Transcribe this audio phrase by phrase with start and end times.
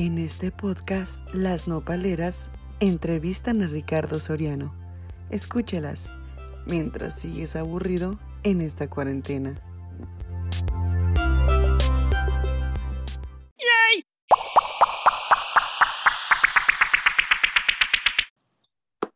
[0.00, 4.72] En este podcast, las nopaleras entrevistan a Ricardo Soriano.
[5.28, 6.08] Escúchalas
[6.68, 9.60] mientras sigues aburrido en esta cuarentena.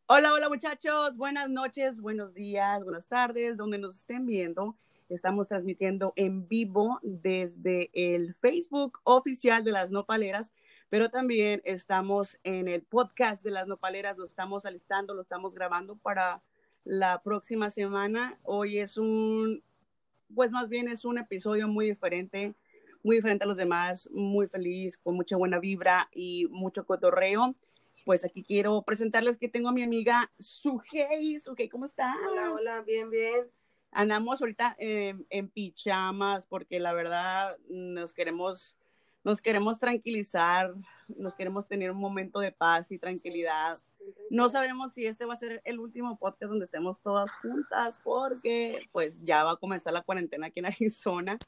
[0.06, 4.76] Hola, hola muchachos, buenas noches, buenos días, buenas tardes, donde nos estén viendo.
[5.08, 10.52] Estamos transmitiendo en vivo desde el Facebook oficial de las nopaleras,
[10.92, 15.96] pero también estamos en el podcast de las nopaleras, lo estamos alistando, lo estamos grabando
[15.96, 16.42] para
[16.84, 18.38] la próxima semana.
[18.42, 19.62] Hoy es un,
[20.34, 22.52] pues más bien es un episodio muy diferente,
[23.02, 27.54] muy diferente a los demás, muy feliz, con mucha buena vibra y mucho cotorreo
[28.04, 31.40] pues aquí quiero presentarles que tengo a mi amiga Sujei.
[31.40, 32.14] Sujei, ¿cómo estás?
[32.28, 33.46] Hola, hola, bien, bien.
[33.92, 38.76] Andamos ahorita en pijamas porque la verdad nos queremos,
[39.24, 40.74] nos queremos tranquilizar,
[41.08, 43.74] nos queremos tener un momento de paz y tranquilidad.
[44.30, 48.78] No sabemos si este va a ser el último podcast donde estemos todas juntas porque
[48.90, 51.38] pues ya va a comenzar la cuarentena aquí en Arizona.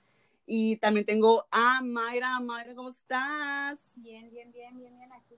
[0.47, 2.39] Y también tengo a Mayra.
[2.39, 3.81] Mayra, ¿cómo estás?
[3.97, 5.37] Bien, bien, bien, bien, bien aquí.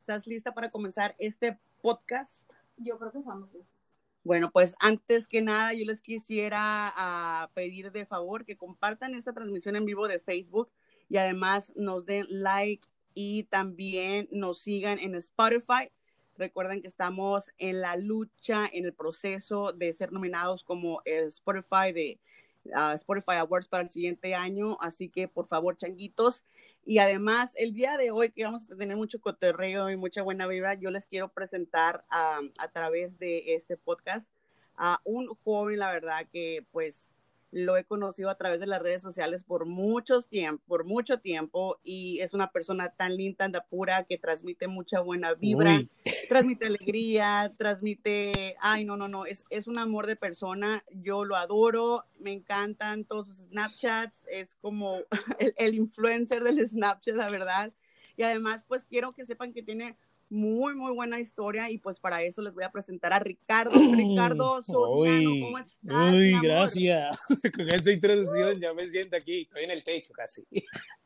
[0.00, 2.50] ¿Estás lista para comenzar este podcast?
[2.76, 3.94] Yo creo que estamos listos.
[4.24, 9.32] Bueno, pues antes que nada, yo les quisiera uh, pedir de favor que compartan esta
[9.32, 10.68] transmisión en vivo de Facebook
[11.10, 15.90] y además nos den like y también nos sigan en Spotify.
[16.38, 22.18] Recuerden que estamos en la lucha, en el proceso de ser nominados como Spotify de
[22.64, 24.78] uh, Spotify Awards para el siguiente año.
[24.80, 26.46] Así que por favor, changuitos,
[26.86, 30.46] y además, el día de hoy que vamos a tener mucho cotorreo y mucha buena
[30.46, 34.30] vibra, yo les quiero presentar a, a través de este podcast
[34.76, 37.12] a un joven, la verdad, que pues
[37.52, 41.80] lo he conocido a través de las redes sociales por muchos tiempo, por mucho tiempo
[41.82, 45.90] y es una persona tan linda, tan pura que transmite mucha buena vibra, Uy.
[46.28, 51.36] transmite alegría, transmite, ay, no, no, no, es, es un amor de persona, yo lo
[51.36, 54.98] adoro, me encantan todos sus Snapchats, es como
[55.38, 57.72] el, el influencer del Snapchat, la verdad.
[58.16, 59.96] Y además, pues quiero que sepan que tiene
[60.30, 63.70] muy, muy buena historia y pues para eso les voy a presentar a Ricardo.
[63.96, 66.12] Ricardo Soriano, ¿cómo estás?
[66.12, 67.26] Uy, gracias.
[67.54, 70.42] Con esa introducción ya me siento aquí, estoy en el techo casi.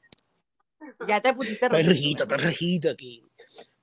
[1.09, 3.23] Ya te pusiste Estoy rejito, estoy rejito aquí.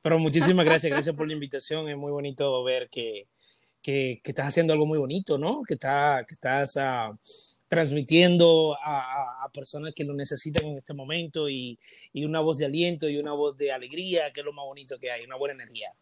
[0.03, 1.89] Pero muchísimas gracias, gracias por la invitación.
[1.89, 3.27] Es muy bonito ver que,
[3.81, 5.63] que, que estás haciendo algo muy bonito, ¿no?
[5.63, 7.17] Que, está, que estás uh,
[7.71, 11.79] transmitiendo a, a, personas que lo necesitan en este momento y,
[12.11, 14.99] y, una voz de aliento y una voz de alegría, que es lo más bonito
[14.99, 15.93] que hay, una buena energía.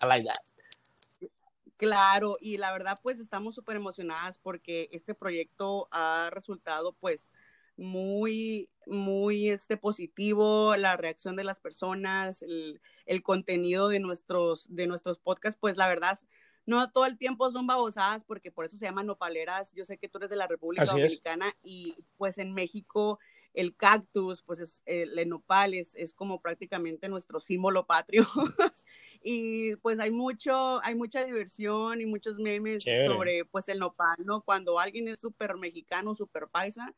[0.00, 1.28] I like that.
[1.76, 7.28] Claro, y la verdad pues estamos súper emocionadas porque este proyecto ha resultado pues
[7.76, 14.86] muy, muy este, positivo, la reacción de las personas, el, el contenido de nuestros, de
[14.86, 16.18] nuestros podcasts, pues la verdad
[16.66, 19.72] no todo el tiempo son babosadas porque por eso se llaman nopaleras.
[19.72, 21.54] Yo sé que tú eres de la República Así Dominicana es.
[21.62, 23.18] y pues en México
[23.52, 28.24] el cactus, pues es, el nopal es, es como prácticamente nuestro símbolo patrio.
[29.22, 33.08] y pues hay mucho, hay mucha diversión y muchos memes Chévere.
[33.08, 34.42] sobre pues el nopal, ¿no?
[34.42, 36.94] Cuando alguien es súper mexicano, súper paisa,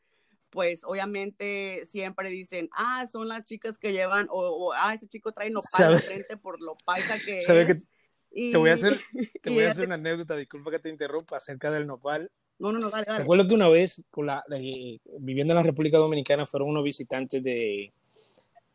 [0.51, 5.31] pues obviamente siempre dicen, ah, son las chicas que llevan, o, o ah, ese chico
[5.31, 7.81] trae nopal de frente por lo paisa que ¿Sabe es.
[7.81, 7.92] Que
[8.33, 8.99] y, te voy a hacer,
[9.41, 12.29] te voy a hacer una anécdota, disculpa que te interrumpa, acerca del nopal.
[12.59, 13.19] No, no, no, dale, dale.
[13.19, 17.43] Recuerdo que una vez, con la, eh, viviendo en la República Dominicana, fueron unos visitantes
[17.43, 17.91] de,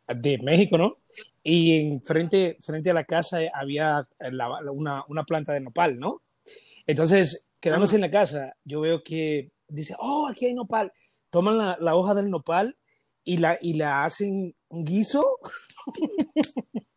[0.07, 0.97] de México, ¿no?
[1.43, 6.21] Y en frente, frente a la casa había la, una, una, planta de nopal, ¿no?
[6.85, 10.91] Entonces, quedándose en la casa, yo veo que dice, oh, aquí hay nopal.
[11.29, 12.77] Toman la, la hoja del nopal
[13.23, 15.23] y la, y la hacen un guiso.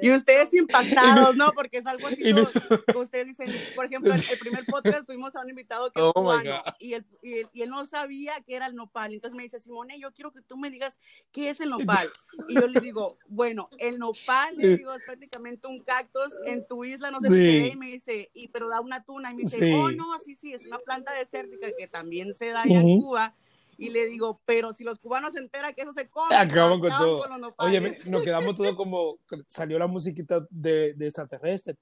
[0.00, 1.52] Y ustedes impactados, ¿no?
[1.52, 5.40] Porque es algo así como, ustedes dicen, por ejemplo, en el primer podcast tuvimos a
[5.40, 8.56] un invitado que es oh cubano y él, y, él, y él no sabía qué
[8.56, 9.12] era el nopal.
[9.12, 10.98] Entonces me dice, Simone, yo quiero que tú me digas
[11.32, 12.08] qué es el nopal.
[12.48, 16.84] Y yo le digo, bueno, el nopal, le digo, es prácticamente un cactus en tu
[16.84, 17.34] isla, no sé sí.
[17.34, 17.68] qué.
[17.72, 19.30] Y me dice, y, pero da una tuna.
[19.30, 19.72] Y me dice, sí.
[19.72, 22.92] oh, no, sí, sí, es una planta desértica que también se da allá uh -huh.
[22.92, 23.34] en Cuba
[23.82, 26.88] y le digo, pero si los cubanos se enteran que eso se come, acaban con
[26.90, 27.24] todo.
[27.24, 29.18] Con Oye, me, nos quedamos todos como
[29.48, 31.74] salió la musiquita de, de extraterrestre.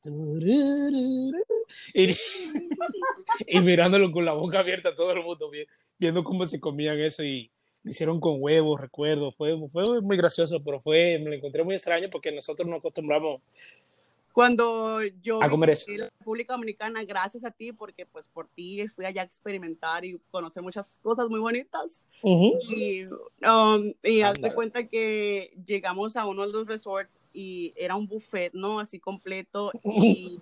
[1.93, 2.17] Y,
[3.47, 5.51] y, mirándolo con la boca abierta todo el mundo
[5.99, 7.51] viendo cómo se comían eso y
[7.83, 11.75] lo hicieron con huevos, recuerdo, fue, fue muy gracioso, pero fue, me lo encontré muy
[11.75, 13.43] extraño porque nosotros no acostumbramos
[14.41, 18.89] cuando yo A comer visité la República Dominicana, gracias a ti, porque pues por ti
[18.89, 22.07] fui allá a experimentar y conocer muchas cosas muy bonitas.
[22.23, 22.59] Ujú.
[22.71, 23.05] Y,
[23.47, 28.55] um, y hazte cuenta que llegamos a uno de los resorts y era un buffet,
[28.55, 28.81] ¿no?
[28.81, 29.73] Así completo.
[29.85, 30.41] Y,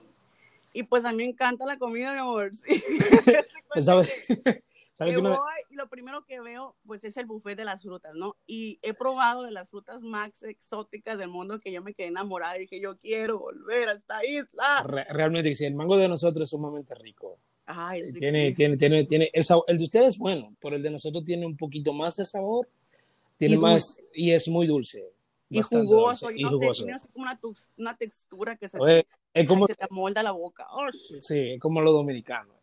[0.72, 2.52] y pues a mí me encanta la comida, mi amor.
[3.74, 3.82] Sí.
[3.82, 4.28] ¿Sabes?
[4.98, 7.64] ¿Sabes que que una- voy y lo primero que veo pues es el buffet de
[7.64, 8.36] las frutas, ¿no?
[8.48, 12.56] Y he probado de las frutas más exóticas del mundo que yo me quedé enamorada
[12.56, 14.82] y dije, yo quiero volver a esta isla.
[14.84, 17.38] re- realmente sí, el mango de nosotros es sumamente rico.
[17.66, 20.82] Ay, es Tiene, tiene, tiene, tiene el, sabor- el de ustedes es bueno, pero el
[20.82, 22.68] de nosotros tiene un poquito más de sabor,
[23.36, 25.12] tiene Y más y es muy dulce.
[25.48, 27.26] y jugoso, dulce, y no sé, tiene así como
[27.76, 29.06] una, textura que se, Oye,
[29.40, 30.66] es como, ay, se te amolda la boca.
[30.70, 32.54] Oh, sí, es como los dominicanos.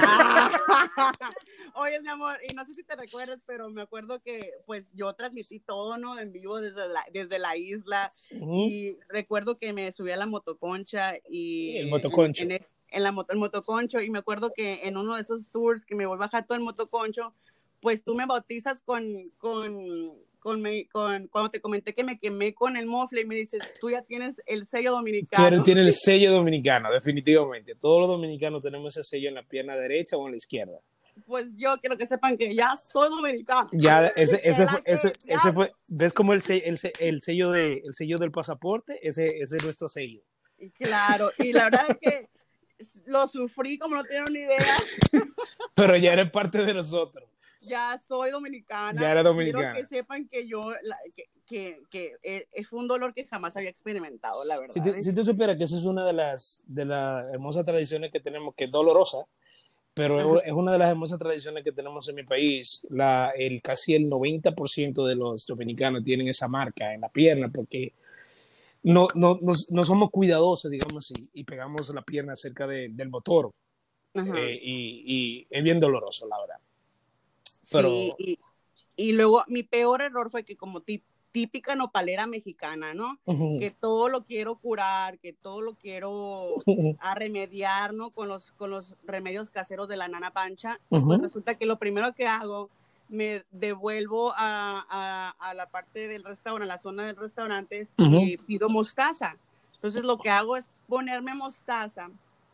[0.00, 0.50] Ah.
[1.76, 5.12] Oye, mi amor, y no sé si te recuerdas, pero me acuerdo que pues yo
[5.14, 6.18] transmití todo, ¿no?
[6.18, 11.14] En vivo desde la, desde la isla y recuerdo que me subí a la motoconcha
[11.28, 12.42] y el motoconcho.
[12.44, 15.22] En, en, es- en la moto, el motoconcho y me acuerdo que en uno de
[15.22, 17.34] esos tours que me voy a bajar todo el motoconcho,
[17.80, 20.12] pues tú me bautizas con, con,
[20.44, 23.72] con, me- con- cuando te comenté que me quemé con el mofle y me dices,
[23.80, 25.48] tú ya tienes el sello dominicano.
[25.48, 27.74] Tiene, tiene el sello dominicano, definitivamente.
[27.76, 30.78] Todos los dominicanos tenemos ese sello en la pierna derecha o en la izquierda.
[31.26, 33.70] Pues yo quiero que sepan que ya soy dominicano.
[33.72, 37.78] Ya, ese, ese, fue, ese, ya- ese fue, ¿ves como el, el, el sello de,
[37.82, 38.98] el sello del pasaporte?
[39.02, 40.20] Ese, ese es nuestro sello.
[40.78, 42.28] Claro, y la verdad es que
[43.06, 44.58] lo sufrí como no tienen ni idea.
[45.74, 47.24] Pero ya eres parte de nosotros.
[47.60, 49.00] Ya soy dominicana.
[49.00, 49.72] Ya era dominicana.
[49.72, 53.56] Quiero que sepan que yo, la- que, que, que, eh, es un dolor que jamás
[53.56, 54.74] había experimentado, la verdad.
[54.74, 58.10] Si, tú- si tú supieras que esa es una de las, de las hermosas tradiciones
[58.12, 59.26] que tenemos, que es dolorosa,
[59.94, 62.84] pero es, una de las hermosas tradiciones que tenemos en mi país.
[62.90, 67.92] La, el, casi el 90% de los dominicanos tienen esa marca en la pierna porque
[68.82, 73.08] no, no, no, no somos cuidadosos, digamos así, y pegamos la pierna cerca de- del
[73.08, 73.52] motor.
[74.36, 76.56] Eh, y, y es bien doloroso, la verdad.
[77.70, 78.38] Pero, Sí, y,
[78.96, 81.02] y luego mi peor error fue que como tí-
[81.32, 83.18] típica nopalera mexicana, ¿no?
[83.24, 83.58] Ujú.
[83.58, 86.54] Que todo lo quiero curar, que todo lo quiero
[87.00, 88.10] a remediar, ¿no?
[88.10, 90.78] Con los, con los remedios caseros de la nana pancha.
[90.90, 91.08] Ujú.
[91.08, 92.70] Pues resulta que lo primero que hago,
[93.08, 98.20] me devuelvo a, a, a la parte del restaurante, a la zona del restaurante, Ujú.
[98.20, 99.36] y pido mostaza.
[99.74, 102.10] Entonces lo que hago es ponerme mostaza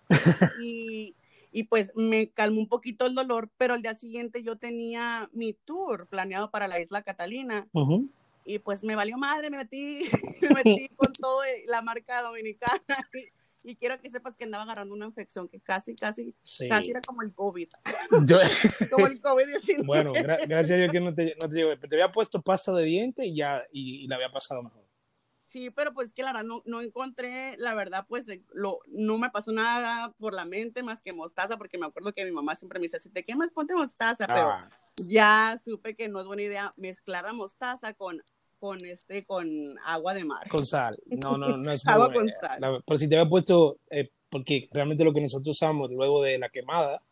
[0.60, 1.14] y,
[1.52, 5.52] y pues me calmó un poquito el dolor, pero al día siguiente yo tenía mi
[5.52, 8.08] tour planeado para la isla Catalina Ujú.
[8.44, 10.02] y pues me valió madre, me metí,
[10.42, 12.80] me metí con todo el- la marca dominicana
[13.14, 16.68] y, y quiero que sepas que andaba agarrando una infección que casi, casi, Sí.
[16.68, 17.68] casi era como el COVID,
[18.26, 18.38] Yo-
[18.90, 19.84] como el COVID-19.
[19.86, 21.88] bueno, gra- gracias a Dios que no te, no te.
[21.88, 24.79] Te había puesto pasta de diente y ya, y, y la había pasado mejor.
[25.50, 29.18] Sí, pero pues que la verdad no, no encontré, la verdad pues eh, lo, no
[29.18, 32.54] me pasó nada por la mente más que mostaza, porque me acuerdo que mi mamá
[32.54, 36.26] siempre me dice, si te quemas ponte mostaza, pero Ah, ya supe que no es
[36.26, 38.22] buena idea mezclar la mostaza con,
[38.60, 40.48] con, este, con agua de mar.
[40.48, 40.96] con sal.
[41.06, 42.60] No, no, no es muy Agua buena con sal.
[42.60, 46.38] La- pero si te había puesto, eh, porque realmente lo que nosotros usamos luego de
[46.38, 47.02] la quemada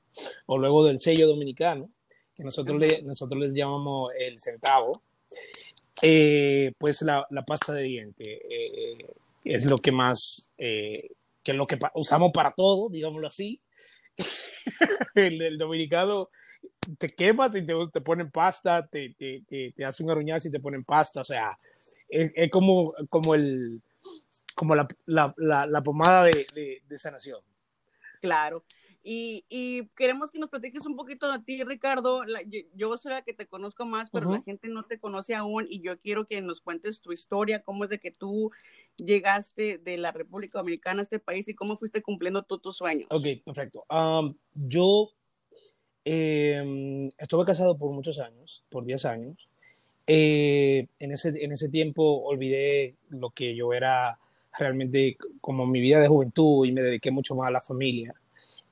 [0.47, 1.91] o luego del sello dominicano,
[2.37, 5.03] que nosotros, le, nosotros les llamamos el centavo,
[6.03, 9.15] eh, pues la, pasta de diente eh,
[9.45, 10.99] es lo que más, eh,
[11.43, 13.61] que lo que usamos para todo, digámoslo así.
[15.15, 16.31] el, el dominicano
[16.99, 20.83] te quemas y te, te ponen pasta, te, te, te, te aruñazo y te ponen
[20.85, 21.59] pasta, o sea,
[22.09, 23.81] es, como, como, el,
[24.55, 27.41] como la, la, la, pomada de sanación.
[28.21, 28.65] Claro.
[29.03, 32.25] Y, y queremos que nos platiques un poquito de ti, Ricardo.
[32.25, 34.35] La- yo, yo soy la que te conozco más, pero Ujú.
[34.37, 37.85] la gente no te conoce aún y yo quiero que nos cuentes tu historia, cómo
[37.85, 38.51] es de que tú
[38.97, 43.07] llegaste de la República Dominicana a este país y cómo fuiste cumpliendo tú tus sueños.
[43.11, 43.85] Ok, perfecto.
[43.89, 45.11] Um, yo
[46.05, 49.49] eh, estuve casado por muchos años, por 10 años.
[50.07, 54.19] Eh, en, ese, en ese tiempo olvidé lo que yo era
[54.59, 58.15] realmente como mi vida de juventud y me dediqué mucho más a la familia.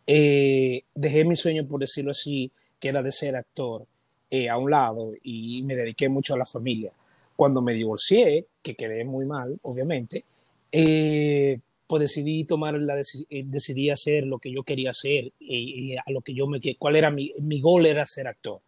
[0.06, 3.86] Eh, dejé mi sueño, por decirlo así, que era de ser actor,
[4.30, 6.92] eh, a un lado y me dediqué mucho a la familia.
[7.36, 10.24] Cuando me divorcié, que quedé muy mal, obviamente,
[10.72, 15.96] eh, pues decidí tomar la eh, decidí hacer lo que yo quería hacer y, y
[15.96, 18.60] a lo que yo me cuál era mi mi gol era ser actor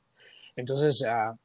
[0.55, 1.37] entonces ah,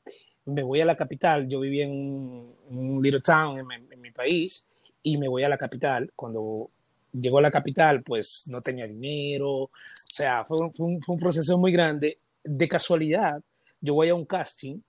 [0.45, 4.11] me voy a la capital yo vivía en un, un little town en, en mi
[4.11, 4.67] país
[5.01, 6.69] y me voy a la capital cuando
[7.13, 9.51] llegó a la capital pues no tenía dinero.
[9.51, 12.19] O sea fue, fue un, fue un proceso muy grande.
[12.43, 13.41] De casualidad
[13.79, 14.79] yo voy a un casting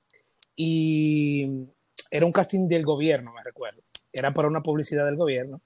[0.56, 1.46] y
[2.10, 3.82] era un casting del gobierno me recuerdo.
[4.12, 5.60] Era para una publicidad del gobierno.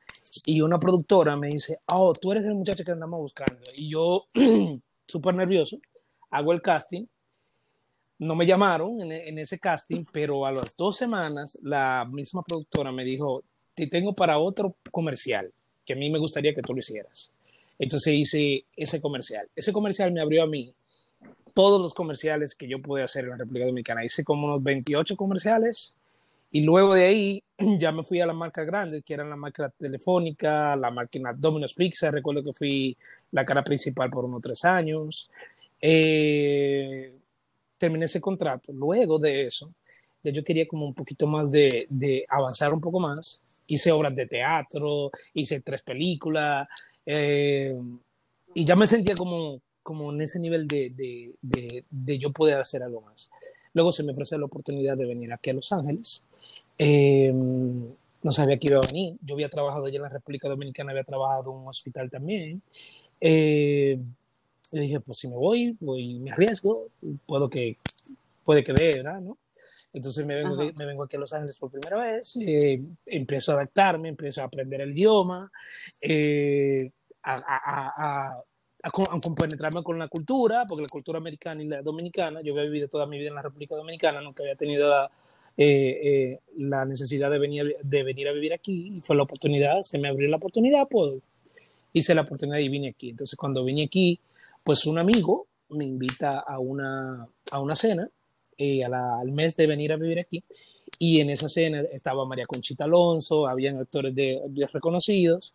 [0.47, 3.61] Y una productora me dice, oh, tú eres el muchacho que andamos buscando.
[3.77, 4.25] Y yo,
[5.07, 5.79] súper nervioso,
[6.31, 7.05] hago el casting.
[8.21, 12.91] No me llamaron en, en, ese casting, pero a las dos semanas la misma productora
[12.91, 13.43] me dijo,
[13.75, 15.53] te tengo para otro comercial,
[15.89, 17.33] que a mí me gustaría que tú lo hicieras.
[17.79, 19.49] Entonces hice ese comercial.
[19.57, 20.75] Ese comercial me abrió a mí
[21.55, 24.05] todos los comerciales que yo pude hacer en la República Dominicana.
[24.05, 25.97] Hice como unos 28 comerciales
[26.53, 27.43] y luego de ahí
[27.79, 31.73] ya me fui a la marca grande, que eran la marca telefónica, la máquina Domino's
[31.73, 32.11] Pizza.
[32.11, 32.95] Recuerdo que fui
[33.33, 35.31] la cara principal por unos tres años.
[35.81, 37.15] Eh,
[37.79, 38.75] terminé ese contrato.
[38.75, 39.73] Luego de eso,
[40.23, 43.41] ya yo quería como un poquito más de avanzar un poco más.
[43.69, 46.67] Hice obras de teatro, hice tres películas
[47.07, 47.79] eh,
[48.55, 52.59] y ya me sentía como, como en ese nivel de, de, de, de, yo poder
[52.59, 53.31] hacer algo más.
[53.75, 56.25] Luego se me ofreció la oportunidad de venir aquí a Los Ángeles
[56.79, 59.17] eh, no sabía que iba a venir.
[59.23, 62.63] Yo había trabajado allá en la República Dominicana, había trabajado en un hospital también.
[63.21, 63.99] Eh,
[64.73, 66.89] y dije, pues si me voy, voy, me arriesgo,
[67.27, 67.77] puedo que,
[68.45, 69.21] puede que dé, ¿verdad?
[69.21, 69.37] ¿no?
[69.93, 73.55] Entonces me vengo, me vengo aquí a Los Ángeles por primera vez, eh, empiezo a
[73.57, 75.51] adaptarme, empiezo a aprender el idioma,
[76.01, 76.91] eh,
[77.23, 78.43] a, a, a,
[78.83, 78.91] a,
[79.21, 83.07] compenetrarme con la cultura, porque la cultura americana y la dominicana, yo había vivido toda
[83.07, 85.11] mi vida en la República Dominicana, nunca había tenido la,
[85.61, 89.83] eh, eh, la necesidad de venir, de venir a vivir aquí y fue la oportunidad,
[89.83, 91.15] se me abrió la oportunidad, pues
[91.93, 93.11] hice la oportunidad y vine aquí.
[93.11, 94.21] Entonces cuando vine aquí,
[94.63, 98.09] pues un amigo me invita a una, a una cena
[98.59, 100.45] eh, a la, al mes de venir a vivir aquí
[100.99, 105.55] y en esa cena estaba María Conchita Alonso, habían actores de, de reconocidos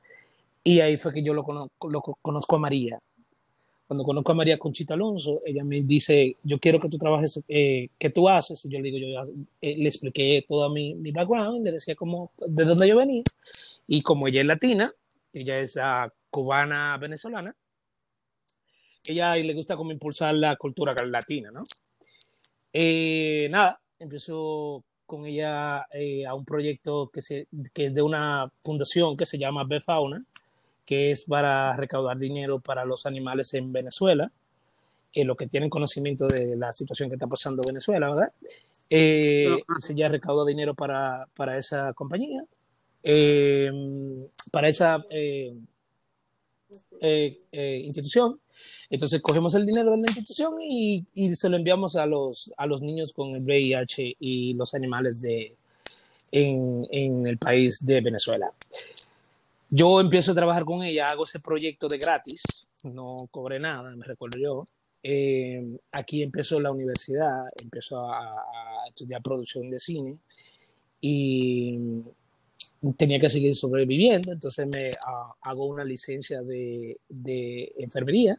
[0.64, 3.00] y ahí fue que yo lo, conozco, lo conozco a María
[3.94, 7.90] cuando conozco a María Conchita Alonso, ella me dice, yo quiero que tú trabajes, eh,
[8.00, 8.66] ¿qué tú haces?
[8.66, 12.32] Y yo le digo, yo eh, le expliqué todo mi, mi background, le decía cómo,
[12.40, 13.24] de dónde yo venía.
[13.88, 14.94] Y como ella es latina,
[15.32, 17.56] ella es uh, cubana venezolana,
[19.06, 21.60] ella le gusta como impulsar la cultura latina, ¿no?
[22.74, 28.51] Eh, nada, empezó con ella eh, a un proyecto que, se, que es de una
[28.63, 30.25] fundación que se llama Befauna,
[30.86, 34.32] que es para recaudar dinero para los animales en Venezuela,
[35.13, 38.34] eh, los que tienen conocimiento de la situación que está pasando en Venezuela, ¿verdad?
[38.89, 39.48] Eh,
[39.80, 42.44] se ya recaudó dinero para, para esa compañía,
[43.01, 43.72] eh,
[44.51, 45.56] para esa eh,
[47.01, 48.39] institución.
[48.89, 52.65] Entonces cogemos el dinero de la institución y, y, se lo enviamos a los, a
[52.65, 55.55] los niños con el VIH y los animales de,
[56.32, 58.51] en, en el país de Venezuela.
[59.70, 62.43] Yo empiezo a trabajar con ella, hago ese proyecto de gratis,
[62.84, 64.65] no cobré nada, me recuerdo yo.
[65.01, 70.17] Eh, aquí empezó la universidad, empezó a, a, estudiar producción de cine
[71.01, 71.77] y
[72.98, 78.38] tenía que seguir sobreviviendo, entonces me uh, hago una licencia de, de enfermería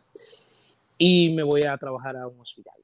[0.98, 2.74] y me voy a trabajar a un hospital.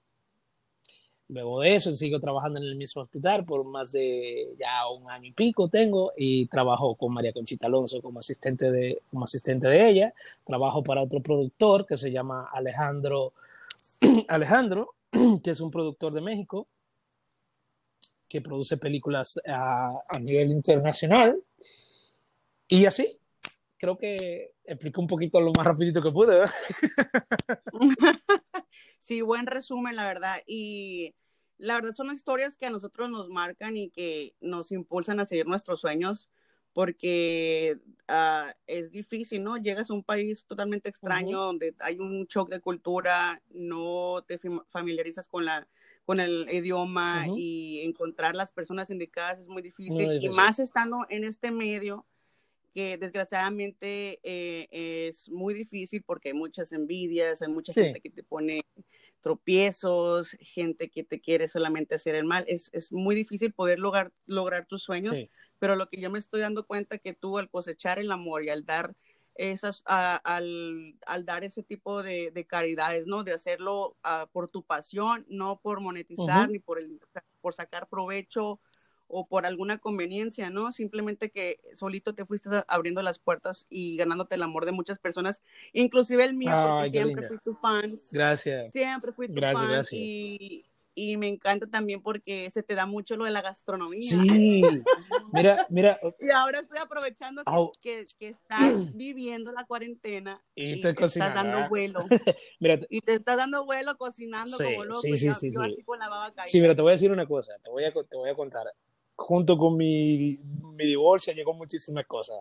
[1.30, 5.28] Luego de eso sigo trabajando en el mismo hospital por más de ya un año
[5.28, 9.88] y pico tengo y trabajo con María Conchita Alonso como asistente de, como asistente de
[9.88, 10.14] ella.
[10.44, 13.32] Trabajo para otro productor que se llama Alejandro,
[14.28, 14.94] Alejandro,
[15.44, 16.66] que es un productor de México
[18.28, 21.40] que produce películas a, a nivel internacional.
[22.70, 23.20] Y así,
[23.78, 26.44] creo que explico un poquito lo más rapidito que pude.
[29.00, 30.36] sí, buen resumen, la verdad.
[30.46, 31.14] Y
[31.58, 35.46] la verdad son historias que a nosotros nos marcan y que nos impulsan a seguir
[35.46, 36.28] nuestros sueños
[36.72, 39.56] porque uh, es difícil, ¿no?
[39.56, 41.46] Llegas a un país totalmente extraño uh -huh.
[41.46, 45.66] donde hay un shock de cultura, no te familiarizas con la
[46.04, 47.34] con el idioma uh -huh.
[47.36, 50.30] y encontrar las personas indicadas es muy difícil, muy difícil.
[50.30, 52.06] y más estando en este medio
[52.72, 57.82] que desgraciadamente eh, es muy difícil porque hay muchas envidias, hay mucha sí.
[57.82, 58.64] gente que te pone
[59.20, 62.44] tropiezos, gente que te quiere solamente hacer el mal.
[62.46, 65.30] Es, es muy difícil poder lograr, lograr tus sueños, sí.
[65.58, 68.50] pero lo que yo me estoy dando cuenta que tú al cosechar el amor y
[68.50, 68.94] al dar
[69.34, 73.24] esas, a, al, al, dar ese tipo de, de, caridades, ¿no?
[73.24, 76.52] De hacerlo uh, por tu pasión, no por monetizar uh -huh.
[76.52, 77.00] ni por, el,
[77.40, 78.60] por sacar provecho
[79.10, 80.72] o por alguna conveniencia, ¿no?
[80.72, 85.42] Simplemente que solito te fuiste abriendo las puertas y ganándote el amor de muchas personas,
[85.72, 87.94] inclusive el mío, porque Ay, siempre fui tu fan.
[88.10, 88.72] Gracias.
[88.72, 90.00] Siempre fui tu gracias, fan gracias.
[90.00, 90.64] Y,
[90.94, 94.00] y me encanta también porque se te da mucho lo de la gastronomía.
[94.02, 94.62] Sí,
[95.32, 95.98] mira, mira.
[96.20, 97.72] Y ahora estoy aprovechando que, oh.
[97.80, 102.00] que, que estás viviendo la cuarentena y, y te estás dando vuelo.
[102.60, 105.00] mira, y te estás dando vuelo cocinando sí, como loco.
[105.00, 105.66] Sí, sí, yo, sí, yo sí.
[105.72, 106.46] así con la baba caída.
[106.46, 108.66] Sí, mira, te voy a decir una cosa, te voy a, te voy a contar
[109.20, 110.38] junto con mi,
[110.74, 112.38] mi divorcio llegó muchísimas cosas.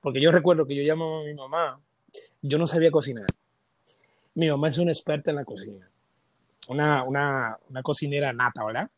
[0.00, 1.80] porque yo recuerdo que yo llamaba a mi mamá,
[2.42, 3.26] yo no sabía cocinar.
[4.34, 5.88] Mi mamá es una experta en la cocina,
[6.68, 8.90] una, una, una cocinera nata, ¿verdad?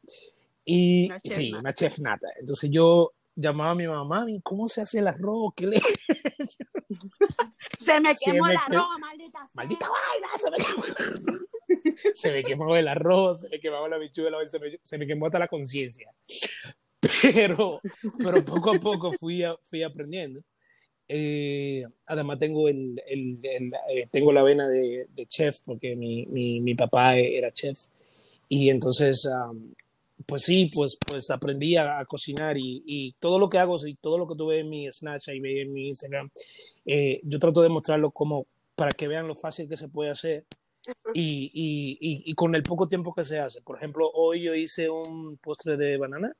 [0.64, 1.60] Y Una sí, nata.
[1.60, 2.28] una chef nata.
[2.40, 5.52] Entonces yo llamaba a mi mamá, ¿y cómo se hace el arroz?
[5.54, 5.80] ¿Qué le...
[7.78, 9.48] Se me quemó el arroz, maldita sea.
[9.54, 11.40] Maldita vaina, se me quemó el arroz.
[12.14, 15.26] Se me quemó el arroz, se me quemaba la bichuela, se me, se me quemó
[15.26, 16.12] hasta la conciencia.
[17.22, 17.80] Pero,
[18.18, 20.40] pero poco a poco fui, a- fui aprendiendo.
[21.08, 26.26] Eh, además tengo, el, el- el- eh, tengo la vena de, de chef porque mi,
[26.26, 27.78] mi, mi papá era chef.
[28.48, 29.72] Y entonces, am,
[30.26, 33.94] pues sí, pues, pues aprendí a, a cocinar y, y todo lo que hago, y
[33.94, 36.30] todo lo que tuve en mi Snapchat y en mi Instagram,
[36.86, 40.44] eh, yo trato de mostrarlo como para que vean lo fácil que se puede hacer
[41.14, 41.98] y, y,
[42.30, 43.60] y con el poco tiempo que se hace.
[43.62, 46.34] Por ejemplo, hoy yo hice un postre de banana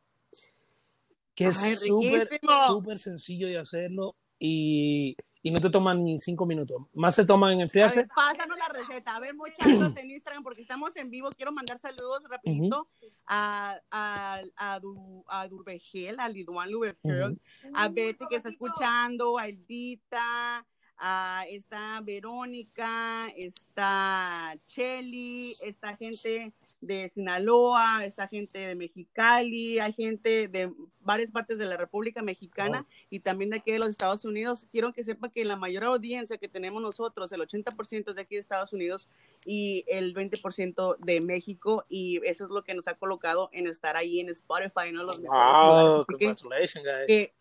[1.37, 2.29] que es súper,
[2.67, 6.83] súper sencillo de hacerlo y, y no te toman ni cinco minutos.
[6.95, 8.01] Más se toman en A enfriarse.
[8.01, 9.15] ver, pásanos la receta.
[9.15, 11.29] A ver, muchachos, en Instagram, porque estamos en vivo.
[11.37, 12.89] Quiero mandar saludos rapidito
[13.27, 17.73] a, a, a, Du- a Durbegel, a Liduan Lubergel, Ujú.
[17.75, 20.67] a Betty que está escuchando, a Eldita,
[20.99, 30.49] a está Verónica, está Chelly, está gente de Sinaloa, está gente de Mexicali, hay gente
[30.49, 34.67] de varias partes de la República Mexicana y también de aquí de los Estados Unidos.
[34.71, 38.35] Quiero que sepa que la mayor audiencia que tenemos nosotros, el 80% es de aquí
[38.35, 39.09] de Estados Unidos
[39.45, 43.97] y el 20% de México y eso es lo que nos ha colocado en estar
[43.97, 45.05] ahí en Spotify, ¿no?
[45.05, 47.07] Los Wow, congratulations, guys.
[47.07, 47.33] que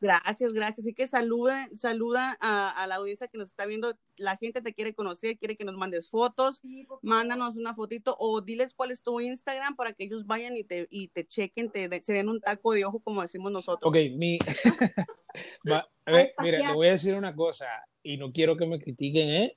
[0.00, 0.80] gracias, gracias.
[0.80, 3.96] Así que saluda, saluda a, a la audiencia que nos está viendo.
[4.16, 6.58] La gente te quiere conocer, quiere que nos mandes fotos.
[6.62, 6.86] Sí.
[7.02, 10.86] Mándanos una fotito o diles cuál es tu Instagram para que ellos vayan y te,
[10.90, 13.88] y te chequen, te de- se den un taco de ojo, como decimos nosotros.
[13.88, 14.38] Ok, mi...
[15.70, 16.74] Va, a ver, mira, le Fabián.
[16.74, 17.66] voy a decir una cosa
[18.02, 19.56] y no quiero que me critiquen, ¿eh?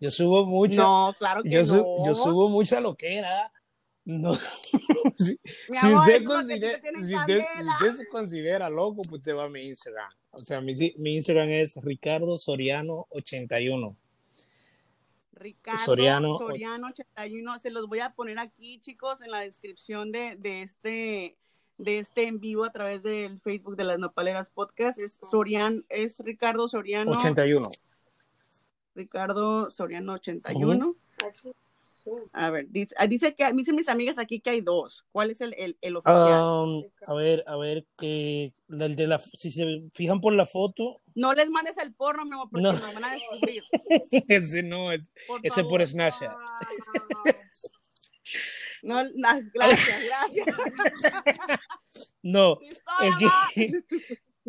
[0.00, 2.06] Yo subo mucha, No, claro que yo, su- no.
[2.06, 3.50] yo subo mucha loquera.
[4.06, 4.34] No,
[5.16, 5.38] si,
[5.72, 9.48] si amor, usted considera, si usted, si usted se considera loco, pues usted va a
[9.48, 10.10] mi Instagram.
[10.30, 13.96] O sea, mi, mi Instagram es Ricardo Soriano 81.
[15.32, 16.38] Ricardo Soriano.
[16.38, 17.58] Soriano, 81.
[17.60, 21.36] Se los voy a poner aquí, chicos, en la descripción de, de este
[21.76, 24.98] de este en vivo a través del Facebook de las Nopaleras Podcast.
[24.98, 27.12] Es Soriano, es Ricardo Soriano.
[27.12, 27.62] 81.
[28.94, 30.94] Ricardo Soriano 81.
[31.26, 31.52] Aquí, sí.
[32.32, 35.04] A ver, dice, ah, dice que dicen mis amigas aquí que hay dos.
[35.12, 36.42] ¿Cuál es el, el, el oficial?
[36.42, 41.00] Um, a ver, a ver, que el de la, si se fijan por la foto,
[41.14, 42.72] no les mandes el porno, mi amor, porque No.
[42.72, 43.62] nos van a descubrir.
[44.28, 45.70] ese no es, Por ese favor.
[45.78, 46.32] por Snapchat.
[48.82, 51.60] No, no, gracias, gracias.
[52.22, 52.58] No,
[53.02, 53.82] el que,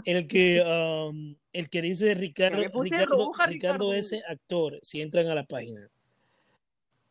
[0.05, 3.93] el que, um, el que dice Ricardo, Ya me puse Ricardo, roja, Ricardo Ricardo.
[3.93, 5.89] ese actor, si entran a la página,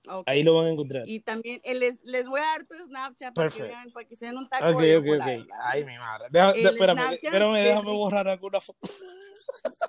[0.09, 0.19] va.
[0.19, 0.29] Ok.
[0.29, 1.09] ahí lo van a encontrar.
[1.09, 4.17] Y también eh, les, les voy a dar tu Snapchat para que, vean, para que
[4.17, 5.49] se den un taco Ok, de ok, ok.
[5.63, 6.29] Ay, mi madre.
[6.31, 8.79] Deja- de- espérame, espérame, de déjame borrar alguna foto.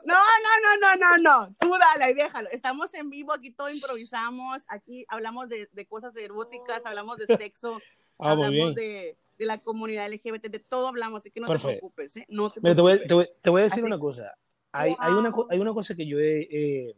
[0.05, 1.55] No, no, no, no, no, no.
[1.59, 2.49] Tú dale, ahí déjalo.
[2.49, 4.61] Estamos en vivo, aquí todo improvisamos.
[4.67, 7.79] Aquí hablamos de, de cosas eróticas, hablamos de sexo,
[8.19, 11.71] Ah, hablamos de, de la comunidad LGBT, de todo hablamos, así que no te Perfecto.
[11.79, 12.25] preocupes, ¿eh?
[12.29, 13.07] No te Mira, te voy, preocupes.
[13.07, 13.85] te voy- te voy a decir Así.
[13.87, 14.33] una cosa.
[14.71, 16.95] Hay, hay, una, hay una cosa que yo he, eh,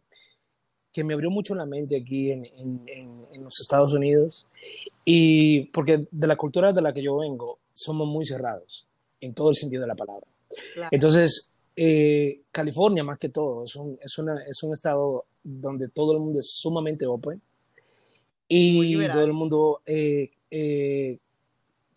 [0.98, 4.48] que me abrió mucho la mente aquí en, en, en, en los Estados Unidos
[5.06, 8.88] y porque de la cultura de la que yo vengo somos muy cerrados
[9.22, 10.26] en todo el sentido de la palabra.
[10.74, 10.90] Claro.
[10.92, 16.14] Entonces, eh, California más que todo es un, es, una, es un estado donde todo
[16.14, 17.40] el mundo es sumamente open
[18.48, 21.20] y todo el mundo eh, eh,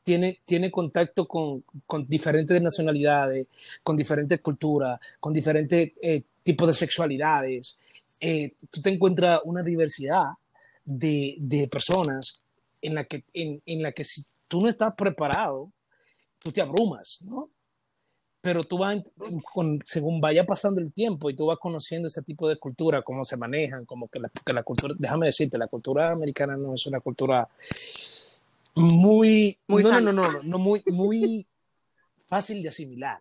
[0.05, 3.47] tiene, tiene contacto con, con diferentes nacionalidades,
[3.83, 7.79] con diferentes culturas, con diferentes eh, tipos de sexualidades.
[8.21, 10.27] Eh, tú te encuentras una diversidad
[10.85, 12.45] de, de personas
[12.83, 15.71] en la, que, en, en la que si tú no estás preparado,
[16.39, 17.49] tú te abrumas, ¿no?
[18.43, 19.03] Pero tú vas,
[19.53, 23.23] con, según vaya pasando el tiempo y tú vas conociendo ese tipo de cultura, cómo
[23.25, 26.87] se manejan, como que la, que la cultura, déjame decirte, la cultura americana no es
[26.87, 27.47] una cultura
[28.75, 31.47] muy, Muy no, no, no, no, no, no, muy, muy
[32.29, 33.21] fácil de asimilar.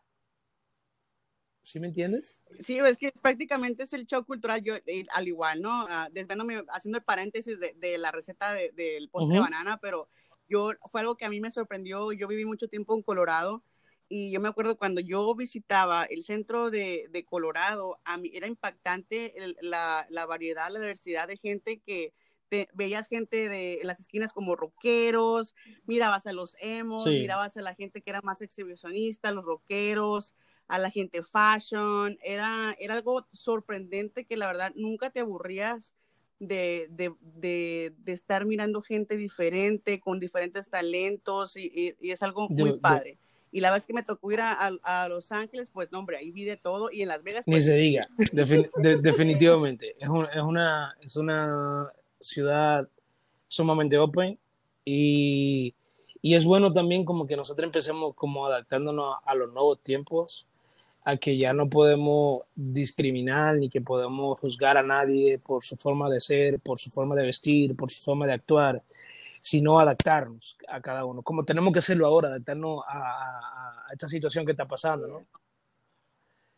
[1.69, 2.43] ¿Sí me entiendes?
[2.61, 5.85] Sí, es que prácticamente es el show cultural, yo eh, al igual, ¿no?
[5.87, 9.51] Ah, desviándome, haciendo el paréntesis de, de la receta de- del postre de Ujú.
[9.51, 10.09] banana, pero
[10.47, 13.61] yo, fue algo que a mí me sorprendió, yo viví mucho tiempo en Colorado
[14.07, 18.47] y yo me acuerdo cuando yo visitaba el centro de, de Colorado, a mí era
[18.47, 22.13] impactante el- la, la variedad, la diversidad de gente que
[22.49, 25.53] te- veías gente de las esquinas como rockeros,
[25.85, 27.11] mirabas a los emos, Sí.
[27.11, 30.33] mirabas a la gente que era más exhibicionista, los rockeros,
[30.69, 35.95] a la gente fashion, era, era algo sorprendente que la verdad nunca te aburrías
[36.39, 42.23] de, de, de, de estar mirando gente diferente, con diferentes talentos, y, y- y es
[42.23, 43.17] algo muy padre.
[43.51, 46.17] Y la vez que me tocó ir a, a- a Los Ángeles, pues no, hombre,
[46.17, 49.95] ahí vi de todo, y en Las Vegas, Ni pues, se diga, Defin- de- definitivamente.
[49.99, 52.87] Es, un- es, una, es una ciudad
[53.47, 54.37] sumamente open
[54.85, 55.73] y,
[56.21, 60.45] y es bueno también como que nosotros empecemos como adaptándonos a los nuevos tiempos,
[61.09, 66.09] a que ya no podemos discriminar ni que podemos juzgar a nadie por su forma
[66.09, 68.83] de ser, por su forma de vestir, por su forma de actuar,
[69.41, 74.07] sino adaptarnos a cada uno, como tenemos que hacerlo ahora, adaptarnos a, a- a esta
[74.07, 75.25] situación que está pasando, ¿no?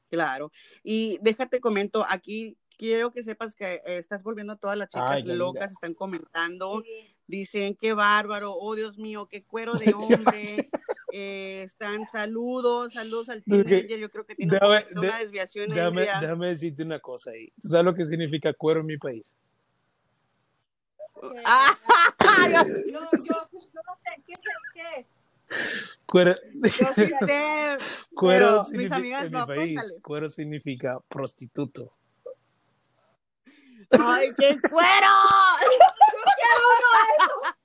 [0.09, 0.51] Claro.
[0.83, 5.07] Y déjate comento, aquí quiero que sepas que eh, estás volviendo a todas las chicas
[5.09, 5.45] Ay, qué linda.
[5.45, 6.83] locas, están comentando,
[7.27, 10.69] dicen qué bárbaro, oh Dios mío, qué cuero de hombre.
[11.13, 16.05] Eh, están saludos, saludos al teenager, yo creo que tiene poquito una de- desviación Déjame,
[16.05, 16.19] ya.
[16.21, 17.51] déjame decirte una cosa ahí.
[17.61, 19.41] ¿Tú sabes lo que significa cuero en mi país?
[21.45, 21.77] Ah,
[22.51, 24.39] Yo, yo, yo no sé, ¿qué es?
[24.73, 25.07] ¿Qué es?
[26.05, 27.77] Cuero, yo sí sé,
[28.15, 31.91] cuero pero mis significa- amigas en mi país, cuero significa prostituto.
[33.91, 35.07] ¡Ay, qué cuero!
[35.61, 37.55] Yo quiero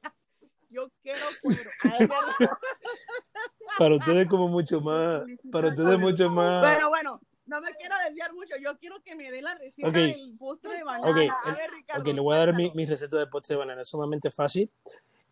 [1.02, 1.20] cuero.
[1.84, 2.06] Ay,
[2.40, 2.58] ya-
[3.78, 6.62] Para ustedes como mucho más, para ustedes mucho más.
[6.62, 8.54] Bueno, bueno, no me quiero desviar mucho.
[8.62, 9.94] Yo quiero que me dé la receta Ok.
[9.94, 11.10] del postre de banana.
[11.10, 12.00] Ok, A el- ver, Ricardo.
[12.02, 14.70] Ok, le voy a dar mi, mi receta de postre de banana, es sumamente fácil.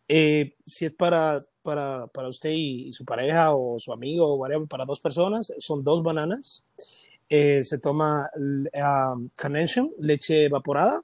[0.06, 4.34] Eh, si es para, para, para usted y, y su pareja o su amigo o
[4.36, 6.62] whatever, para dos personas, son dos bananas.
[7.30, 11.02] Eh, se toma l- um, condensation, leche evaporada.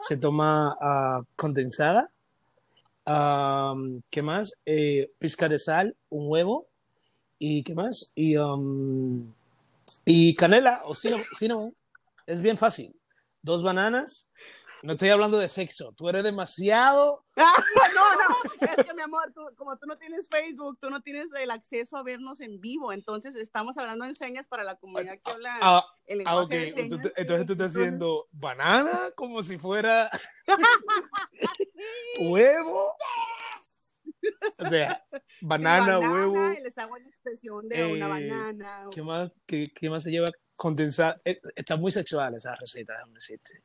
[0.00, 2.10] Se toma ah, condensada.
[3.14, 4.54] Um, ¿Qué más?
[4.64, 6.68] Eh, pizca de sal, un huevo.
[7.38, 8.12] ¿Y qué más?
[8.14, 9.32] Y, um,
[10.04, 11.74] y canela o cinnamon, cinnamon.
[12.26, 12.94] Es bien fácil.
[13.42, 14.30] Dos bananas.
[14.82, 15.92] No estoy hablando de sexo.
[15.92, 17.24] Tú eres demasiado.
[17.36, 17.52] Ah,
[17.94, 21.26] no, no, es que mi amor, tú- como tú no tienes Facebook, tú no tienes
[21.38, 25.32] el acceso a vernos en vivo, entonces estamos hablando en señas para la comunidad que
[25.32, 26.50] habla Ah, el ah, ok.
[26.88, 30.10] Tú te- entonces tú estás haciendo banana como si fuera
[32.20, 32.94] huevo.
[34.58, 36.52] O sea, Sí, banana, huevo.
[36.52, 38.88] y les hago la expresión de una Eh, banana.
[38.92, 40.26] ¿Qué más, qué, qué más se lleva?
[40.56, 41.20] Condensar.
[41.24, 43.62] Eh, Está muy sexual esa receta, déjame decirte.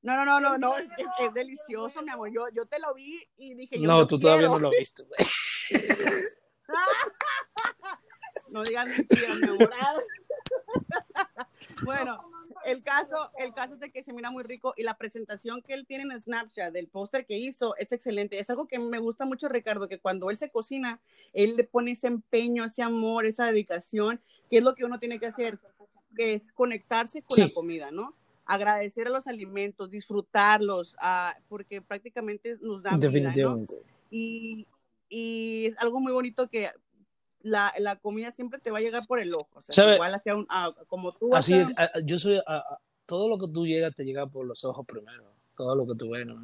[0.00, 2.30] No, no, no, no, no, es, es- es delicioso, mi amor.
[2.32, 4.54] Yo, yo te lo vi y dije, yo No, tú todavía quiero.
[4.54, 5.04] no lo has visto.
[5.06, 5.70] güey.
[8.50, 9.70] No digas mentiras, mi amor.
[11.84, 12.30] Bueno,
[12.70, 15.74] el caso, el caso es de que se mira muy rico y la presentación que
[15.74, 18.38] él tiene en Snapchat del póster que hizo es excelente.
[18.38, 21.00] Es algo que me gusta mucho, Ricardo, que cuando él se cocina,
[21.32, 25.18] él le pone ese empeño, ese amor, esa dedicación, que es lo que uno tiene
[25.18, 25.58] que hacer,
[26.16, 27.42] que es conectarse con Sí.
[27.42, 28.14] la comida, ¿no?
[28.44, 33.12] Agradecer a los alimentos, disfrutarlos, ah, porque prácticamente nos dan vida, ¿no?
[33.12, 33.76] Definitivamente.
[34.10, 34.66] y,
[35.10, 36.68] y es algo muy bonito que
[37.42, 39.48] la, la comida siempre te va a llegar por el ojo.
[39.54, 39.94] O sea, ¿Sabe?
[39.94, 42.40] igual hacia un, ah, como tú Así es, a- a- yo soy,
[43.06, 45.24] todo lo que tú llegas te llega por los ojos primero,
[45.56, 46.36] todo lo que tú ves, ¿no?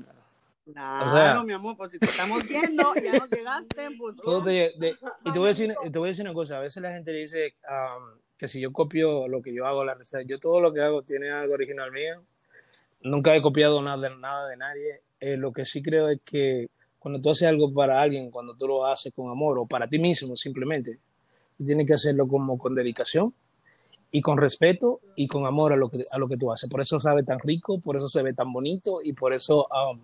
[0.73, 4.17] Claro, o sea- mi amor, pues si te estamos viendo, ya nos llegaste, pues.
[4.17, 6.57] Todo te llega- de- y te voy, a decir, te voy a decir una cosa,
[6.57, 9.95] a veces la gente dice um, que si yo copio lo que yo hago, la
[9.95, 12.25] receta, yo todo lo que hago tiene algo original mío,
[13.03, 16.69] nunca he copiado nada, de- nada de nadie, Eh, lo que sí creo es que
[17.05, 19.99] cuando tú haces algo para alguien, cuando tú lo haces con amor o para ti
[19.99, 20.99] mismo simplemente,
[21.63, 23.35] tienes que hacerlo como con dedicación
[24.11, 26.71] y con respeto y con amor a lo que, a lo que tú haces.
[26.71, 30.01] Por eso sabe tan rico, por eso se ve tan bonito y por eso um,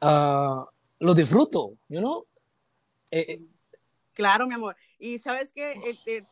[0.00, 0.64] ah,
[1.00, 2.24] lo disfruto, you know?
[3.10, 3.40] Eh, eh,
[4.14, 4.76] Claro, mi amor.
[5.00, 5.74] Y sabes que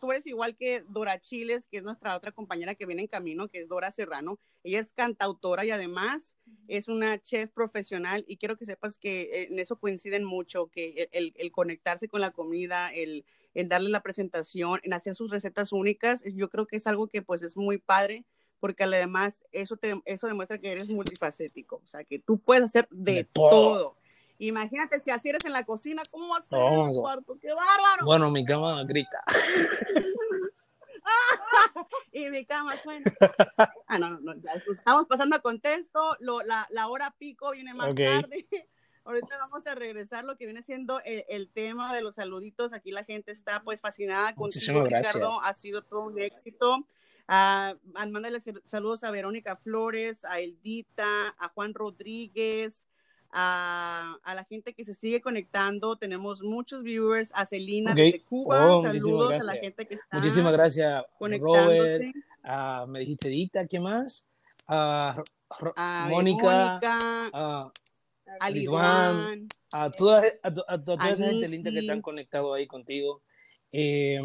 [0.01, 3.49] tú eres igual que Dora Chiles, que es nuestra otra compañera que viene en camino,
[3.49, 4.39] que es Dora Serrano.
[4.63, 6.37] Ella es cantautora y además
[6.69, 8.25] es una chef profesional.
[8.29, 12.21] Y quiero que sepas que eh, en eso coinciden mucho, que el, el conectarse con
[12.21, 16.77] la comida, el, el darle la presentación, en hacer sus recetas únicas, yo creo que
[16.77, 18.25] es algo que pues es muy padre
[18.61, 22.87] porque además eso, te, eso demuestra que eres multifacético, o sea, que tú puedes hacer
[22.91, 23.51] de, De todo.
[23.51, 23.97] todo.
[24.39, 27.01] Imagínate si así eres en la cocina, ¿cómo vas a ser Oh, en my el
[27.01, 27.39] cuarto?
[27.41, 28.05] ¡Qué bárbaro!
[28.05, 29.23] Bueno, mi cama grita.
[32.13, 33.05] Y mi cama suena.
[33.87, 37.75] Ah, no, no, no, ya estamos pasando a contexto, lo, la, la hora pico viene
[37.75, 37.97] más Ok.
[37.99, 38.47] tarde.
[39.05, 42.73] Ahorita vamos a regresar lo que viene siendo el, el tema de los saluditos.
[42.73, 44.35] Aquí la gente está pues fascinada
[44.85, 45.15] gracias.
[45.15, 45.41] Ricardo.
[45.43, 46.87] Ha sido todo un éxito.
[47.27, 47.75] Ah,
[48.11, 52.87] mándale sal- saludos a Verónica Flores, a Eldita, a Juan Rodríguez,
[53.33, 55.97] a, a la gente que se sigue conectando.
[55.97, 57.31] Tenemos muchos viewers.
[57.35, 57.97] A Celina Ok.
[57.97, 58.75] desde Cuba.
[58.77, 61.05] Oh, Saludos a la gente que está Muchísimas gracias.
[61.21, 62.05] Robert.
[62.43, 64.27] Ah, me dijiste Dita, ¿quién más?
[64.67, 66.79] Ro- A Mónica,
[67.33, 67.71] ah,
[68.39, 69.49] a Lidwan, Lidwan.
[69.73, 73.21] a toda, a, to- a to- toda esa gente linda que están conectados ahí contigo.
[73.73, 74.21] Eh,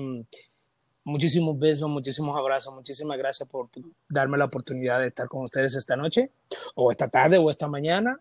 [1.03, 3.69] muchísimos besos, muchísimos abrazos, muchísimas gracias por
[4.07, 6.31] darme la oportunidad de estar con ustedes esta noche,
[6.75, 8.19] o esta tarde, o esta mañana,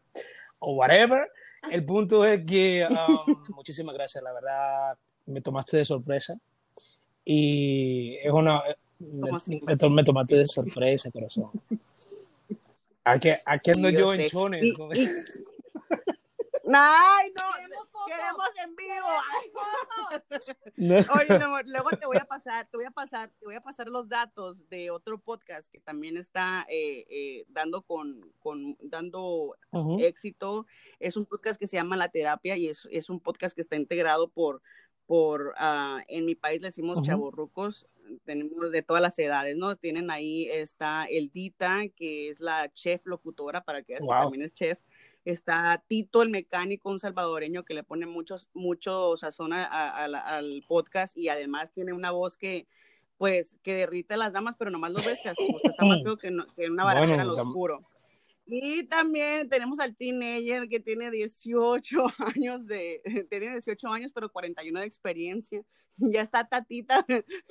[0.64, 1.29] o whatever.
[1.70, 6.35] El punto es que um, muchísimas gracias, la verdad, me tomaste de sorpresa.
[7.24, 8.62] Y es una.
[8.98, 9.61] Me, ¿Cómo así?
[9.64, 11.50] me me tomaste de sorpresa, corazón.
[13.07, 14.62] Aquí, aquí ando Sí, yo yo en chones.
[14.64, 14.70] Y-
[15.03, 15.54] y-
[16.72, 19.07] Ay, no, Queremos en vivo.
[19.07, 19.50] Ay,
[20.77, 20.96] No.
[21.14, 23.61] Oye, mi amor, luego te voy a pasar, te voy a pasar, te voy a
[23.61, 29.57] pasar los datos de otro podcast que también está eh, eh, dando con, con dando
[30.00, 30.66] éxito.
[31.00, 33.77] Es un podcast que se llama La Terapia y es, es un podcast que está
[33.77, 34.62] integrado por,
[35.07, 37.07] por ah, en mi país le decimos Ujú.
[37.07, 37.87] chavorrucos,
[38.24, 39.77] tenemos de todas las edades, ¿no?
[39.77, 44.22] Tienen ahí, está Eldita, que es la chef locutora, para que veas que Wow.
[44.22, 44.79] también es chef.
[45.24, 50.08] Está Tito, el mecánico, un salvadoreño que le pone muchos, mucho sazón a- a- a
[50.08, 52.66] la- al podcast y además tiene una voz que,
[53.16, 56.02] pues, que derrite a las damas, pero nomás lo ves que así, pues, está más
[56.04, 57.84] feo que, no- que una barajera Bueno, tam- oscuro.
[58.46, 62.02] Y también tenemos al teenager que tiene 18
[62.38, 65.62] años de, tiene 18 años, pero 41 de experiencia.
[65.96, 67.06] Ya está tatita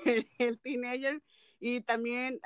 [0.06, 1.24] el, el teenager.
[1.66, 2.42] Y también,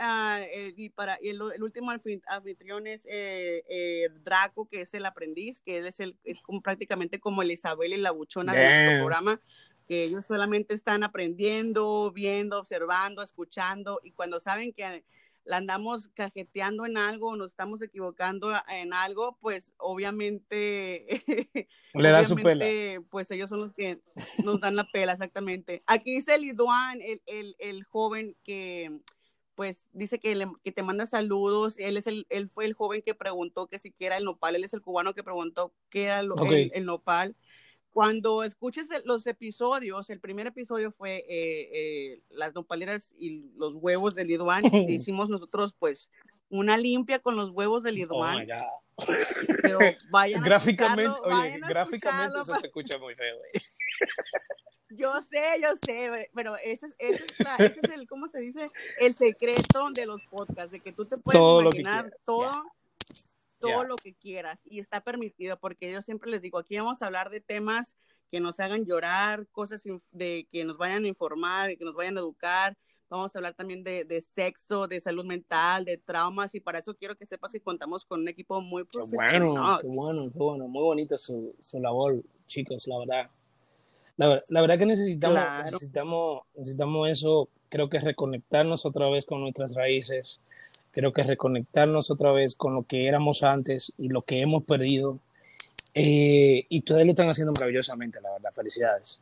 [0.51, 4.93] el, y para, y el, el último anfi- anfitrión es eh, eh, Draco, que es
[4.93, 8.53] el aprendiz, que él es, el, es como, prácticamente como el Isabel y la buchona
[8.53, 8.97] de nuestro Damn.
[8.99, 9.41] programa,
[9.87, 15.03] que ellos solamente están aprendiendo, viendo, observando, escuchando, y cuando saben que
[15.47, 21.07] la andamos cajeteando en algo, nos estamos equivocando en algo, pues obviamente,
[21.93, 22.65] Le da su pela.
[23.09, 23.99] pues ellos son los que
[24.43, 25.83] nos dan la pela, exactamente.
[25.87, 28.99] Aquí dice Liduan, el, el, el joven que
[29.55, 33.01] pues dice que, le- que te manda saludos, él es el, él fue el joven
[33.03, 36.21] que preguntó que si era el nopal, él es el cubano que preguntó qué era
[36.21, 36.51] lo- Ok.
[36.51, 37.35] el, el nopal.
[37.97, 44.13] Cuando escuches los episodios, el primer episodio fue eh, eh, las nopaleras y los huevos
[44.13, 46.11] de Liduan, hicimos nosotros pues
[46.47, 49.07] una limpia con los huevos de Oh Liduan, my God.
[49.63, 49.79] pero
[50.11, 53.35] vayan a Gráficamente, escucharlo, oye, vayan a gráficamente eso se escucha muy feo.
[53.35, 53.49] güey.
[54.89, 58.39] Yo sé, yo sé, pero ese es, ese es, la- ese es el, ¿cómo se
[58.39, 58.69] dice?
[59.01, 62.63] El secreto de los podcasts, de que tú te puedes Todo imaginar quieras, todo.
[63.59, 67.05] Todo lo que quieras y está permitido porque yo siempre les digo, aquí vamos a
[67.07, 67.95] hablar de temas
[68.31, 72.21] que nos hagan llorar, cosas de que nos vayan a informar, que nos vayan a
[72.21, 72.77] educar.
[73.09, 76.93] Vamos a hablar también de, de sexo, de salud mental, de traumas y para eso
[76.93, 79.79] quiero que sepas que contamos con un equipo muy Qué bueno, profesional.
[79.81, 80.67] qué bueno, qué bueno.
[80.67, 83.29] Muy bonito su, su labor, chicos, la verdad.
[84.17, 85.63] La, ver- la verdad que necesitamos, Claro.
[85.63, 90.41] necesitamos, necesitamos eso, creo que reconectarnos otra vez con nuestras raíces,
[90.97, 95.19] creo que reconectarnos otra vez con lo que éramos antes y lo que hemos perdido.
[95.93, 98.51] Eh, y ustedes lo están haciendo maravillosamente, la verdad.
[98.51, 99.21] Felicidades.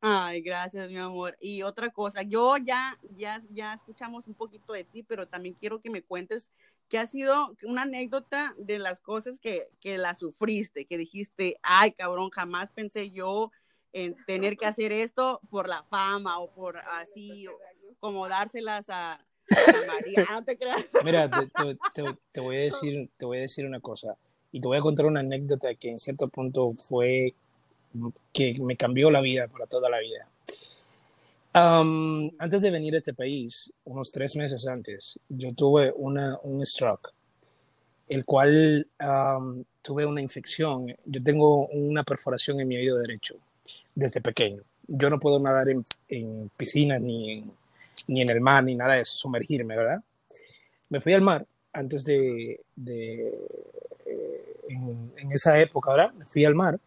[0.00, 1.36] Ay, gracias, mi amor.
[1.38, 5.82] Y otra cosa, yo ya, ya, ya escuchamos un poquito de ti, pero también quiero
[5.82, 6.48] que me cuentes
[6.88, 11.92] qué ha sido una anécdota de las cosas que, que la sufriste, que dijiste, ay,
[11.92, 13.52] cabrón, jamás pensé yo
[13.92, 17.58] en tener que hacer esto por la fama o por así, o
[18.00, 19.31] como dárselas a, a
[19.86, 20.26] María.
[20.30, 20.84] No te creas.
[21.04, 24.16] Mira, te, te- te- voy a decir, te voy a decir una cosa
[24.50, 27.34] y te voy a contar una anécdota que en cierto punto fue
[28.32, 30.26] que me cambió la vida para toda la vida.
[31.54, 36.64] Am, antes de venir a este país, unos tres meses antes, yo tuve una, un
[36.64, 37.10] stroke,
[38.08, 40.94] el cual am, tuve una infección.
[41.04, 43.36] Yo tengo una perforación en mi oído derecho
[43.94, 44.62] desde pequeño.
[44.86, 47.52] Yo no puedo nadar en, en piscinas ni en,
[48.08, 50.02] ni en el mar ni nada de eso, sumergirme, ¿verdad?
[50.88, 53.28] Me fui al mar antes de, de
[54.06, 56.12] eh, en, en esa época, ¿verdad?
[56.14, 56.78] Me fui al mar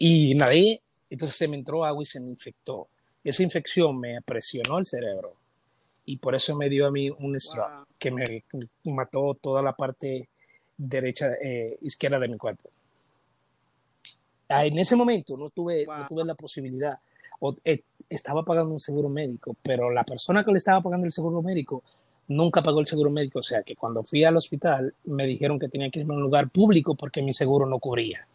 [0.00, 2.88] y nadé, entonces se me entró agua y se me infectó.
[3.24, 5.34] Esa infección me presionó el cerebro
[6.04, 7.84] y por eso me dio a mí un stroke Wow.
[7.98, 8.42] que me
[8.84, 10.28] mató toda la parte
[10.76, 12.70] derecha, eh, izquierda de mi cuerpo.
[14.48, 16.06] Ah, En ese momento no tuve, no Wow.
[16.08, 16.98] tuve la posibilidad,
[17.40, 21.12] o, eh, estaba pagando un seguro médico, pero la persona que le estaba pagando el
[21.12, 21.82] seguro médico
[22.28, 25.68] nunca pagó el seguro médico, o sea que cuando fui al hospital me dijeron que
[25.68, 28.26] tenía que irme a un lugar público porque mi seguro no cubría.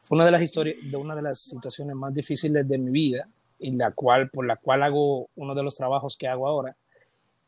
[0.00, 3.28] Fue una de las historias, de una de las situaciones más difíciles de mi vida,
[3.58, 6.76] y la cual, por la cual hago uno de los trabajos que hago ahora.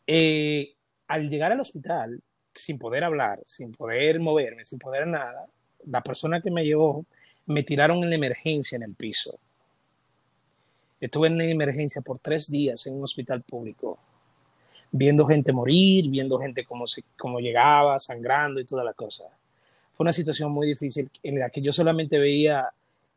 [0.07, 0.75] Eh,
[1.09, 2.21] al llegar al hospital,
[2.53, 5.47] sin poder hablar, sin poder moverme, sin poder nada,
[5.87, 7.05] la persona que me llevó
[7.47, 9.39] me tiraron en la emergencia en el piso.
[11.01, 13.99] Estuve en la emergencia por tres días en un hospital público,
[14.93, 19.25] viendo gente morir, viendo gente como, se, como llegaba, sangrando y toda la cosa.
[19.95, 22.69] Fue una situación muy difícil en la que yo solamente veía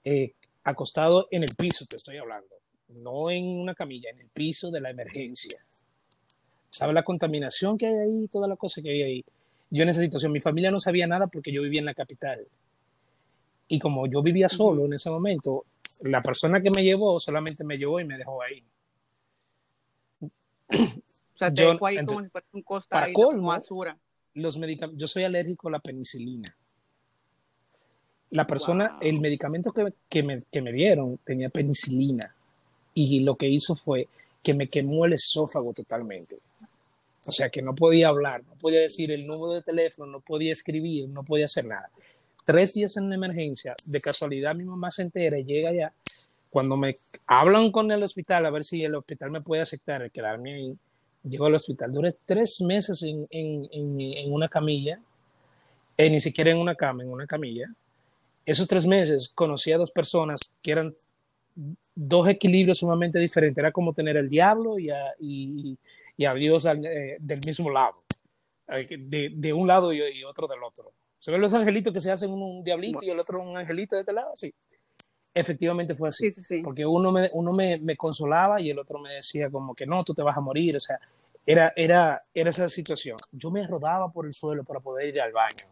[0.06, 0.32] eh,
[0.64, 2.56] acostado en el piso, te estoy hablando,
[3.02, 5.60] no en una camilla, en el piso de la emergencia.
[6.70, 9.26] ¿Sabe la contaminación que hay ahí, toda la cosa que hay ahí?
[9.70, 12.48] Yo en esa situación, mi familia no sabía nada porque yo vivía en la capital.
[13.68, 15.66] Y como yo vivía solo en ese momento,
[16.02, 18.64] la persona que me llevó solamente me llevó y me dejó ahí.
[20.70, 23.98] O sea, te Yo- dejó ahí entonces, un costa para ahí, colmo, como basura.
[24.36, 26.56] Los medicamentos, yo soy alérgico a la penicilina.
[28.32, 29.00] La persona, Wow.
[29.02, 32.34] el medicamento que, que me, que me dieron tenía penicilina
[32.96, 34.08] y lo que hizo fue
[34.42, 36.38] que me quemó el esófago totalmente.
[37.26, 40.52] O sea que no podía hablar, no podía decir el número de teléfono, no podía
[40.52, 41.90] escribir, no podía hacer nada.
[42.46, 45.94] Tres días en emergencia, de casualidad mi mamá se entera y llega allá.
[46.50, 50.12] Cuando me hablan con el hospital a ver si el hospital me puede aceptar el
[50.12, 50.78] quedarme ahí,
[51.24, 51.92] llego al hospital.
[51.94, 55.00] Duré tres meses en, en- en- una camilla,
[55.98, 57.74] eh, ni siquiera en una cama, en una camilla.
[58.46, 60.94] Esos tres meses conocí a dos personas que eran
[61.96, 63.58] dos equilibrios sumamente diferentes.
[63.58, 65.78] Era como tener el diablo y a, y,
[66.26, 67.96] a Dios al- eh, del mismo lado,
[68.68, 70.92] eh, de, de un lado y otro del otro.
[71.24, 73.96] ¿Se ven los angelitos que se hacen uno un diablito y el otro un angelito
[73.96, 74.32] de este lado?
[74.36, 74.54] Sí.
[75.34, 76.30] Efectivamente fue así.
[76.30, 76.62] Sí, sí, sí.
[76.62, 80.04] Porque uno, me, uno me, me consolaba y el otro me decía como que no,
[80.04, 80.76] tú te vas a morir.
[80.76, 81.00] O sea,
[81.46, 83.16] era, era, era esa situación.
[83.32, 85.66] Yo me rodaba por el suelo para poder ir al baño.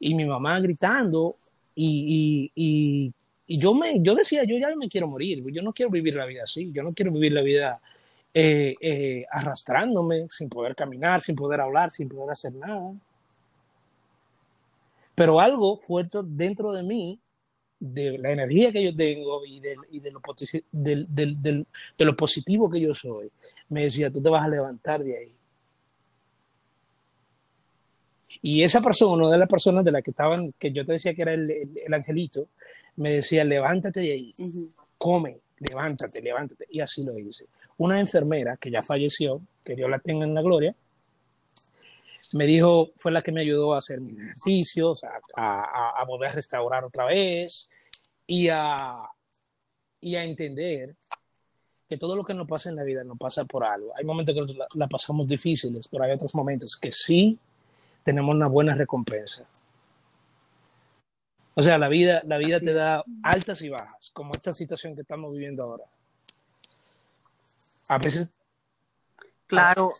[0.00, 1.36] Y mi mamá gritando
[1.76, 3.12] y, y, y,
[3.46, 5.44] y yo, me, yo decía, yo ya me quiero morir.
[5.52, 6.72] Yo no quiero vivir la vida así.
[6.72, 7.80] Yo no quiero vivir la vida
[8.34, 12.92] eh, eh, arrastrándome, sin poder caminar, sin poder hablar, sin poder hacer nada.
[15.16, 17.18] Pero algo fuerte dentro de mí
[17.80, 21.66] de la energía que yo tengo y, de, y de, lo, posi- del- del- del-
[21.98, 23.30] de lo positivo que yo soy,
[23.70, 25.32] me decía, tú te vas a levantar de ahí.
[28.42, 31.14] Y esa persona, una de las personas de las que estaban, que yo te decía
[31.14, 32.48] que era el, el- el angelito,
[32.96, 34.70] me decía, levántate de ahí, Ujú.
[34.98, 36.66] come, levántate, levántate.
[36.70, 37.46] Y así lo hice.
[37.78, 40.74] Una enfermera que ya falleció, que Dios la tenga en la gloria,
[42.32, 46.30] me dijo, fue la que me ayudó a hacer mis ejercicios, a, a- a volver
[46.30, 47.68] a restaurar otra vez
[48.26, 48.76] y a,
[50.00, 50.96] y a entender
[51.88, 53.92] que todo lo que nos pasa en la vida nos pasa por algo.
[53.96, 57.38] Hay momentos que la, la pasamos difíciles, pero hay otros momentos que sí
[58.02, 59.44] tenemos una buena recompensa.
[61.54, 64.94] O sea, la vida, la vida Así te da altas y bajas, como esta situación
[64.94, 65.84] que estamos viviendo ahora.
[67.88, 68.28] A veces,
[69.46, 69.92] Claro,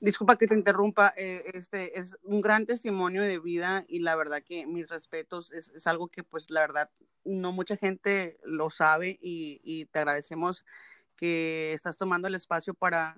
[0.00, 4.42] Disculpa que te interrumpa, eh, este es un gran testimonio de vida y la verdad
[4.42, 6.90] que mis respetos es, es algo que pues la verdad
[7.24, 10.64] no mucha gente lo sabe y, y te agradecemos
[11.16, 13.16] que estás tomando el espacio para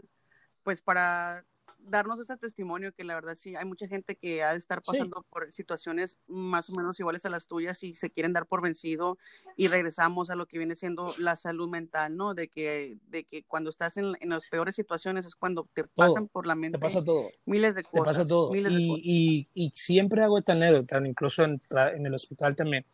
[0.63, 1.45] pues para
[1.89, 4.93] darnos este testimonio que la verdad sí hay mucha gente que ha de estar Sí.
[4.93, 8.63] pasando por situaciones más o menos iguales a las tuyas y se quieren dar por
[8.63, 9.19] vencido
[9.57, 12.35] y regresamos a lo que viene siendo la salud mental, ¿no?
[12.35, 16.29] De que, de que cuando estás en, en las peores situaciones es cuando te pasan
[16.29, 17.31] por la mente te pasa todo.
[17.47, 18.05] miles de Te cosas.
[18.19, 18.51] pasa todo.
[18.53, 19.03] miles de Y, cosas.
[19.05, 21.61] y, y siempre hago esta anécdota, incluso en,
[21.95, 22.85] en el hospital también.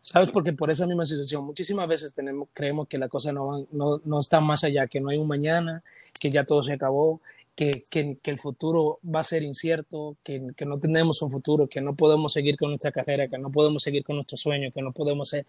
[0.00, 0.30] ¿Sabes?
[0.30, 4.00] Porque por esa misma situación, muchísimas veces tenemos, creemos que la cosa no, van- no,
[4.04, 5.82] no está más allá, que no hay un mañana,
[6.20, 7.20] que ya todo se acabó,
[7.56, 11.80] que, que, el futuro va a ser incierto, que, que no tenemos un futuro, que
[11.80, 14.92] no podemos seguir con nuestra carrera, que no podemos seguir con nuestros sueños, que no
[14.92, 15.46] podemos ser.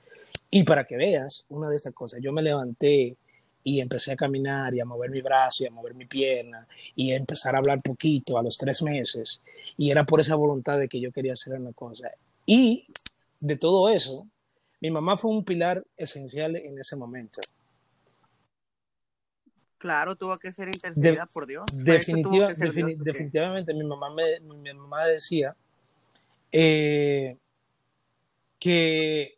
[0.50, 3.17] Y para que veas una de estas cosas, yo me levanté
[3.62, 6.65] y empecé a caminar y a mover mi brazo y a mover mi pierna
[6.96, 9.41] y a empezar a hablar poquito a los tres meses.
[9.78, 12.10] Y era por esa voluntad de que yo quería hacer una cosa.
[12.46, 12.86] Y
[13.41, 14.26] de todo eso,
[14.80, 17.41] mi mamá fue un pilar esencial en ese momento.
[19.78, 21.66] Claro, tuvo que ser intercedida por Dios.
[21.72, 22.60] Definitiva, Dios,
[23.00, 25.56] definitivamente, mi mamá, me, mi mamá decía
[26.52, 27.38] eh,
[28.60, 29.38] que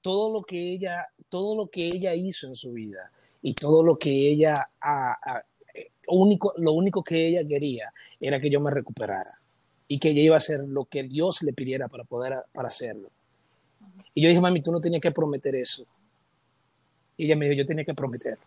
[0.00, 3.10] todo lo que ella, todo lo que ella hizo en su vida
[3.42, 4.54] y todo lo que ella,
[5.74, 9.34] eh, único, lo único que ella quería era que yo me recuperara
[9.86, 13.10] y que ella iba a hacer lo que Dios le pidiera para poder para hacerlo.
[14.14, 15.84] Y yo dije, mami, tú no tenías que prometer eso.
[17.16, 18.38] Y ella me dijo, yo tenía que prometer.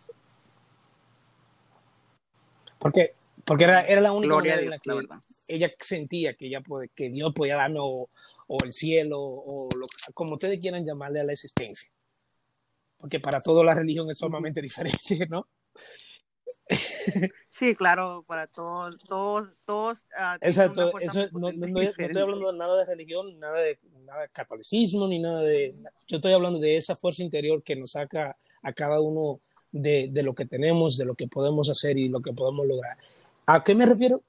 [2.83, 3.13] ¿Por qué?
[3.45, 5.21] Porque era, era la única Gloria manera en Dios, la la que verdad.
[5.47, 8.09] ella sentía que, ella puede, que Dios podía darme o,
[8.47, 11.89] o el cielo o lo- como ustedes quieran llamarle a la existencia.
[12.97, 15.47] Porque para todos la religión es sumamente diferente, ¿no?
[17.49, 20.07] Sí, claro, para todos, todos, todos.
[20.17, 24.23] una Exacto, eso, no, no- no- estoy hablando de nada de religión, nada de, nada
[24.23, 25.75] de catolicismo, ni nada de...
[26.07, 29.39] Yo estoy hablando de esa fuerza interior que nos saca a cada uno
[29.73, 32.97] de, de lo que tenemos, de lo que podemos hacer y lo que podemos lograr.
[33.45, 34.21] ¿A qué me refiero?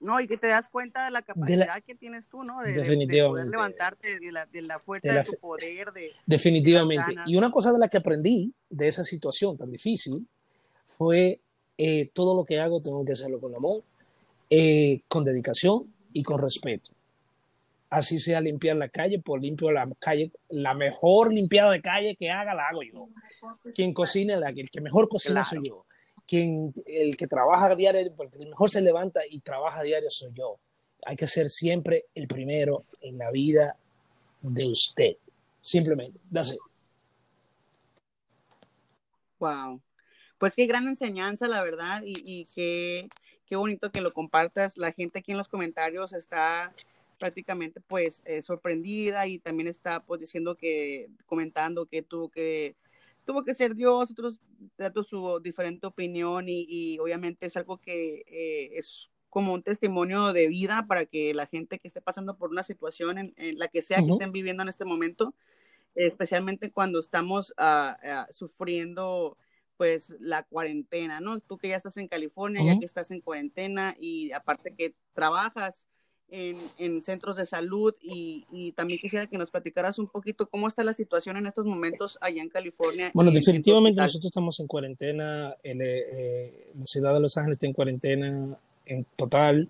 [0.00, 2.60] No, y que te das cuenta de la capacidad que tienes tú, ¿no?
[2.62, 3.42] De, de- de Definitivamente.
[3.42, 6.12] poder levantarte, de la, de la fuerza De de, tu poder, de...
[6.24, 7.14] Definitivamente.
[7.26, 10.26] Y una cosa de la que aprendí de esa situación tan difícil
[10.86, 11.40] fue
[11.76, 13.82] eh, todo lo que hago tengo que hacerlo con amor,
[14.48, 16.92] eh, con dedicación y con respeto.
[17.90, 22.30] Así sea limpiar la calle, por limpio la calle, la mejor limpiada de calle que
[22.30, 23.08] haga la hago yo.
[23.74, 25.48] Quien cocina, la, el que mejor cocina Claro.
[25.48, 25.84] soy yo.
[26.24, 30.08] Quien, el que trabaja a diario, porque el mejor se levanta y trabaja a diario
[30.08, 30.58] soy yo.
[31.04, 33.76] Hay que ser siempre el primero en la vida
[34.42, 35.16] de usted.
[35.60, 36.20] Simplemente.
[36.32, 36.60] That's it.
[39.40, 39.80] Wow.
[40.38, 43.08] Pues qué gran enseñanza, la verdad, y, y qué,
[43.46, 44.76] qué bonito que lo compartas.
[44.78, 46.72] La gente aquí en los comentarios está
[47.20, 52.76] prácticamente pues eh, sorprendida y también está pues diciendo que, comentando que tuvo que,
[53.26, 54.40] tuvo que ser Dios, otros
[54.78, 60.32] dando su diferente opinión y, y obviamente es algo que eh, es como un testimonio
[60.32, 63.68] de vida para que la gente que esté pasando por una situación en, en la
[63.68, 64.14] que sea que Ujú.
[64.14, 65.34] estén viviendo en este momento,
[65.94, 69.36] especialmente cuando estamos ah, ah, sufriendo
[69.76, 71.40] pues la cuarentena, ¿no?
[71.40, 72.80] Tú que ya estás en California, ya Ujú.
[72.80, 75.89] que estás en cuarentena y aparte que trabajas
[76.30, 80.68] en, en centros de salud y, y también quisiera que nos platicaras un poquito cómo
[80.68, 83.10] está la situación en estos momentos allá en California.
[83.14, 85.54] Bueno, en- definitivamente nosotros estamos en cuarentena.
[85.62, 89.68] el, eh, la ciudad de Los Ángeles está en cuarentena en total.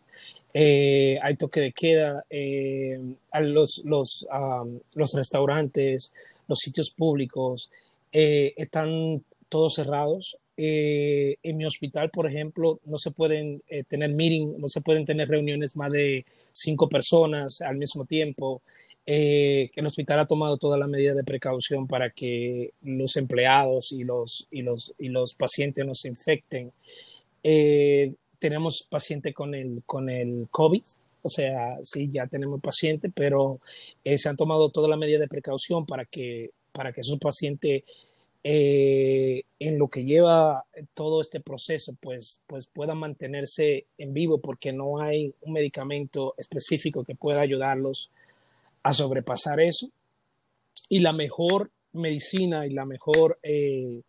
[0.53, 2.25] Eh, hay toque de queda.
[2.29, 2.99] eh,
[3.33, 6.13] a los, los, um, los restaurantes,
[6.49, 7.71] los sitios públicos
[8.13, 10.37] eh, están todos cerrados.
[10.63, 15.07] Eh, en mi hospital, por ejemplo, no se pueden eh, tener meeting, no se pueden
[15.07, 18.61] tener reuniones más de cinco personas al mismo tiempo.
[19.07, 24.05] Eh, el hospital ha tomado toda la medida de precaución para que los empleados y
[24.05, 26.73] los, y los, y los pacientes no se infecten.
[28.39, 30.83] Tenemos paciente con el, con el COVID,
[31.23, 33.61] o sea, sí, ya tenemos paciente, pero
[34.05, 37.83] se han tomado toda la medida de precaución para que, para que esos pacientes,
[38.43, 40.65] eh, en lo que lleva
[40.95, 47.05] todo este proceso, pues, pues puedan mantenerse en vivo porque no hay un medicamento específico
[47.05, 48.11] que pueda ayudarlos
[48.83, 49.91] a sobrepasar eso.
[50.89, 54.01] Y la mejor medicina y la mejor, eh,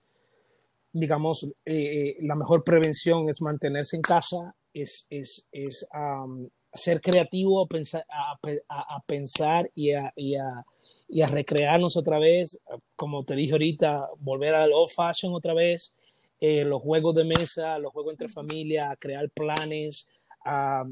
[0.94, 5.88] digamos, eh, la mejor prevención es mantenerse en casa, es, es, es
[6.74, 10.14] ser creativo, a pensar, a, pensar y, a,
[11.12, 12.64] y a recrearnos otra vez,
[12.95, 15.93] como te dije ahorita, volver al old fashion otra vez,
[16.39, 20.09] eh, los juegos de mesa, los juegos entre familia, crear planes,
[20.45, 20.86] a,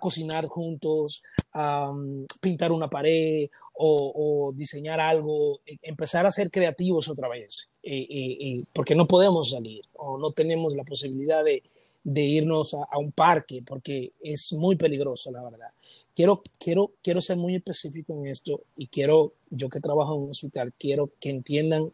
[0.00, 7.28] cocinar juntos, a um, pintar una pared o, diseñar algo, empezar a ser creativos otra
[7.28, 11.62] vez, eh, porque no podemos salir o no tenemos la posibilidad de,
[12.04, 15.70] irnos a, un parque porque es muy peligroso, la verdad.
[16.14, 20.30] Quiero, quiero, quiero ser muy específico en esto y quiero, yo que trabajo en un
[20.30, 21.92] hospital, quiero que entiendan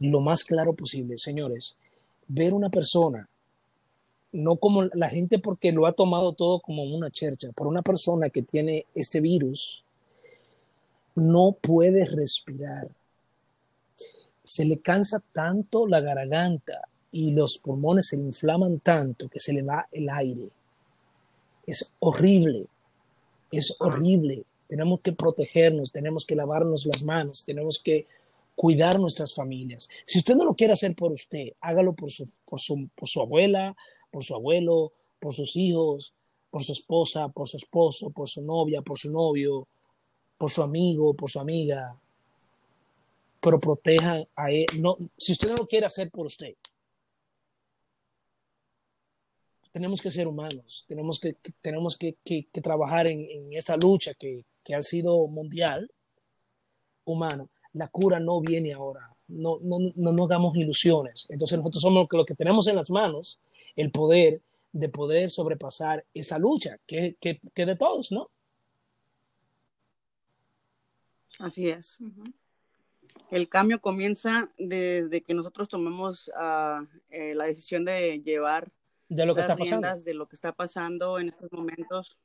[0.00, 1.76] lo más claro posible, señores,
[2.26, 3.28] ver una persona
[4.32, 8.30] no como la gente porque lo ha tomado todo como una chercha, por una persona
[8.30, 9.84] que tiene este virus,
[11.14, 12.88] no puede respirar.
[14.42, 19.52] Se le cansa tanto la garganta y los pulmones se le inflaman tanto que se
[19.52, 20.48] le va el aire.
[21.66, 22.66] Es horrible,
[23.50, 24.44] es horrible.
[24.68, 28.06] Tenemos que protegernos, tenemos que lavarnos las manos, tenemos que
[28.54, 29.88] cuidar nuestras familias.
[30.04, 33.20] Si usted no lo quiere hacer por usted, hágalo por su, por su, por su
[33.20, 33.76] abuela,
[34.10, 36.12] por su abuelo, por sus hijos,
[36.50, 39.66] por su esposa, por su esposo, por su novia, por su novio,
[40.36, 41.96] por su amigo, por su amiga.
[43.40, 44.66] Pero protejan a él.
[44.78, 46.54] No, si usted no lo quiere hacer por usted,
[49.72, 52.16] tenemos que ser humanos, tenemos que, tenemos que,
[52.62, 54.44] trabajar en, esa lucha que,
[54.74, 55.90] ha sido mundial,
[57.04, 57.50] humano.
[57.72, 61.26] La cura no viene ahora, no, no, no, no hagamos ilusiones.
[61.28, 63.40] Entonces nosotros somos los que tenemos en las manos
[63.76, 64.42] el poder
[64.72, 68.30] de poder sobrepasar esa lucha que, que, que de todos, ¿no?
[71.40, 71.98] Así es.
[73.30, 78.70] El cambio comienza desde que nosotros tomamos uh, eh, la decisión de llevar
[79.10, 80.02] de lo que las está pasando.
[80.02, 82.16] de lo que está pasando en estos momentos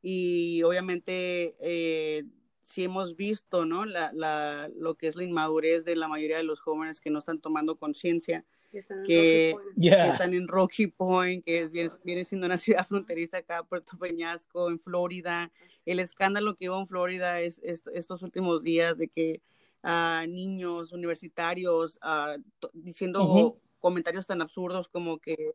[0.00, 2.24] y obviamente eh,
[2.62, 3.84] sí hemos visto, ¿no?
[3.84, 7.18] La, la, lo que es la inmadurez de la mayoría de los jóvenes que no
[7.18, 9.74] están tomando conciencia, Que están en que, Rocky Point.
[9.74, 10.12] que Yeah.
[10.12, 14.70] están en Rocky Point, que es- viene, viene siendo una ciudad fronteriza acá, Puerto Peñasco,
[14.70, 15.50] en Florida.
[15.86, 19.40] El escándalo que hubo en Florida es, es- estos últimos días de que
[19.82, 22.36] ah, niños universitarios ah,
[22.74, 23.58] diciendo.
[23.78, 25.54] Comentarios tan absurdos como que,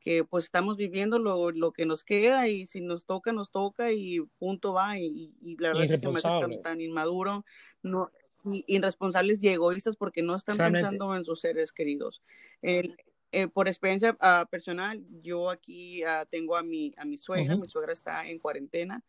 [0.00, 3.92] que pues estamos viviendo lo, lo que nos queda y si nos toca, nos toca
[3.92, 4.98] y punto va.
[4.98, 7.44] Y, y la verdad es que se me hace tan, tan inmaduro,
[7.82, 8.10] no,
[8.44, 10.86] y irresponsables y egoístas porque no están Realmente.
[10.88, 12.22] pensando en sus seres queridos.
[12.62, 12.96] El-
[13.36, 17.62] eh, por experiencia ah, personal, yo aquí ah, tengo a mi, a mi suegra, Ujú.
[17.62, 19.02] mi suegra está en cuarentena.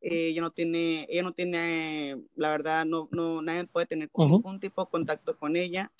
[0.00, 4.28] Eh, ella no tiene, ella no tiene, la verdad, no, no, nadie puede tener Ujú.
[4.28, 5.92] ningún tipo de contacto con ella.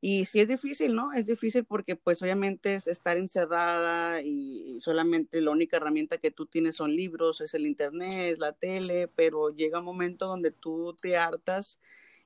[0.00, 1.12] Y sí es difícil, ¿no?
[1.12, 6.46] Es difícil porque pues obviamente es estar encerrada y, solamente la única herramienta que tú
[6.46, 10.94] tienes son libros, es el internet, es la tele, pero llega un momento donde tú
[11.00, 11.80] te hartas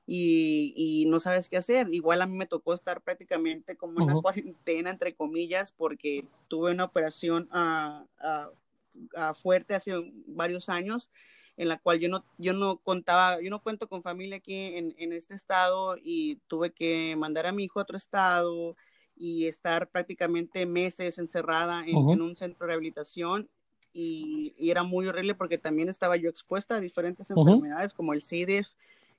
[0.05, 1.87] y, y no sabes qué hacer.
[1.91, 4.21] Igual a mí me tocó estar prácticamente como en una Ujú.
[4.21, 9.93] cuarentena, entre comillas, porque tuve una operación ah, ah, fuerte hace
[10.27, 11.09] varios años
[11.57, 14.95] en la cual yo no, yo no contaba, yo no cuento con familia aquí en,
[14.97, 18.75] en este estado y tuve que mandar a mi hijo a otro estado
[19.15, 22.11] y estar prácticamente meses encerrada en, Ujú.
[22.13, 23.49] en un centro de rehabilitación
[23.93, 28.23] y, y era muy horrible porque también estaba yo expuesta a diferentes enfermedades como el
[28.23, 28.45] C.
[28.47, 28.69] diff,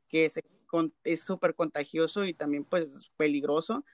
[0.09, 0.31] que
[1.05, 3.85] es súper contagioso y también pues peligroso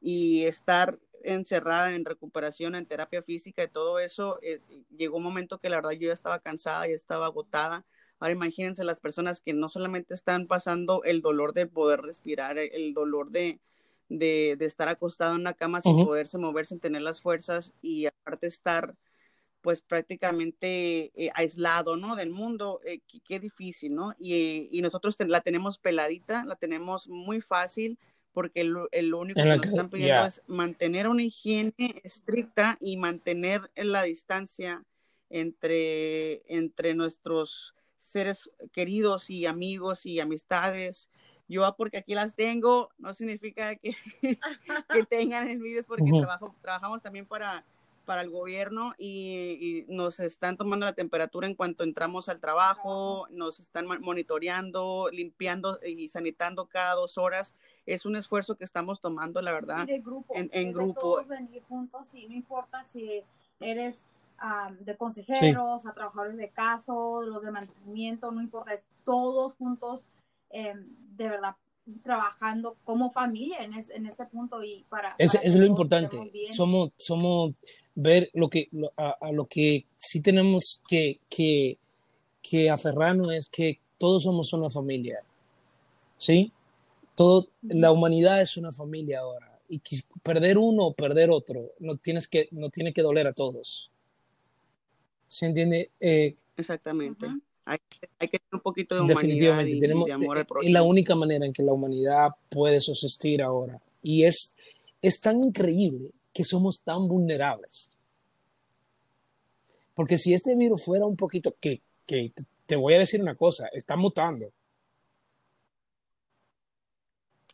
[0.00, 4.60] y estar encerrada en recuperación, en terapia física y todo eso, eh,
[4.96, 7.84] llegó un momento que la verdad yo ya estaba cansada, ya estaba agotada.
[8.20, 12.70] Ahora imagínense las personas que no solamente están pasando el dolor de poder respirar, el,
[12.72, 13.60] el dolor de,
[14.08, 16.06] de, de estar acostado en una cama sin Ujú.
[16.06, 18.94] poderse mover, sin tener las fuerzas y aparte estar
[19.60, 22.14] pues prácticamente eh, aislado, ¿no?
[22.16, 24.14] Del mundo, eh, qué, difícil, ¿no?
[24.18, 27.98] Y, y nosotros la tenemos peladita, la tenemos muy fácil,
[28.38, 31.74] porque lo, el lo único En que nos que- están pidiendo es mantener una higiene
[32.04, 34.84] estricta y mantener la distancia
[35.28, 41.10] entre, entre nuestros seres queridos y amigos y amistades.
[41.48, 43.96] Yo, ah, porque aquí las tengo, no significa que,
[44.92, 46.18] que tengan el virus, porque Ujú.
[46.18, 47.64] trabajo, trabajamos también para,
[48.08, 53.26] para el gobierno y, y nos están tomando la temperatura en cuanto entramos al trabajo,
[53.28, 57.54] nos están monitoreando, limpiando y sanitando cada dos horas.
[57.84, 59.86] Es un esfuerzo que estamos tomando, la verdad.
[59.86, 60.34] Y de grupo.
[60.34, 61.00] En- en grupo.
[61.00, 63.22] todos venir juntos y no importa si
[63.60, 64.04] eres
[64.38, 70.00] am, de consejeros, a trabajadores de caso, los de mantenimiento, no importa, es todos juntos,
[70.48, 70.86] em,
[71.18, 71.56] de verdad,
[72.02, 75.14] trabajando como familia en, es- en este punto y para...
[75.18, 76.18] Es, para es lo importante.
[76.50, 77.54] Somos, somos
[77.94, 81.78] ver lo que, a, a lo que sí tenemos que, que,
[82.42, 85.20] que aferrarnos es que todos somos una familia.
[86.18, 86.52] ¿Sí?
[87.14, 89.58] Todo, la humanidad es una familia ahora.
[89.68, 93.32] Y que perder uno o perder otro no, tienes que, no tiene que doler a
[93.32, 93.90] todos.
[95.26, 95.90] ¿Se entiende?
[96.00, 97.26] Eh, Exactamente.
[97.70, 97.78] Hay,
[98.18, 99.72] hay que tener un poquito de humanidad definitivamente.
[99.72, 100.72] y, y tenemos, de amor al es prójimo.
[100.72, 103.78] la única manera en que la humanidad puede subsistir ahora.
[104.02, 104.56] Y es,
[105.02, 107.98] es tan increíble que somos tan vulnerables.
[109.94, 112.32] Porque si este virus fuera un poquito, que, que
[112.66, 114.50] te- voy a decir una cosa, está mutando,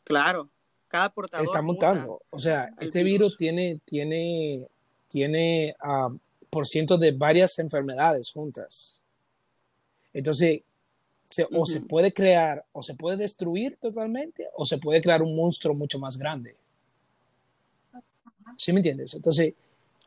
[0.05, 0.49] Claro,
[0.89, 1.93] cada portador está muta.
[1.93, 2.23] mutando.
[2.31, 3.33] O sea, este virus.
[3.33, 4.67] virus tiene, tiene,
[5.09, 6.11] tiene ah,
[6.51, 9.04] por ciento de varias enfermedades juntas.
[10.15, 10.63] Entonces,
[11.27, 15.37] se- o se puede crear, o se puede destruir totalmente, o se puede crear un
[15.37, 16.57] monstruo mucho más grande.
[18.57, 19.15] ¿Sí me entiendes?
[19.15, 19.55] Entonces,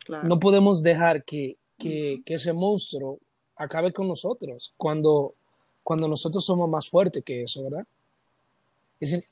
[0.06, 0.28] Claro.
[0.28, 3.20] no podemos dejar que, que, que ese monstruo
[3.58, 5.36] acabe con nosotros cuando,
[5.84, 7.86] cuando nosotros somos más fuertes que eso, ¿verdad?
[9.00, 9.24] Es in-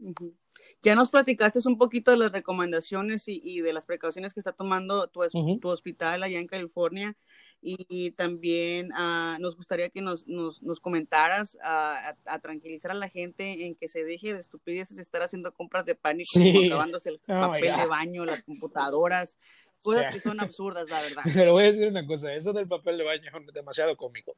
[0.00, 0.34] Ujú.
[0.82, 4.52] Ya nos platicaste un poquito de las recomendaciones y, y de las precauciones que está
[4.52, 5.20] tomando tu,
[5.60, 7.16] tu hospital allá en California.
[7.64, 12.94] Y, también ah, nos gustaría que nos, nos, nos comentaras ah, a, a tranquilizar a
[12.94, 16.52] la gente en que se deje de estupideces de estar haciendo compras de pánico, Sí.
[16.52, 19.38] como acabándose el Oh papel de baño, las computadoras,
[19.80, 20.10] cosas sea.
[20.10, 21.22] que son absurdas, la verdad.
[21.34, 24.36] Pero voy a decir una cosa, eso del papel de baño es demasiado cómico.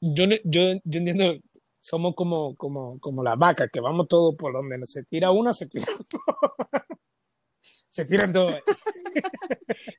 [0.00, 1.38] Yo, yo, yo entiendo,
[1.78, 5.66] somos como, como, como la vaca, que vamos todos por donde se tira una, se
[5.66, 5.86] tira
[7.90, 8.56] se tiran todos.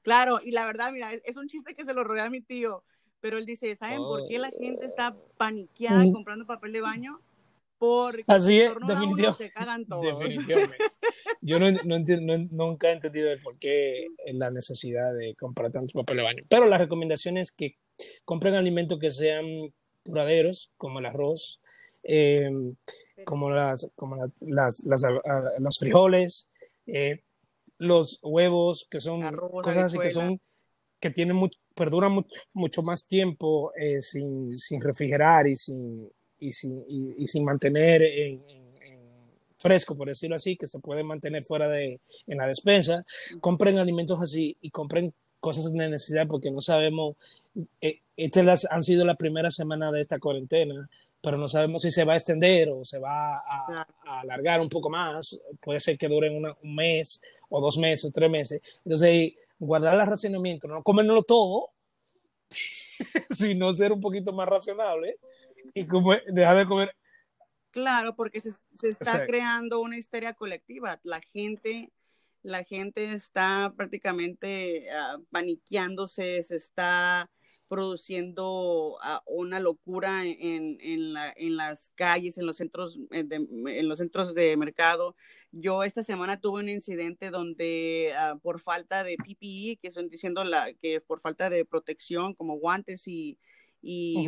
[0.03, 2.41] Claro, y la verdad, mira, es, es un chiste que se lo rodea a mi
[2.41, 2.84] tío,
[3.20, 6.12] pero él dice, ¿saben por qué la gente está paniqueada Mm.
[6.12, 7.20] comprando papel de baño?
[7.78, 9.45] Porque Así es, definitivamente.
[9.45, 10.03] se cagan todos.
[10.20, 10.78] Definitivamente.
[11.41, 15.72] Yo no, no enti- no- nunca he entendido el por qué la necesidad de comprar
[15.72, 16.43] tanto papel de baño.
[16.49, 17.78] Pero la recomendación es que
[18.26, 19.45] compren alimentos que sean
[20.03, 21.62] duraderos, como el arroz,
[22.03, 22.49] eh,
[23.26, 26.51] como, las, como las, las, ah, los frijoles,
[26.86, 27.24] eh,
[27.80, 29.22] los huevos, que son
[29.62, 30.40] cosas así que son
[31.00, 36.10] que tienen mucho, perduran mucho, mucho más tiempo eh, sin, sin, refrigerar y sin,
[36.40, 38.42] y sin, y, sin mantener en,
[39.58, 43.06] fresco, por decirlo así, que se pueden mantener fuera de en la despensa.
[43.42, 47.16] Compren alimentos así y compren cosas de necesidad porque no sabemos,
[47.82, 50.90] eh, estas han sido las primeras semanas de esta cuarentena,
[51.22, 53.86] pero no sabemos si se va a extender o se va a,
[54.22, 55.42] alargar un poco más.
[55.60, 58.62] Puede ser que duren un mes o dos meses o tres meses.
[58.86, 61.72] Entonces, guardar el racionamiento, no comerlo todo,
[63.32, 65.18] sino ser un poquito más racionable
[65.74, 65.86] y
[66.32, 66.95] dejar de comer.
[67.72, 71.00] Claro, porque se, está creando una histeria colectiva.
[71.04, 71.91] La gente,
[72.41, 77.30] la gente está prácticamente uh, paniqueándose, se está
[77.70, 83.36] produciendo ah, una locura en, en, la, en, las calles, en los centros eh, de,
[83.36, 85.15] en los centros de mercado.
[85.51, 90.43] Yo esta semana tuve un incidente donde ah, por falta de PPE, que son diciendo
[90.43, 93.38] la, que por falta de protección como guantes y,
[93.82, 94.28] y,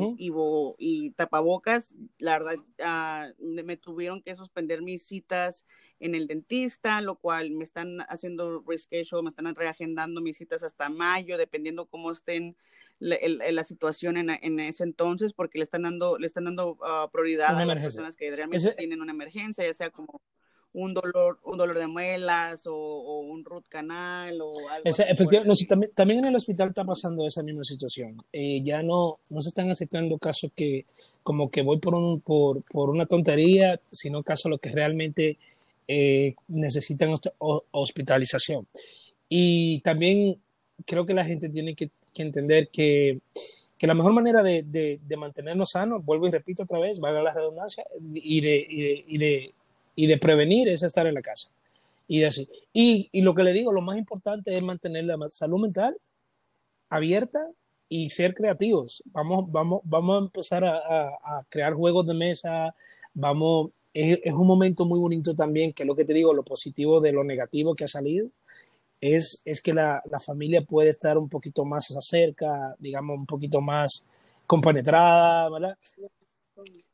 [0.77, 5.65] y, tapabocas, la verdad ah, me tuvieron que suspender mis citas
[5.99, 10.89] en el dentista, lo cual me están haciendo reschedule, me están reagendando mis citas hasta
[10.89, 12.55] mayo, dependiendo cómo estén
[13.01, 13.17] la,
[13.51, 17.57] la situación en, en, ese entonces porque le están dando, le están dando uh, prioridad
[17.57, 20.21] a las personas que realmente tienen una emergencia, ya sea como
[20.73, 24.85] un dolor, un dolor de muelas o, un root canal o algo.
[24.85, 28.17] efectivamente, también, también, en el hospital está pasando esa misma situación.
[28.31, 30.85] Eh, ya no, no se están aceptando casos que
[31.23, 35.37] como que voy por, un, por, por una tontería, sino casos los que realmente
[35.87, 38.67] eh, necesitan hospitalización.
[39.27, 40.37] Y también
[40.85, 43.19] creo que la gente tiene que que entender que,
[43.77, 47.33] que la mejor manera de, de, mantenernos sanos, vuelvo y repito otra vez, valga la
[47.33, 47.83] redundancia,
[48.13, 49.53] y de, y de,
[49.95, 51.49] y de, prevenir es estar en la casa.
[52.07, 52.47] Y así.
[52.73, 55.97] Y, y, lo que le digo, lo más importante es mantener la salud mental
[56.89, 57.49] abierta
[57.89, 59.01] y ser creativos.
[59.05, 62.75] Vamos, vamos, vamos a empezar a, a, crear juegos de mesa,
[63.13, 66.43] vamos, es, es, un momento muy bonito también, que es lo que te digo, lo
[66.43, 68.29] positivo de lo negativo que ha salido,
[69.01, 73.59] es, es que la, la, familia puede estar un poquito más cerca, digamos, un poquito
[73.59, 74.05] más
[74.45, 75.77] compenetrada, ¿verdad?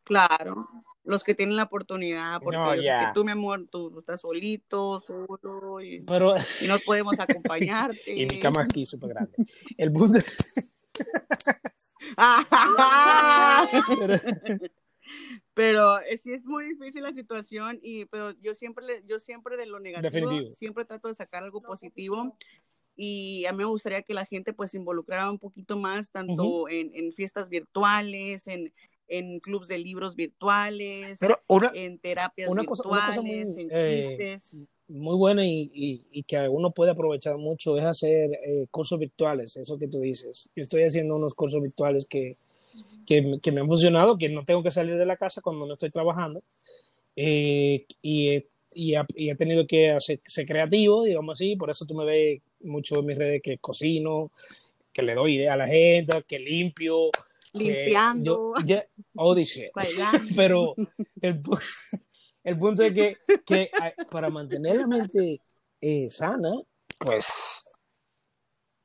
[0.04, 0.66] Claro,
[1.04, 5.82] los que tienen la oportunidad, porque no, que tú, mi amor, tú estás solito, solo,
[5.82, 6.36] y, Pero...
[6.62, 8.16] y no podemos acompañarte.
[8.16, 9.34] y mi cama aquí súper grande.
[9.78, 10.20] El punto...
[14.00, 14.18] Pero
[15.58, 19.66] pero eh, sí es muy difícil la situación y pero yo siempre yo siempre de
[19.66, 22.38] lo negativo siempre trato de sacar algo positivo
[22.96, 26.70] y a mí me gustaría que la gente pues se involucrara un poquito más tanto
[26.70, 28.72] en, en, fiestas virtuales en
[29.08, 31.20] en clubes de libros virtuales
[31.74, 34.38] en terapias virtuales en eh,
[34.88, 35.72] muy buena y,
[36.12, 40.50] y, que uno puede aprovechar mucho es hacer eh, cursos virtuales, eso que tú dices.
[40.56, 42.38] Yo estoy haciendo unos cursos virtuales que,
[43.08, 45.74] que, que, me han funcionado, que no tengo que salir de la casa cuando no
[45.74, 46.44] estoy trabajando.
[47.16, 48.44] Eh, y,
[48.74, 48.96] y,
[49.30, 53.06] he tenido que hacer, ser creativo, digamos así, por eso tú me ves mucho en
[53.06, 54.32] mis redes que cocino,
[54.92, 57.10] que le doy idea a la gente, que limpio.
[57.54, 58.54] Limpiando.
[59.16, 59.72] oh, dice.
[60.36, 60.76] Pero
[61.22, 61.42] el,
[62.44, 63.72] el, punto es que, que,
[64.12, 65.42] para mantener la mente
[65.80, 66.52] eh, sana,
[67.00, 67.64] pues,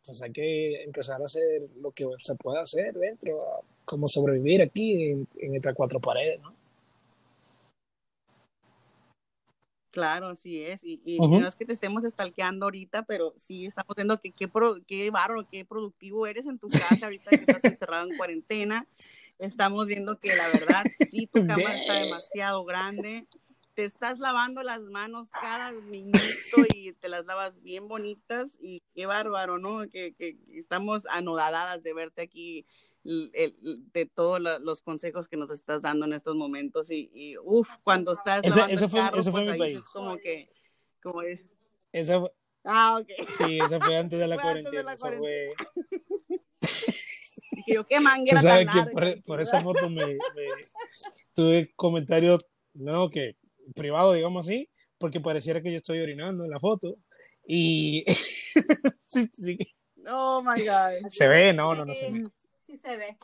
[0.05, 5.11] pues hay que empezar a hacer lo que se puede hacer dentro, como sobrevivir aquí
[5.11, 6.55] en, estas cuatro paredes, ¿no?
[9.91, 10.83] Claro, así es.
[10.85, 14.76] Y, no es que te estemos estalqueando ahorita, pero sí estamos viendo que qué, pro,
[14.87, 18.87] qué barro, qué productivo eres en tu casa ahorita que estás encerrado en cuarentena.
[19.39, 23.26] Estamos viendo que la verdad sí tu cama está demasiado grande.
[23.74, 26.18] Te estás lavando las manos cada minuto
[26.74, 29.89] y te las lavas bien bonitas y qué bárbaro, ¿no?
[29.91, 32.64] Que, que estamos anodadas de verte aquí
[33.05, 38.14] de todos los consejos que nos estás dando en estos momentos y, y uff, cuando
[38.14, 39.78] estás eso, eso fue, carro, eso fue pues mi país.
[39.78, 40.50] Es como que,
[41.03, 41.44] como es.
[41.90, 42.32] Eso,
[42.64, 43.09] ah, ok.
[43.30, 44.92] Sí, eso fue antes de la cuarentena.
[44.92, 45.53] Eso fue...
[47.50, 50.18] Dije yo, qué manguera tan larga, por, por, esa foto me, me,
[51.34, 52.40] tuve comentarios,
[52.72, 53.36] no, que
[53.74, 56.96] privado, digamos así, porque pareciera que yo estoy orinando en la foto.
[57.46, 58.05] Y
[58.96, 59.59] sí, sí.
[60.09, 61.11] Oh my God.
[61.11, 62.24] Se ve, no, no, no se ve
[62.77, 63.18] se ve.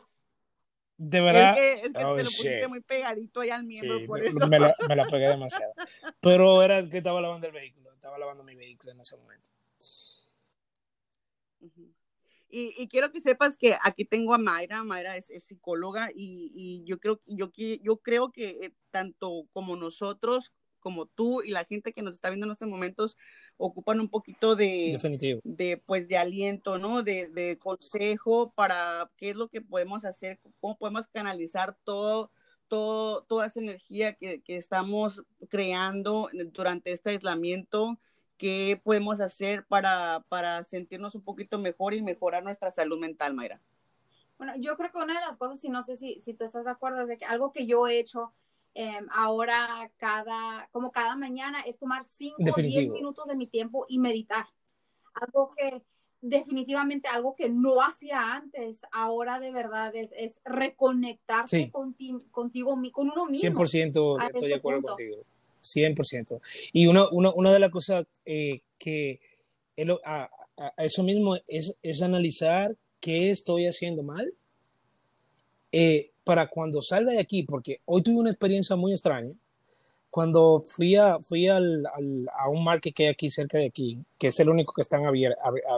[0.97, 1.51] De verdad.
[1.51, 4.47] Es que, es que oh, te lo pusiste muy pegadito ahí al miembro, por eso.
[4.47, 5.73] Me la, me la, pegué demasiado.
[6.21, 9.49] Pero era que estaba lavando el vehículo, estaba lavando mi vehículo en ese momento.
[12.51, 17.21] Y, quiero que sepas que aquí tengo a Mayra, Mayra es, psicóloga y, yo creo,
[17.27, 22.15] yo, yo creo que eh, tanto como nosotros, como tú y la gente que nos
[22.15, 23.17] está viendo en estos momentos
[23.57, 24.97] ocupan un poquito de,
[25.43, 27.03] de pues de aliento, ¿no?
[27.03, 32.31] De, de consejo para qué es lo que podemos hacer, cómo podemos canalizar todo,
[32.67, 37.99] todo, toda esa energía que, que estamos creando durante este aislamiento
[38.39, 43.61] qué podemos hacer para, para sentirnos un poquito mejor y mejorar nuestra salud mental, Mayra.
[44.37, 46.63] Bueno, yo creo que una de las cosas, y no sé si, si tú estás
[46.63, 48.33] de acuerdo, es de que algo que yo he hecho
[48.73, 53.85] em, ahora cada, como cada mañana, es tomar 5 o 10 minutos de mi tiempo
[53.87, 54.47] y meditar.
[55.13, 55.81] Algo que
[56.21, 62.19] definitivamente algo que no hacía antes, ahora de verdad es, es reconectarse contigo,
[62.91, 63.49] con uno mismo.
[63.49, 65.23] 100% estoy de acuerdo contigo.
[65.61, 66.41] 100%.
[66.73, 69.19] Y una, una, una de las cosas eh, que
[70.05, 70.29] a,
[70.77, 74.33] eso mismo es, es, analizar qué estoy haciendo mal
[75.71, 79.33] eh, para cuando salga de aquí, porque hoy tuve una experiencia muy extraña.
[80.11, 84.27] Cuando fui, a, fui al, a un market que hay aquí cerca de aquí, que
[84.27, 85.01] es el único que, están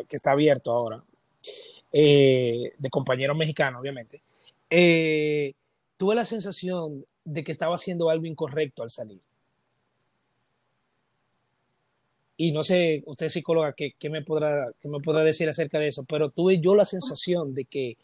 [0.10, 1.02] que está abierto ahora,
[1.94, 4.22] eh, de compañeros mexicanos, obviamente,
[5.96, 9.22] tuve la sensación de que estaba haciendo algo incorrecto al salir
[12.36, 15.88] y no sé, usted es psicóloga, ¿qué, me podrá, qué me podrá decir acerca de
[15.88, 16.04] eso?
[16.10, 17.96] Pero tuve yo la sensación de que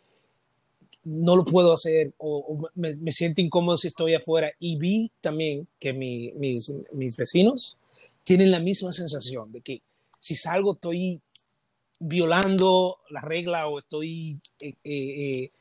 [1.07, 4.51] no lo puedo hacer o, me, siento incómodo si estoy afuera.
[4.59, 7.77] Y vi también que mis, mis, vecinos
[8.25, 9.81] tienen la misma sensación de que
[10.19, 11.21] si salgo estoy
[11.99, 15.51] violando la regla o estoy eh, eh, eh,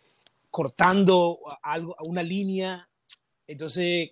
[0.51, 2.89] cortando algo, una línea.
[3.47, 4.11] Entonces,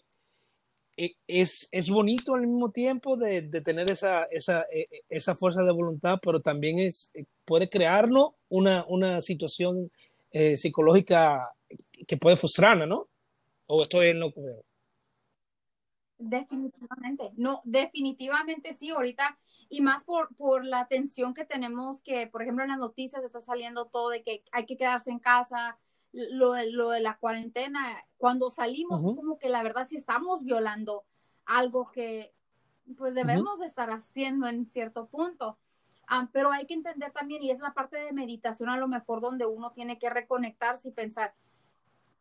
[0.96, 5.34] e, es, es bonito al mismo tiempo de, de tener esa, esa, e, e, esa,
[5.34, 7.12] fuerza de voluntad, pero también es,
[7.44, 9.90] puede crearnos una, una situación
[10.36, 11.54] eh, psicológica
[12.08, 13.08] que puede frustrarnos, ¿no?
[13.66, 14.40] ¿O estoy en lo que
[16.18, 22.42] Definitivamente, no, definitivamente sí, ahorita, y más por, por la atención que tenemos que, por
[22.42, 25.78] ejemplo, en las noticias está saliendo todo de que hay que quedarse en casa,
[26.10, 31.04] lo de, lo de la cuarentena, cuando salimos, como que la verdad sí estamos violando
[31.44, 32.32] algo que
[32.96, 35.58] pues debemos estar haciendo en cierto punto.
[36.08, 39.20] Ah, pero hay que entender también, y es la parte de meditación a lo mejor
[39.20, 41.34] donde uno tiene que reconectarse y pensar,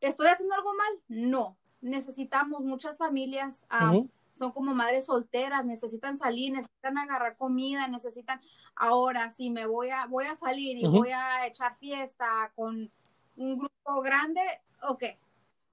[0.02, 1.00] ¿estoy haciendo algo mal?
[1.08, 3.66] No, necesitamos muchas familias.
[3.70, 3.94] Ah,
[4.34, 8.42] son como madres solteras, necesitan salir, necesitan agarrar comida, necesitan
[8.76, 12.92] ahora si me voy a voy a salir y voy a echar fiesta con
[13.36, 14.42] un grupo grande,
[14.82, 15.04] ok,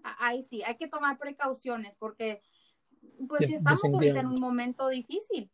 [0.03, 2.43] ahí sí, hay que tomar precauciones porque
[3.29, 5.51] pues si estamos ahorita en un momento difícil.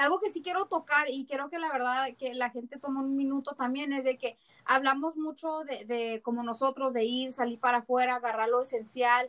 [0.00, 3.16] Algo que sí quiero tocar y quiero que la verdad que la gente tome un
[3.16, 8.16] minuto también es de que hablamos mucho de, como nosotros, de ir, salir para afuera,
[8.16, 9.28] agarrar lo esencial.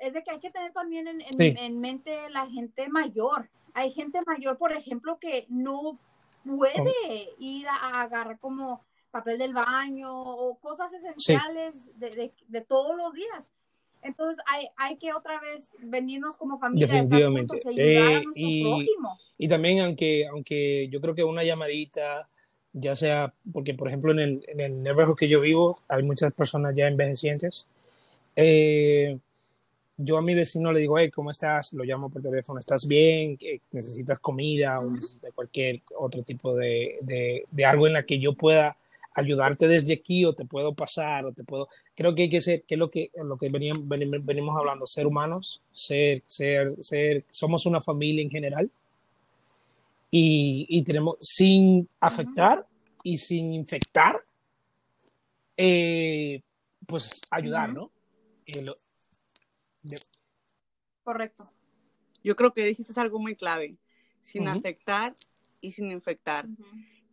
[0.00, 3.48] es de que hay que tener también en, en, mente la gente mayor.
[3.72, 5.96] Hay gente mayor, por ejemplo, que no
[6.44, 13.12] puede ir a agarrar como papel del baño o cosas esenciales de, de, todos los
[13.12, 13.52] días.
[14.02, 17.56] Entonces hay, hay que otra vez venirnos como familia Definitivamente.
[17.70, 19.18] y ayudar a eh, y, prójimo.
[19.38, 22.28] Y también, aunque, aunque yo creo que una llamadita,
[22.72, 26.32] ya sea, porque por ejemplo en el, en el neighborhood que yo vivo hay muchas
[26.32, 27.66] personas ya envejecientes.
[28.36, 29.18] Eh,
[29.98, 31.72] yo a mi vecino le digo, hey, ¿cómo estás?
[31.72, 33.38] Lo llamo por teléfono, ¿estás bien?
[33.72, 38.34] ¿Necesitas comida o necesitas cualquier otro tipo de, de, de algo en la que yo
[38.34, 38.76] pueda
[39.16, 41.68] ayudarte desde aquí o te puedo pasar o te puedo...
[41.94, 45.06] Creo que hay que ser, que es lo que, lo que veníamos, venimos hablando, ser
[45.06, 48.70] humanos, ser, ser, ser, somos una familia en general.
[50.10, 52.66] Y, y tenemos, sin afectar
[53.02, 54.22] y sin infectar,
[55.56, 56.42] eh,
[56.86, 57.90] pues ayudar, ¿no?
[61.02, 61.50] Correcto.
[62.22, 63.76] Yo creo que dijiste algo muy clave,
[64.20, 65.14] sin afectar
[65.60, 66.46] y sin infectar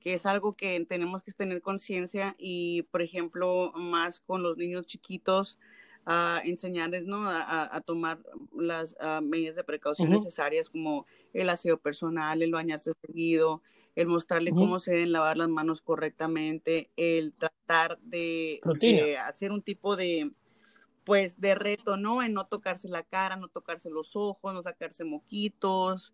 [0.04, 4.86] que es algo que tenemos que tener conciencia y, por ejemplo, más con los niños
[4.86, 5.60] chiquitos,
[6.06, 7.24] a enseñarles ¿no?
[7.26, 8.20] a, tomar
[8.54, 13.62] las medidas de precaución necesarias como el aseo personal, el bañarse seguido,
[13.96, 19.62] el mostrarle cómo se deben lavar las manos correctamente, el tratar de, de, hacer un
[19.62, 20.32] tipo de
[21.06, 22.24] pues de reto, ¿no?
[22.24, 26.14] En no tocarse la cara, no tocarse los ojos, no sacarse moquitos,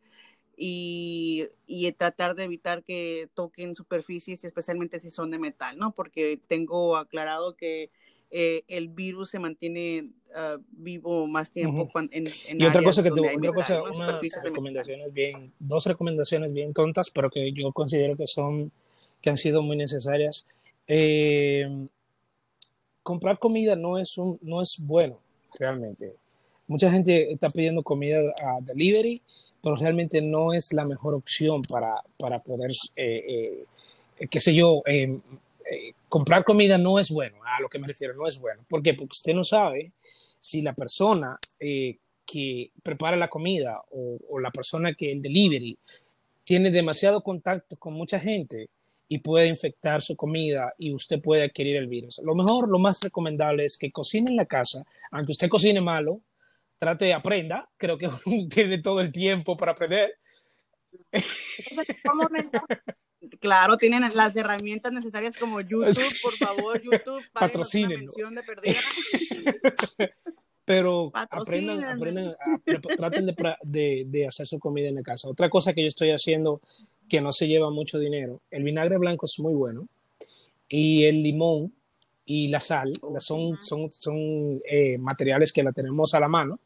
[0.62, 5.93] y, y, tratar de evitar que toquen superficies, especialmente si son de metal, ¿no?
[5.93, 7.91] Porque tengo aclarado que
[8.30, 12.28] eh, el virus se mantiene ah, vivo más tiempo en,
[12.60, 17.30] Y otra cosa que te, otra cosa, unas recomendaciones bien, dos recomendaciones bien tontas, pero
[17.30, 18.72] que yo considero que son
[19.22, 20.45] que han sido muy necesarias.
[20.88, 21.88] Eh,
[23.01, 25.20] comprar comida no es, un, no es bueno,
[25.57, 26.14] realmente.
[26.68, 29.22] Mucha gente está pidiendo comida a delivery,
[29.62, 33.66] pero realmente no es la mejor opción para, para poder, eh,
[34.20, 35.20] eh, qué sé yo, eh,
[36.07, 38.64] comprar comida no es bueno, a lo que me refiero, no es bueno.
[38.68, 38.93] ¿Por qué?
[38.93, 39.91] Porque usted no sabe
[40.39, 45.78] si la persona que prepara la comida o, o, la persona que el delivery
[46.43, 48.70] tiene demasiado contacto con mucha gente
[49.07, 52.22] y puede infectar su comida y usted puede adquirir el virus.
[52.24, 56.22] Lo mejor, lo más recomendable es que cocine en la casa, aunque usted cocine malo,
[56.80, 58.10] trate de aprenda, creo que
[58.50, 60.16] tiene todo el tiempo para aprender.
[63.42, 68.08] Claro, tienen las herramientas necesarias como YouTube, por favor, YouTube, patrocinen.
[70.64, 72.36] Pero aprendan, aprendan,
[72.96, 75.28] traten de, de hacer su comida en la casa.
[75.28, 76.62] Otra cosa que yo estoy haciendo
[77.10, 78.42] que no se lleva mucho dinero.
[78.50, 79.88] El vinagre blanco es muy bueno
[80.70, 81.74] y el limón
[82.24, 86.60] y la sal son, son, son eh, materiales que la tenemos a la mano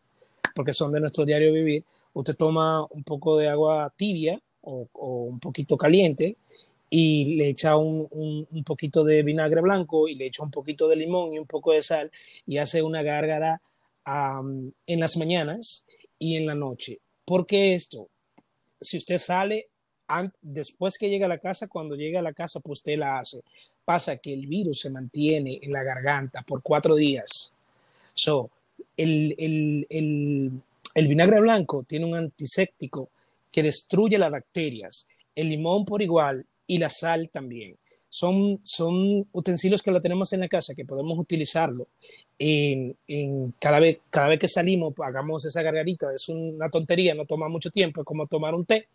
[0.55, 1.83] porque son de nuestro diario vivir.
[2.13, 6.37] Usted toma un poco de agua tibia o, un poquito caliente
[6.89, 10.95] y le echa un, un, poquito de vinagre blanco y le echa un poquito de
[10.95, 12.11] limón y un poco de sal
[12.45, 13.61] y hace una gárgara
[14.05, 15.85] en las mañanas
[16.19, 16.99] y en la noche.
[17.25, 18.09] ¿Por qué esto?
[18.79, 19.69] Si usted sale
[20.41, 23.41] después que llega a la casa, cuando llega a la casa, pues usted la hace.
[23.85, 27.51] Pasa que el virus se mantiene en la garganta por cuatro días.
[28.13, 28.49] So,
[28.97, 30.51] el, el,
[30.95, 33.09] el, vinagre blanco tiene un antiséptico
[33.51, 35.07] que destruye las bacterias.
[35.36, 37.75] El limón por igual y la sal también.
[38.09, 41.88] Son, son utensilios que lo tenemos en la casa, que podemos utilizarlo
[42.38, 42.95] en,
[43.57, 46.13] cada, vez, cada vez que salimos, hagamos esa gargarita.
[46.13, 48.88] Es una tontería, no toma mucho tiempo, es como tomar un té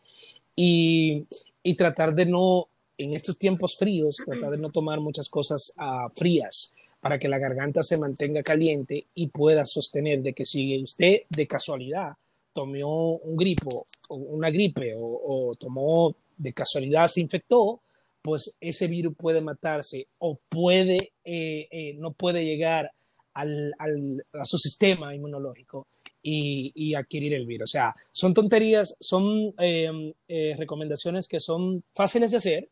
[0.55, 1.25] y,
[1.65, 6.09] y tratar de no, en estos tiempos fríos, tratar de no tomar muchas cosas uh,
[6.15, 11.23] frías para que la garganta se mantenga caliente y pueda sostener de que si usted
[11.29, 12.13] de casualidad
[12.53, 17.81] tomó un gripo o una gripe o, tomó de casualidad se infectó,
[18.23, 22.91] pues ese virus puede matarse o puede, eh, eh, no puede llegar
[23.35, 25.87] al, al, a su sistema inmunológico
[26.23, 27.71] y, adquirir el virus.
[27.71, 32.69] O sea, son tonterías, son em, eh, recomendaciones que son fáciles de hacer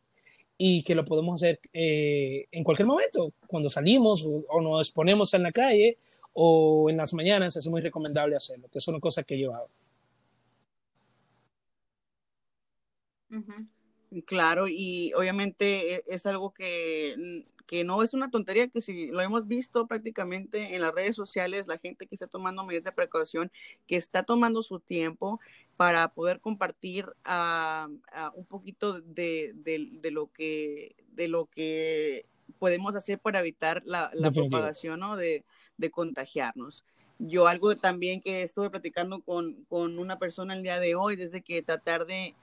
[0.57, 5.43] y que lo podemos hacer eh, en cualquier momento, cuando salimos o, nos exponemos en
[5.43, 5.97] la calle
[6.33, 9.69] o en las mañanas, es muy recomendable hacerlo, que es una cosa que yo hago.
[14.25, 19.19] Claro, y obviamente e, es algo que que no es una tontería, que si lo
[19.21, 23.51] hemos visto prácticamente en las redes sociales, la gente que está tomando medidas de precaución,
[23.87, 25.39] que está tomando su tiempo
[25.75, 27.89] para poder compartir uh,
[28.33, 32.25] un poquito de, de, de, lo que, de lo que
[32.57, 35.17] podemos hacer para evitar la, la propagación ¿no?
[35.17, 35.43] de,
[35.77, 36.85] de contagiarnos.
[37.19, 41.41] Yo algo también que estuve platicando con, con una persona el día de hoy, desde
[41.41, 42.33] que tratar de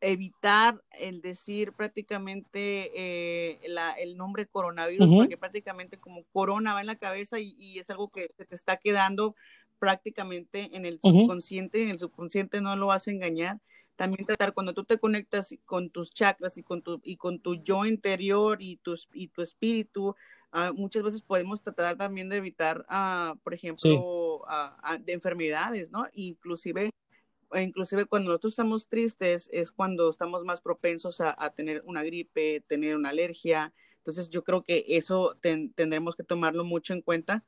[0.00, 3.58] evitar el decir prácticamente eh,
[3.98, 8.28] el nombre coronavirus, porque prácticamente como corona va en la cabeza y, es algo que
[8.36, 9.34] se te está quedando
[9.78, 13.60] prácticamente en el subconsciente, en el subconsciente no lo vas a engañar.
[13.96, 17.56] También tratar cuando tú te conectas con tus chakras y con tu, y con tu
[17.56, 20.14] yo interior y tu, y tu espíritu,
[20.52, 26.04] ah, muchas veces podemos tratar también de evitar, uh, por ejemplo, ah, de enfermedades, ¿no?
[26.12, 26.90] Inclusive
[27.54, 32.96] inclusive cuando nosotros estamos tristes es cuando estamos más propensos a, tener una gripe, tener
[32.96, 33.72] una alergia.
[33.98, 37.44] Entonces yo creo que eso tendremos que tomarlo mucho en cuenta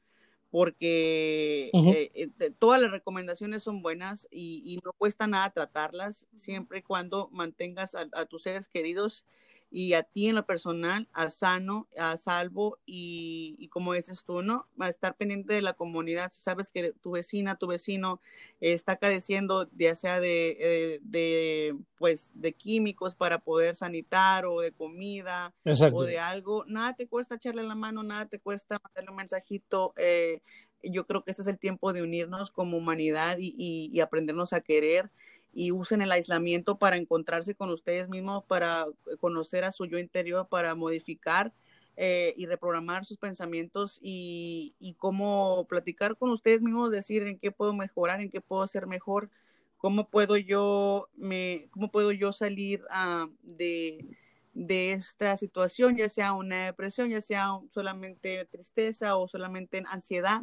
[0.51, 6.83] porque eh, eh, todas las recomendaciones son buenas y, no cuesta nada tratarlas siempre y
[6.83, 9.25] cuando mantengas a tus seres queridos
[9.71, 14.67] y a ti en lo personal, a sano, a salvo y, como dices tú, ¿no?
[14.79, 16.31] A estar pendiente de la comunidad.
[16.33, 18.21] Si sabes que tu vecina, tu vecino
[18.61, 24.73] está cadeciendo ya sea de, eh, de, pues, de químicos para poder sanitar o de
[24.73, 29.17] comida o de algo, nada te cuesta echarle la mano, nada te cuesta mandarle un
[29.17, 29.93] mensajito.
[29.97, 30.41] Eh,
[30.83, 34.61] yo creo que este es el tiempo de unirnos como humanidad y, y aprendernos a
[34.61, 35.11] querer
[35.59, 38.87] y usen el aislamiento para encontrarse con ustedes mismos, para
[39.19, 41.53] conocer a su yo interior, para modificar
[41.97, 47.51] eh, y reprogramar sus pensamientos y, y, cómo platicar con ustedes mismos, decir en qué
[47.51, 49.31] puedo mejorar, en qué puedo ser mejor,
[49.79, 54.07] cómo puedo yo, me, cómo puedo yo salir uh, de,
[54.55, 60.43] de esta situación, ya sea una depresión, ya sea solamente tristeza o solamente ansiedad,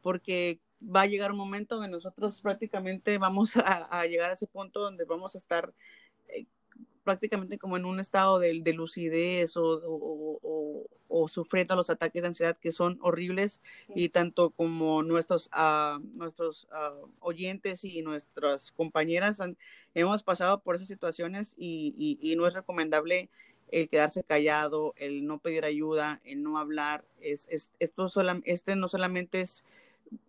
[0.00, 4.80] porque va a llegar un momento donde nosotros prácticamente vamos a, llegar a ese punto
[4.80, 5.72] donde vamos a estar
[6.28, 6.46] eh,
[7.04, 12.28] prácticamente como en un estado de, de lucidez o, o, o, sufriendo los ataques de
[12.28, 13.60] ansiedad que son horribles.
[13.94, 19.56] Y tanto como nuestros, uh, nuestros uh, oyentes y nuestras compañeras han,
[19.94, 23.30] hemos pasado por esas situaciones y, y, y no es recomendable
[23.70, 28.76] el quedarse callado, el no pedir ayuda, el no hablar, es, es esto sola, este
[28.76, 29.64] no solamente es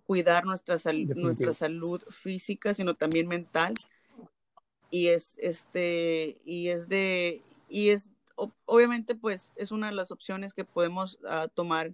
[0.05, 3.73] cuidar nuestra, sal, nuestra salud física, sino también mental.
[4.89, 8.11] Y es este, y es de, y es
[8.65, 11.93] obviamente pues es una de las opciones que podemos uh, tomar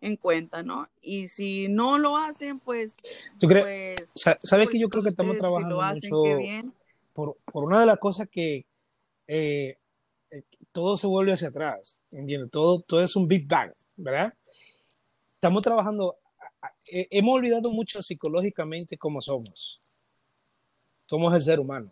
[0.00, 0.88] en cuenta, ¿no?
[1.00, 2.94] Y si no lo hacen, pues...
[3.38, 3.64] ¿Tú crees?
[3.64, 6.72] Pues, ¿Sabes pues, que yo creo que estamos trabajando si mucho
[7.14, 8.66] por, por, una de las cosas que
[9.26, 9.78] eh,
[10.30, 12.50] eh, todo se vuelve hacia atrás, ¿entiendes?
[12.50, 14.34] Todo, todo es un Big Bang, ¿verdad?
[15.36, 16.16] Estamos trabajando,
[16.86, 19.80] hemos olvidado mucho psicológicamente cómo somos,
[21.08, 21.90] cómo es el ser humano.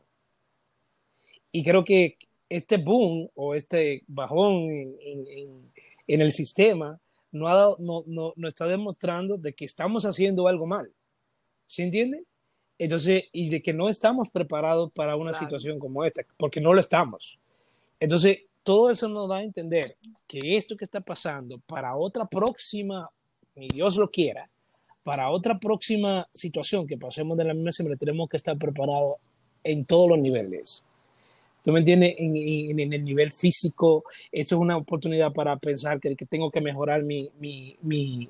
[1.50, 2.18] Y creo que
[2.48, 5.72] este boom o este bajón en, en,
[6.06, 6.98] en el sistema
[7.30, 10.92] no, ha dado, no, no, no, está demostrando de que estamos haciendo algo mal.
[11.66, 12.24] ¿Se entiende?
[12.78, 15.44] Entonces, y de que no estamos preparados para una claro.
[15.44, 17.38] situación como esta, porque no lo estamos.
[17.98, 19.96] Entonces, todo eso nos da a entender
[20.26, 23.08] que esto que está pasando para otra próxima,
[23.54, 24.48] ni Dios lo quiera,
[25.02, 29.16] para otra próxima situación que pasemos de la misma semana, tenemos que estar preparados
[29.64, 30.84] en todos los niveles.
[31.64, 32.14] ¿Tú me entiendes?
[32.18, 32.36] En,
[32.78, 37.76] el nivel físico, esto es una oportunidad para pensar que, tengo que mejorar mi, mi,
[37.82, 38.28] mi,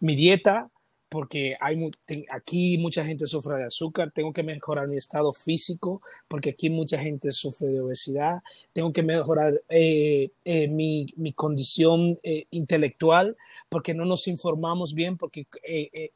[0.00, 0.68] mi dieta,
[1.08, 1.90] porque hay,
[2.30, 6.98] aquí mucha gente sufre de azúcar, tengo que mejorar mi estado físico, porque aquí mucha
[6.98, 8.42] gente sufre de obesidad,
[8.72, 13.36] tengo que mejorar eh, eh, mi, mi, condición eh, intelectual,
[13.68, 15.46] porque no nos informamos bien, porque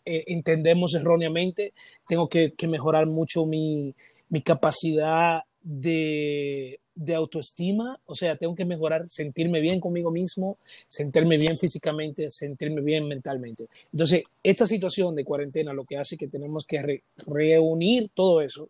[0.04, 1.72] entendemos erróneamente,
[2.06, 3.94] tengo que, que mejorar mucho mi,
[4.28, 11.36] mi capacidad de, de, autoestima, o sea, tengo que mejorar, sentirme bien conmigo mismo, sentirme
[11.36, 13.66] bien físicamente, sentirme bien mentalmente.
[13.92, 18.68] Entonces, esta situación de cuarentena lo que hace que tenemos que re reunir todo eso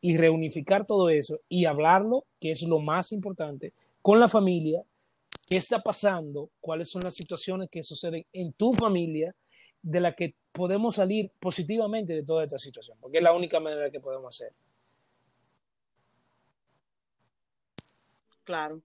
[0.00, 4.82] y reunificar todo eso y hablarlo, que es lo más importante, con la familia,
[5.48, 9.34] qué está pasando, cuáles son las situaciones que suceden en tu familia,
[9.82, 13.90] de la que podemos salir positivamente de toda esta situación, porque es la única manera
[13.90, 14.52] que podemos hacer.
[18.44, 18.82] Claro.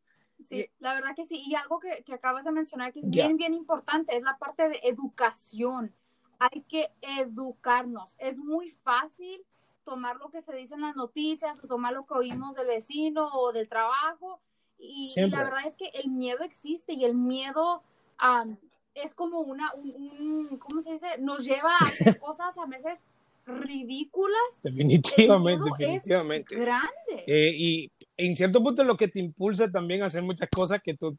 [0.48, 1.42] Sí, la verdad que sí.
[1.46, 3.26] Y algo que, que acabas de mencionar que es yeah.
[3.26, 5.94] bien, bien importante es la parte de educación.
[6.40, 8.14] Hay que educarnos.
[8.20, 9.44] Es muy fácil
[9.84, 13.30] tomar lo que se dice en las noticias o tomar lo que oímos del vecino
[13.34, 14.40] o del trabajo.
[14.78, 17.82] Y, y la verdad es que el miedo existe y el miedo
[18.22, 18.58] um,
[18.94, 21.18] es como una, un, un, ¿cómo se dice?
[21.20, 23.00] Nos lleva a hacer cosas a veces
[23.46, 24.42] ridículas.
[24.62, 26.56] Definitivamente, definitivamente.
[26.56, 27.24] grande.
[27.26, 30.82] Eh, y en cierto punto es lo que te impulsa también a hacer muchas cosas
[30.82, 31.18] que tú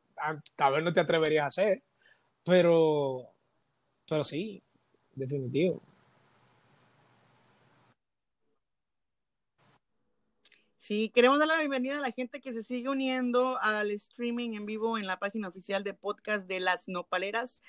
[0.57, 1.83] tal vez no te atreverías a hacer,
[2.45, 3.29] pero,
[4.09, 4.63] pero sí,
[5.15, 5.81] definitivo.
[10.77, 14.65] Sí, queremos dar la bienvenida a la gente que se sigue uniendo al streaming en
[14.65, 17.61] vivo en la página oficial de podcast de Las Nopaleras.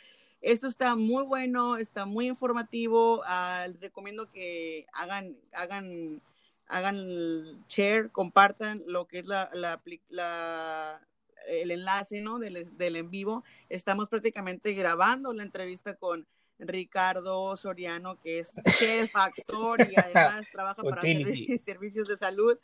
[0.41, 3.19] Esto está muy bueno, está muy informativo.
[3.19, 6.21] Uh, les recomiendo que hagan, hagan
[6.69, 11.01] hagan share, compartan lo que es la, la, la
[11.47, 12.39] el enlace ¿no?
[12.39, 13.43] del, del, en vivo.
[13.69, 16.25] Estamos prácticamente grabando la entrevista con
[16.59, 21.01] Ricardo Soriano, que es chef, actor y además trabaja para
[21.65, 22.57] servicios de salud.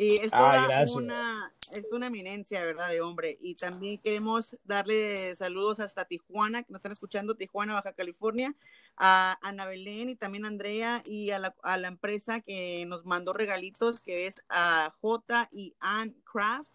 [0.00, 2.88] Y es toda una, es una eminencia, ¿verdad?
[2.88, 3.36] De hombre.
[3.42, 8.54] Y también queremos darle saludos hasta Tijuana, que nos están escuchando, Tijuana, Baja California,
[8.96, 13.04] a Ana Belén y también a Andrea y a la, a la empresa que nos
[13.04, 16.70] mandó regalitos, que es a J y Ann Craft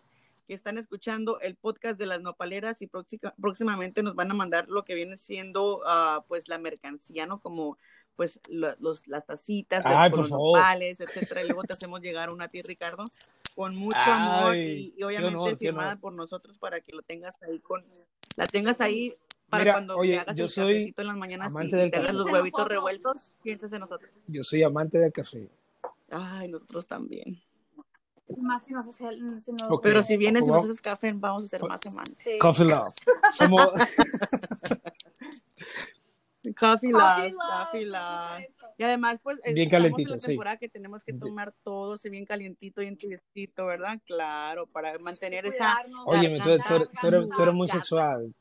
[0.47, 2.87] que están escuchando el podcast de las nopaleras y
[3.41, 7.39] próximamente nos van a mandar lo que viene siendo uh, pues la mercancía, ¿no?
[7.41, 7.79] Como
[8.15, 12.47] pues los, las tacitas, Ay, los nopales, etcétera, y luego te hacemos llegar una a
[12.47, 13.05] ti, Ricardo,
[13.55, 17.41] con mucho Ay, amor y, y obviamente honor, firmada por nosotros para que lo tengas
[17.43, 17.83] ahí con,
[18.37, 19.15] la tengas ahí
[19.49, 21.97] para Mira, cuando oye, te hagas yo el soy cafecito en las mañanas y te
[21.97, 24.09] hagas los huevitos revueltos, piensas en nosotros.
[24.27, 25.49] Yo soy amante del café.
[26.09, 27.41] Ay, nosotros también.
[28.37, 29.05] Más si nos hace,
[29.39, 29.83] si nos Ok.
[29.83, 32.17] Pero si vienes y nos haces café, vamos a hacer más amantes.
[32.23, 32.39] Sí.
[32.39, 32.89] Coffee Love.
[33.31, 33.69] Somos,
[36.53, 38.31] Coffee Coffee love, love, coffee por love.
[38.31, 38.67] supuesto.
[38.77, 40.27] Y además, pues, Bien calentito, en la sí.
[40.27, 43.99] temporada que tenemos que tomar todo así bien calientito y tibiecito, ¿verdad?
[44.05, 45.83] Claro, para mantener esa...
[46.05, 48.33] Óyeme, tú, tú eres- tú eres- tú eres muy sexual.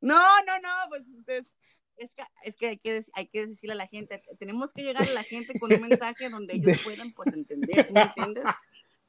[0.00, 1.52] No, no, no, pues es-
[1.96, 5.02] es que, es que, hay, que hay que decirle a la gente, tenemos que llegar
[5.02, 8.44] a la gente con un mensaje donde ellos puedan pues entender, ¿me entiendes?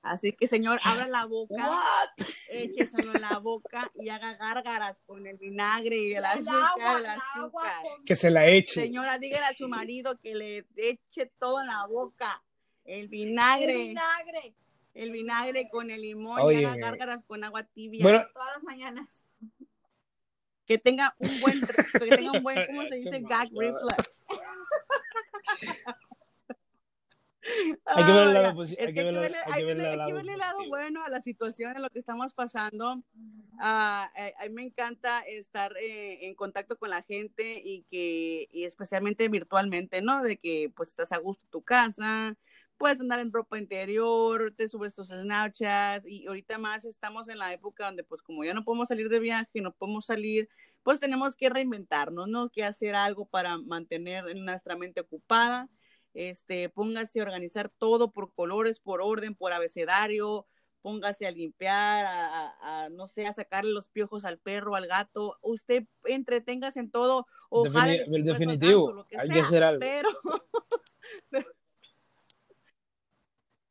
[0.09, 1.69] Así que, señor, abra la boca,
[2.51, 7.83] écheselo en la boca y haga gárgaras con el vinagre y el, azúcar, el azúcar.
[8.05, 8.81] Que se la eche.
[8.81, 12.41] Señora, dígale a su marido que le eche todo en la boca.
[12.85, 13.73] El vinagre.
[13.73, 14.53] El vinagre.
[14.93, 18.01] El vinagre con el limón y haga gárgaras con agua tibia.
[18.33, 19.25] todas las mañanas.
[20.65, 21.61] Que tenga un buen,
[21.93, 23.21] que tenga un buen, ¿cómo se dice?
[23.21, 24.25] Gag reflex.
[27.95, 31.81] Hay que ver el lado, hay que ver el lado bueno a la situación, en
[31.81, 33.01] lo que estamos pasando.
[33.59, 38.47] Ah, eh, a mí me encanta estar eh, en contacto con la gente y que,
[38.51, 40.21] y especialmente virtualmente, ¿no?
[40.21, 42.35] De que pues estás a gusto en tu casa,
[42.77, 47.51] puedes andar en ropa interior, te subes tus Snapchats y ahorita más estamos en la
[47.53, 50.49] época donde pues como ya no podemos salir de viaje, no podemos salir,
[50.83, 52.49] pues tenemos que reinventarnos, ¿no?
[52.49, 55.67] Que hacer algo para mantener nuestra mente ocupada
[56.17, 60.47] este, póngase a organizar todo por colores, por orden, por abecedario,
[60.81, 65.83] póngase a limpiar, a, no sé, a sacarle los piojos al perro, al gato, usted
[66.05, 67.27] entreténgase en todo.
[67.49, 69.79] Ojalá el definitivo, hay que hacer algo.
[69.79, 70.09] Pero,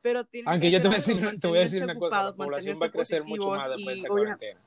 [0.00, 2.78] pero, Aunque yo te voy a decir, te voy a decir una cosa, la población
[2.80, 4.60] va a crecer mucho más después de esta cuarentena.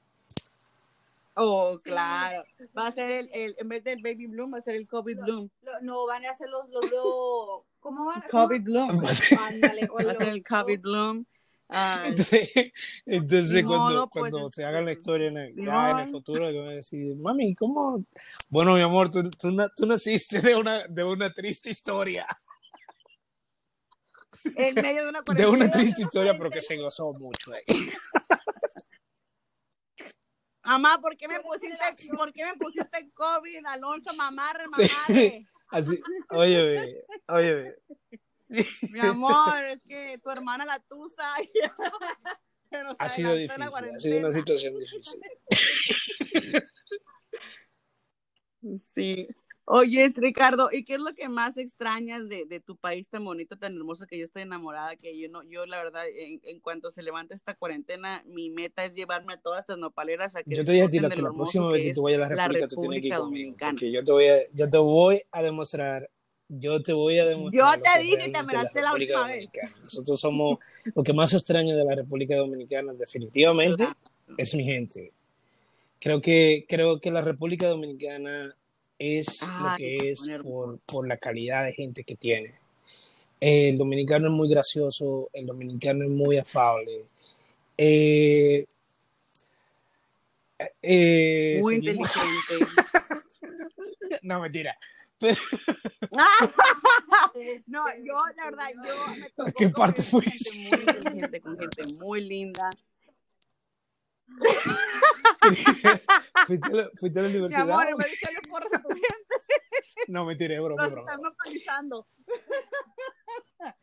[1.40, 2.44] Oh, claro.
[2.76, 5.20] Va a ser el, el, en vez del baby bloom, va a ser el COVID
[5.20, 5.50] bloom.
[5.82, 8.24] no, van a ser los, los, los ¿cómo van?
[8.32, 9.04] COVID bloom.
[9.04, 11.26] va a ser el COVID bloom.
[11.70, 12.50] entonces,
[13.06, 16.64] entonces cuando, pues, cuando se haga la historia en el, ya en el futuro, yo
[16.64, 18.04] voy a decir, mami, ¿cómo?
[18.50, 22.26] Bueno, mi amor, tú, tú, tú naciste de una, de una triste historia.
[24.56, 27.64] En medio de una De una triste historia, pero que se gozó mucho ahí.
[30.68, 31.78] Mamá, ¿por qué me pusiste,
[32.18, 35.48] ¿por qué me pusiste COVID, Alonso, mamarre, mamarre?
[35.70, 35.98] Así,
[36.30, 37.76] oye, oye.
[38.92, 41.24] Mi amor, es que tu hermana la tusa.
[43.00, 45.22] ha sido difícil, ha sido una situación difícil.
[48.78, 49.28] Sí.
[49.70, 53.58] Oye, Ricardo, ¿y qué es lo que más extrañas de, de, tu país tan bonito,
[53.58, 56.90] tan hermoso, que yo estoy enamorada, que yo no, yo la verdad, en, en cuanto
[56.94, 60.64] se levanta esta cuarentena, mi meta es llevarme a todas estas nopaleras a que Yo
[60.64, 62.76] te voy a decir que la próxima vez que tú vayas a la República, tú
[62.78, 63.72] tienes que ir Dominicana.
[63.74, 66.10] porque yo te voy a, yo te voy a demostrar,
[66.48, 67.78] yo te voy a demostrar.
[67.78, 69.50] Yo te dije que me la sé la última vez.
[69.84, 70.60] Nosotros somos,
[70.96, 73.86] lo que más extraño de la República Dominicana, definitivamente,
[74.38, 75.12] es mi gente.
[76.00, 78.56] Creo que, creo que la República Dominicana
[79.00, 82.56] es lo que es por, por, la calidad de gente que tiene.
[83.40, 87.06] El dominicano es muy gracioso, el dominicano es muy afable.
[87.78, 88.66] Eh,
[90.82, 92.10] eh, muy inteligente.
[94.24, 94.76] no, mentira.
[97.68, 98.82] no, yo, la verdad, yo
[99.46, 100.26] me ¿Qué parte fue?
[100.26, 102.72] Muy inteligente, con gente muy linda.
[106.46, 107.66] ¿Fuiste, a la, ¿Fuiste, a la, universidad?
[107.66, 108.04] Mi amor, me
[108.80, 109.08] tu gente.
[110.10, 110.76] No, me tiré, bro.
[110.76, 112.06] Lo estás localizando.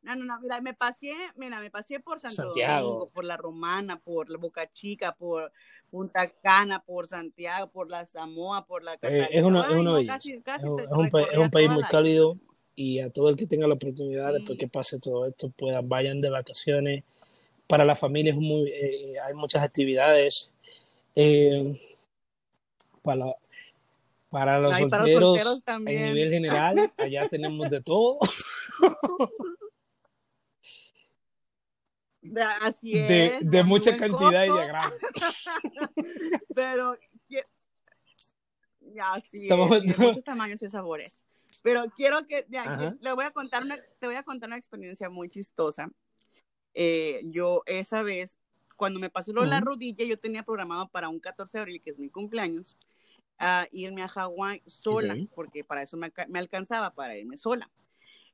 [0.00, 2.86] No, no, no, mira, me pasé, mira, me pasé por Santo Santiago.
[2.86, 5.52] Domingo, por la Romana, por la Boca Chica, por
[5.90, 10.40] Punta Cana, por Santiago, por la Samoa, por la eh, es, una, es, una casi,
[10.40, 10.88] casi es, un, es,
[11.36, 12.38] un, país muy cálido
[12.74, 14.34] y a todo el que tenga la oportunidad, sí.
[14.34, 17.04] después que pase todo esto, puedan, vayan de vacaciones,
[17.68, 20.50] para la familia es muy, eh, hay muchas actividades.
[21.14, 21.78] Eh,
[23.02, 23.36] para,
[24.30, 28.18] para los solteros, a nivel general, allá tenemos de todo.
[32.60, 33.08] Así es.
[33.08, 34.62] De, de mucha cantidad costo.
[35.96, 36.12] y de.
[36.54, 36.96] Pero,
[38.80, 41.24] ya, así Estamos, es, de muchos tamaños y sabores.
[41.62, 45.10] Pero quiero que, ya, le voy a contar una, te voy a contar una experiencia
[45.10, 45.90] muy chistosa
[46.74, 48.36] eh, yo esa vez,
[48.76, 51.82] cuando me pasó lo de la rodilla, yo tenía programado para un 14 de abril,
[51.82, 52.76] que es mi cumpleaños,
[53.40, 55.26] uh, irme a Hawái sola, okay.
[55.34, 57.70] porque para eso me, me, alcanzaba para irme sola.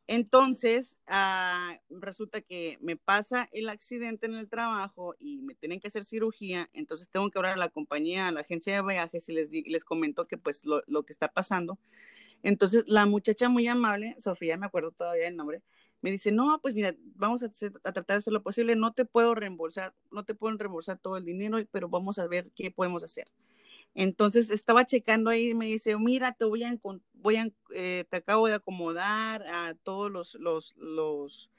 [0.06, 5.88] Entonces, uh, resulta que me pasa el accidente en el trabajo y me tienen que
[5.88, 9.32] hacer cirugía, entonces tengo que hablar a la compañía, a la agencia de viajes y
[9.32, 11.78] les, les comento que pues lo, lo que está pasando.
[12.42, 15.62] Entonces, la muchacha muy amable, Sofía, me acuerdo todavía el nombre,
[16.04, 19.34] me dice, no, pues mira, vamos a, tratar de hacer lo posible, no te puedo
[19.34, 23.32] reembolsar, no te pueden reembolsar todo el dinero, pero vamos a ver qué podemos hacer.
[23.94, 26.78] Entonces estaba checando ahí y me dice, mira, te voy a,
[27.74, 31.50] eh, te acabo de acomodar a todos los, los, los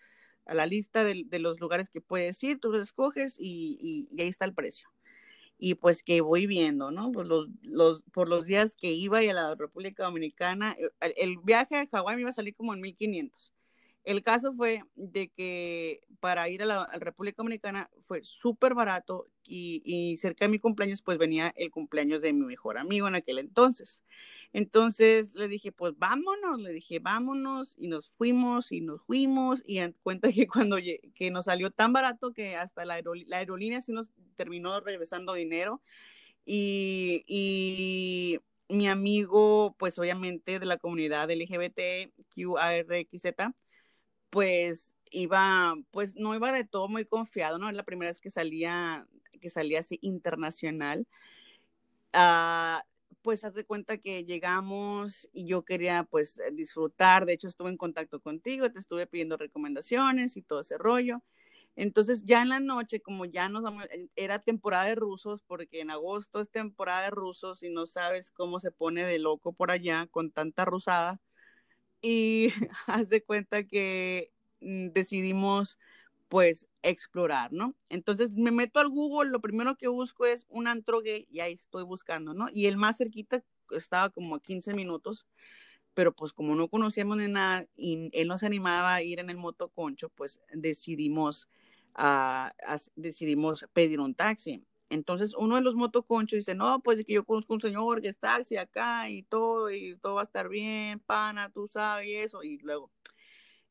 [0.45, 4.27] a la lista de, los lugares que puedes ir, tú los escoges y, y, ahí
[4.27, 4.89] está el precio.
[5.57, 7.11] y pues que voy viendo, ¿no?
[7.11, 11.13] Pues los, los, por los días que iba y a la República Dominicana, eh, el,
[11.17, 13.54] el viaje a Hawái me iba a salir como en 1500
[14.05, 20.15] el caso fue de que para ir a la, República Dominicana fue súper barato y,
[20.17, 24.01] cerca de mi cumpleaños pues venía el cumpleaños de mi mejor amigo en aquel entonces.
[24.53, 29.79] Entonces le dije, pues vámonos, le dije, vámonos y nos fuimos y nos fuimos y
[29.79, 33.01] en cuenta que cuando que nos salió tan barato que hasta la,
[33.31, 35.81] aerolínea sí nos terminó regresando dinero
[36.45, 43.53] y, mi amigo, pues obviamente de la comunidad LGBT, QARXZ,
[44.35, 47.69] pues iba, pues no iba de todo muy confiado, ¿no?
[47.69, 49.07] Es la primera vez que salía,
[49.39, 51.07] que salía así internacional.
[52.13, 52.83] Uh,
[53.21, 57.77] pues haz de cuenta que llegamos y yo quería pues disfrutar, de hecho estuve en
[57.77, 61.23] contacto contigo, te estuve pidiendo recomendaciones y todo ese rollo.
[61.77, 63.85] Entonces ya en la noche, como ya nos vamos,
[64.17, 68.59] era temporada de rusos, porque en agosto es temporada de rusos y no sabes cómo
[68.59, 71.21] se pone de loco por allá con tanta rusada
[72.01, 72.49] y
[72.87, 74.31] haz de cuenta que
[74.61, 75.77] mm, decidimos
[76.27, 77.75] pues explorar, ¿no?
[77.89, 81.53] Entonces me meto al Google, lo primero que busco es un antro gay y ahí
[81.53, 82.47] estoy buscando, ¿no?
[82.51, 85.25] Y el más cerquita estaba como a 15 minutos,
[85.93, 89.37] pero pues como no conocíamos ni nada y él nos animaba a ir en el
[89.37, 91.47] motoconcho, pues decidimos,
[91.97, 92.49] uh,
[92.95, 94.63] decidimos pedir un taxi.
[94.89, 98.35] Entonces uno de los motoconchos dice, no, pues que yo conozco un señor que está
[98.37, 102.43] taxi acá y todo, y todo va a estar bien, pana, tú sabes, y eso.
[102.43, 102.91] Y luego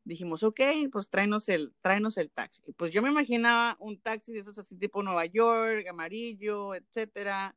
[0.05, 0.61] dijimos, ok,
[0.93, 2.63] pues tráenos el, tráenos el taxi.
[2.67, 7.57] Y pues yo me imaginaba un taxi de esos así tipo Nueva York, amarillo, etcétera.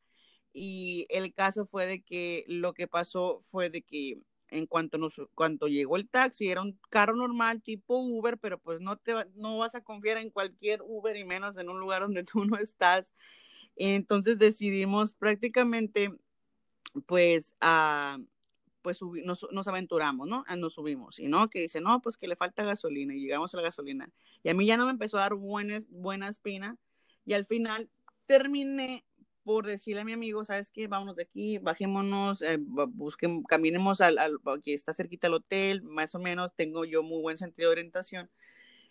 [0.54, 5.16] Y el caso fue de que lo que pasó fue de que en cuanto nos
[5.36, 9.58] cuando llegó el taxi era un carro normal tipo Uber, pero pues no te no
[9.58, 13.14] vas a confiar en cualquier Uber y menos en un lugar donde tú no estás.
[13.78, 16.12] Entonces decidimos prácticamente,
[17.06, 18.20] pues, a,
[18.82, 20.44] pues nos, nos, aventuramos, ¿no?
[20.58, 21.20] Nos subimos.
[21.20, 23.14] Y no, que dice, no, pues que le falta gasolina.
[23.16, 24.10] Y llegamos a la gasolina.
[24.44, 26.78] Y a mí ya no me empezó a dar buenas, buena espina.
[27.26, 27.90] Y al final
[28.26, 29.04] terminé
[29.48, 30.88] por decirle a mi amigo, ¿sabes qué?
[30.88, 36.14] Vámonos de aquí, bajémonos, eh, busquen, caminemos al, al, que está cerquita al hotel, más
[36.16, 38.30] o menos, tengo yo muy buen sentido de orientación.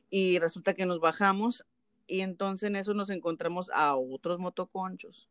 [0.09, 1.67] Y resulta que nos bajamos
[2.07, 5.29] y entonces en eso nos encontramos a otros motoconchos.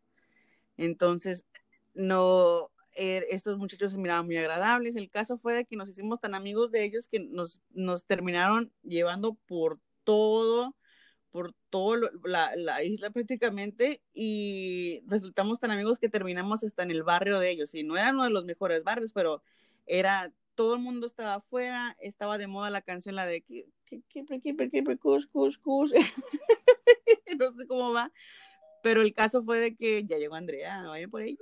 [0.77, 1.45] Entonces,
[1.93, 4.95] no, er, estos muchachos se miraban muy agradables.
[4.95, 8.71] El caso fue de que nos hicimos tan amigos de ellos que nos, nos terminaron
[8.83, 10.75] llevando por todo,
[11.31, 17.03] por toda la, la, isla prácticamente y resultamos tan amigos que terminamos hasta en el
[17.03, 17.73] barrio de ellos.
[17.75, 19.43] Y no era uno de los mejores barrios, pero
[19.85, 23.43] era, todo el mundo estaba afuera, estaba de moda la canción, la de
[27.37, 28.11] no sé cómo va,
[28.81, 31.37] pero el caso fue de que ya llegó Andrea, vaya por ella.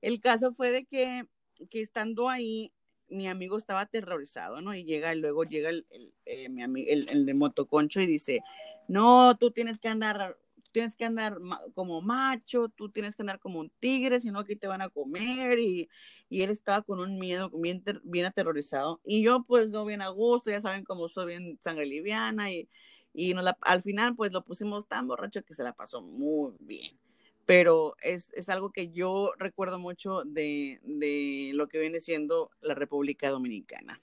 [0.00, 1.26] El caso fue de que,
[1.68, 2.72] que estando ahí,
[3.08, 4.74] mi amigo estaba aterrorizado, ¿no?
[4.74, 8.40] Y llega, luego llega el, el, eh, mi el, el de motoconcho y dice,
[8.88, 10.38] no, tú tienes que andar
[10.72, 11.36] tienes que andar
[11.74, 15.58] como macho, tú tienes que andar como un tigre, sino que te van a comer
[15.58, 15.88] y,
[16.28, 20.08] y él estaba con un miedo bien, bien aterrorizado y yo pues no bien a
[20.08, 22.68] gusto, ya saben cómo soy bien sangre liviana y,
[23.12, 26.98] y al final pues lo pusimos tan borracho que se la pasó muy bien.
[27.46, 32.74] Pero es, es algo que yo recuerdo mucho de, de lo que viene siendo la
[32.74, 34.00] República Dominicana.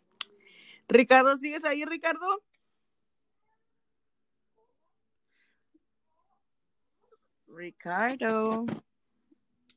[0.89, 2.43] Ricardo, ¿sigues ahí, Ricardo?
[7.57, 8.65] Ricardo.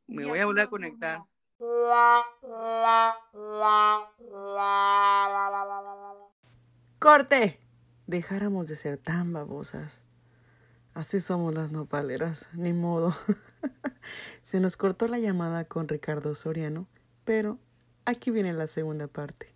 [0.06, 1.22] Me voy a volver a conectar.
[6.98, 7.58] Corte.
[8.06, 10.02] Dejáramos de ser tan babosas.
[10.92, 13.16] Así somos las nopaleras, ni modo.
[14.42, 16.86] Se nos cortó la llamada con Ricardo Soriano,
[17.24, 17.58] pero
[18.04, 19.54] aquí viene la segunda parte.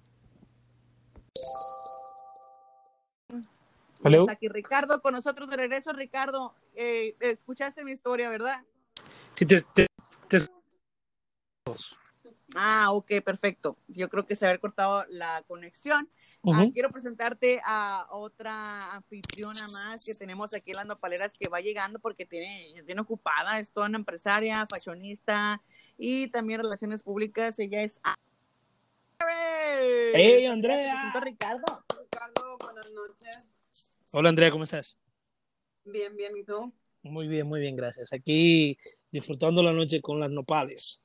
[4.05, 5.93] Está aquí Ricardo con nosotros de regreso.
[5.93, 8.63] Ricardo, eh, escuchaste mi historia, ¿verdad?
[9.33, 9.87] Sí, te,
[12.55, 13.79] Ah, ok, perfecto.
[13.89, 16.09] Yo creo que se había cortado la conexión.
[16.53, 21.61] Ah, quiero presentarte a otra anfitriona más que tenemos aquí en las nopaleras que va
[21.61, 25.63] llegando porque tiene, es bien ocupada, es toda una empresaria, fashionista
[25.97, 27.59] y también relaciones públicas.
[27.59, 27.99] Ella es
[30.13, 31.15] ¡Hey, Andrea!
[31.19, 31.83] Ricardo.
[31.99, 33.54] Ricardo, buenas noches.
[34.17, 34.97] Hola Andrea, ¿cómo estás?
[35.85, 36.73] Bien, bien, ¿y tú?
[37.03, 38.13] Muy bien, muy bien, gracias.
[38.13, 38.79] Aquí
[39.11, 41.03] disfrutando la noche con las nopales.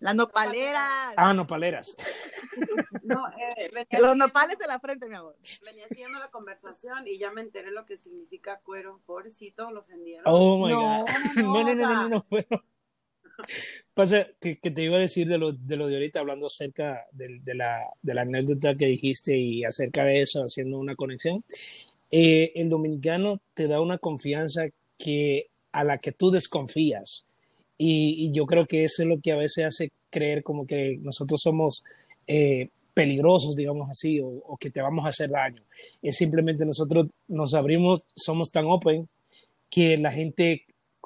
[0.00, 1.12] Las nopaleras.
[1.18, 1.94] Ah, nopaleras.
[3.02, 3.28] no,
[3.58, 3.70] eh,
[4.00, 5.36] Los nopales de la frente, mi amor.
[5.66, 9.02] Venía siguiendo la conversación y ya me enteré lo que significa cuero.
[9.04, 10.24] Pobrecito, lo ofendieron.
[10.24, 11.06] Oh my God.
[11.36, 12.64] No, no, no, no, no, no,
[13.92, 17.04] Pasa que, que te iba a decir de lo, de lo de ahorita, hablando acerca
[17.12, 21.44] de, de la, de la anécdota que dijiste y acerca de eso, haciendo una conexión.
[22.10, 24.66] Eh, el dominicano te da una confianza
[24.98, 27.26] que, a la que tú desconfías.
[27.78, 31.42] Y, yo creo que eso es lo que a veces hace creer como que nosotros
[31.42, 31.84] somos
[32.26, 35.62] eh, peligrosos, digamos así, o, que te vamos a hacer daño.
[36.02, 39.08] Es simplemente nosotros nos abrimos, somos tan open
[39.68, 40.64] que la gente,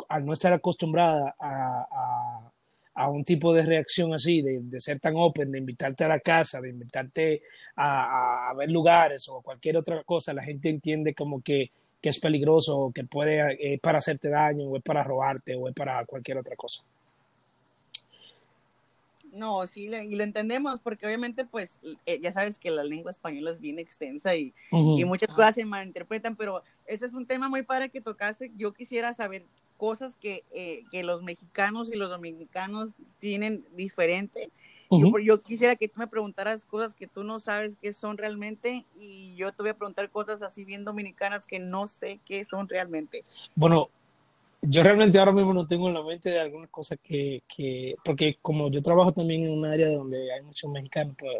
[0.09, 2.53] al no estar acostumbrada a-
[3.01, 6.21] a un tipo de reacción así, de, de ser tan open, de invitarte a la
[6.21, 7.43] casa, de invitarte
[7.77, 11.71] a, a- ver lugares o cualquier otra cosa, la gente entiende como que,
[12.03, 15.67] que es peligroso, o que puede, eh, para hacerte daño, o es para robarte, o
[15.69, 16.83] es para cualquier otra cosa.
[19.33, 23.53] No, sí, y lo entendemos porque obviamente pues eh, ya sabes que la lengua española
[23.53, 24.99] es bien extensa y, Ujú.
[24.99, 28.51] y muchas cosas se malinterpretan, pero ese es un tema muy padre que tocaste.
[28.57, 29.45] Yo quisiera saber
[29.81, 34.51] cosas que, eh, que los mexicanos y los dominicanos tienen diferente.
[34.91, 35.19] Ujú.
[35.19, 38.85] Yo, yo quisiera que tú me preguntaras cosas que tú no sabes qué son realmente
[38.99, 42.69] y yo te voy a preguntar cosas así bien dominicanas que no sé qué son
[42.69, 43.25] realmente.
[43.55, 43.89] Bueno,
[44.61, 48.37] yo realmente ahora mismo no tengo en la mente de algunas cosas que, que, porque
[48.43, 51.39] como yo trabajo también en un área donde hay muchos mexicanos, pues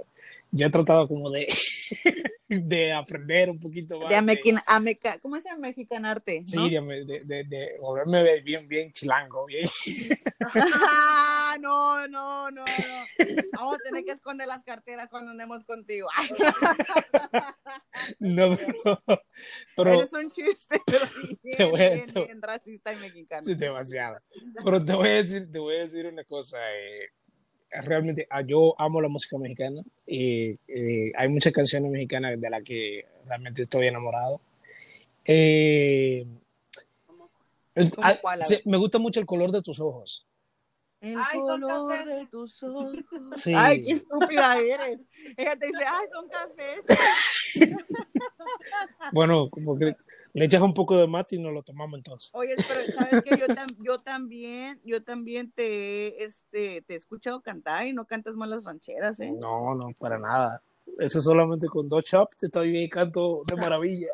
[0.53, 1.47] yo he tratado como de,
[2.49, 4.09] de aprender un poquito más.
[4.09, 6.45] De de- amequina- ameca- ¿Cómo es amexicanarte?
[6.47, 6.69] sí, no?
[6.69, 9.69] de, de, de, de volverme bien, bien chilango, bien.
[10.55, 13.07] Ah, no, no, no, no.
[13.53, 16.09] Vamos a tener que esconder las carteras cuando andemos contigo.
[18.19, 19.03] No, pero,
[19.77, 22.97] pero Eres un chiste, pero sí, Te bien, voy a- bien, te- bien racista y
[22.97, 23.43] mexicano.
[23.55, 24.19] Demasiado.
[24.65, 26.59] Pero te voy a decir, te voy a decir una cosa.
[26.77, 27.09] eh,
[27.71, 32.63] realmente, ah, yo amo la música mexicana y eh, hay muchas canciones mexicanas de las
[32.63, 34.41] que realmente estoy enamorado.
[35.25, 36.27] Eh,
[37.75, 38.43] el- ¿Cómo ah, cuál?
[38.43, 40.27] A sí, me gusta mucho el color de tus ojos.
[41.01, 42.95] El Ay, color de tus ojos.
[43.37, 43.55] Sí.
[43.57, 45.07] Ay, qué estúpida eres.
[45.37, 46.85] Ella te dice, ay, son cafés.
[49.13, 49.97] Bueno, como que
[50.33, 52.31] le echas un poco de mate y nos lo tomamos entonces.
[52.35, 57.41] Oye, pero sabes que yo, tam- yo también, yo también te, este, te he escuchado
[57.41, 59.31] cantar y no cantas mal las rancheras, ¿eh?
[59.33, 60.63] No, no, para nada.
[60.99, 64.09] Eso solamente con dos chops estoy bien y canto de maravilla.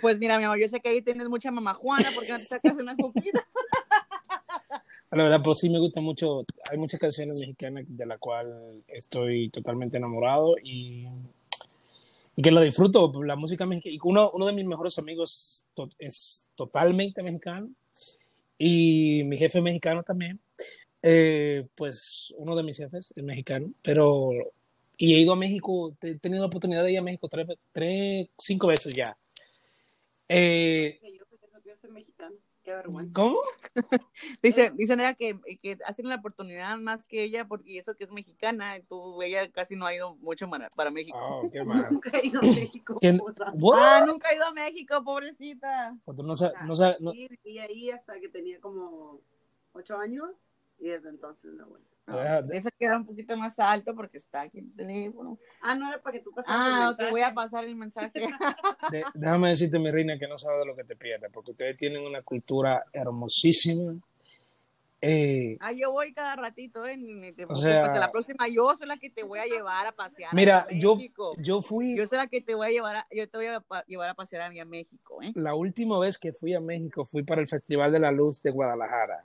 [0.00, 2.44] Pues mira, mi amor, yo sé que ahí tienes mucha mamá Juana, porque no te
[2.46, 3.40] sacas una coquita?
[5.10, 6.44] La verdad, pues sí me gusta mucho.
[6.70, 11.06] Hay muchas canciones mexicanas de la cual estoy totalmente enamorado y,
[12.38, 13.12] y que la disfruto.
[13.24, 13.96] La música mexicana.
[13.96, 17.68] Y uno, uno de mis mejores amigos es totalmente mexicano
[18.56, 20.38] y mi jefe mexicano también.
[21.02, 24.30] Eh, pues uno de mis jefes es mexicano, pero.
[24.96, 28.28] Y he ido a México, he tenido la oportunidad de ir a México tres, tres
[28.38, 29.18] cinco veces ya.
[30.28, 31.00] Eh,
[31.64, 32.36] yo soy mexicano.
[32.68, 33.12] Qué vergüenza.
[33.14, 33.38] ¿Cómo?
[34.42, 38.12] Dice, dice Andrea que, que tenido la oportunidad más que ella, porque eso que es
[38.12, 41.16] mexicana, y tú, ella casi no ha ido mucho para, México.
[41.18, 41.86] Oh, qué mal.
[41.90, 42.98] Nunca he ido a México.
[43.74, 45.96] Ah, nunca ha ido a México, pobrecita.
[46.04, 46.34] Pues no
[46.64, 49.20] no sa- no- y viví ahí hasta que tenía como
[49.72, 50.30] ocho años
[50.78, 51.80] y desde entonces no voy.
[52.08, 55.38] Ah, Ese queda un poquito más alto porque está aquí el teléfono.
[55.60, 57.10] Ah, no era para que tú pasaras Ah, el ok, mensaje.
[57.10, 58.12] voy a pasar el mensaje.
[58.92, 61.76] De- déjame decirte, mi reina, que no sabes de lo que te pierdes, porque ustedes
[61.76, 63.94] tienen una cultura hermosísima.
[65.00, 66.96] Eh, Ah, yo voy cada ratito, ¿eh?
[66.96, 69.86] Ni, ni te O sea- la próxima yo soy la que te voy a llevar
[69.86, 70.34] a pasear.
[70.34, 70.98] mira, a yo,
[71.38, 73.60] yo fui, Yo soy la que te voy a llevar a, yo te voy a
[73.60, 75.30] pa- llevar a pasear a mí a México, ¿eh?
[75.36, 78.50] la última vez que fui a México, fui para el Festival de la Luz de
[78.50, 79.24] Guadalajara.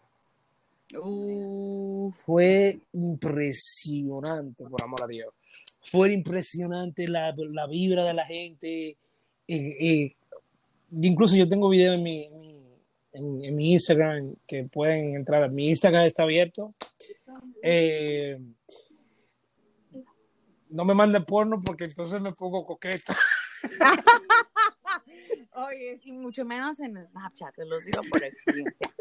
[0.98, 5.34] Uh, Fue impresionante, por amor a Dios.
[5.84, 8.90] Fue impresionante la, la vibra de la gente.
[8.90, 8.98] Eh,
[9.48, 10.16] eh,
[10.92, 12.54] incluso yo tengo video en mi, en
[13.14, 15.50] en mi Instagram que pueden entrar.
[15.52, 16.74] Mi Instagram está abierto.
[17.62, 18.40] Eh,
[20.70, 23.16] no me manden porno porque entonces me pongo coqueta.
[25.56, 28.94] Oye, y mucho menos en Snapchat, te los digo por experiencia.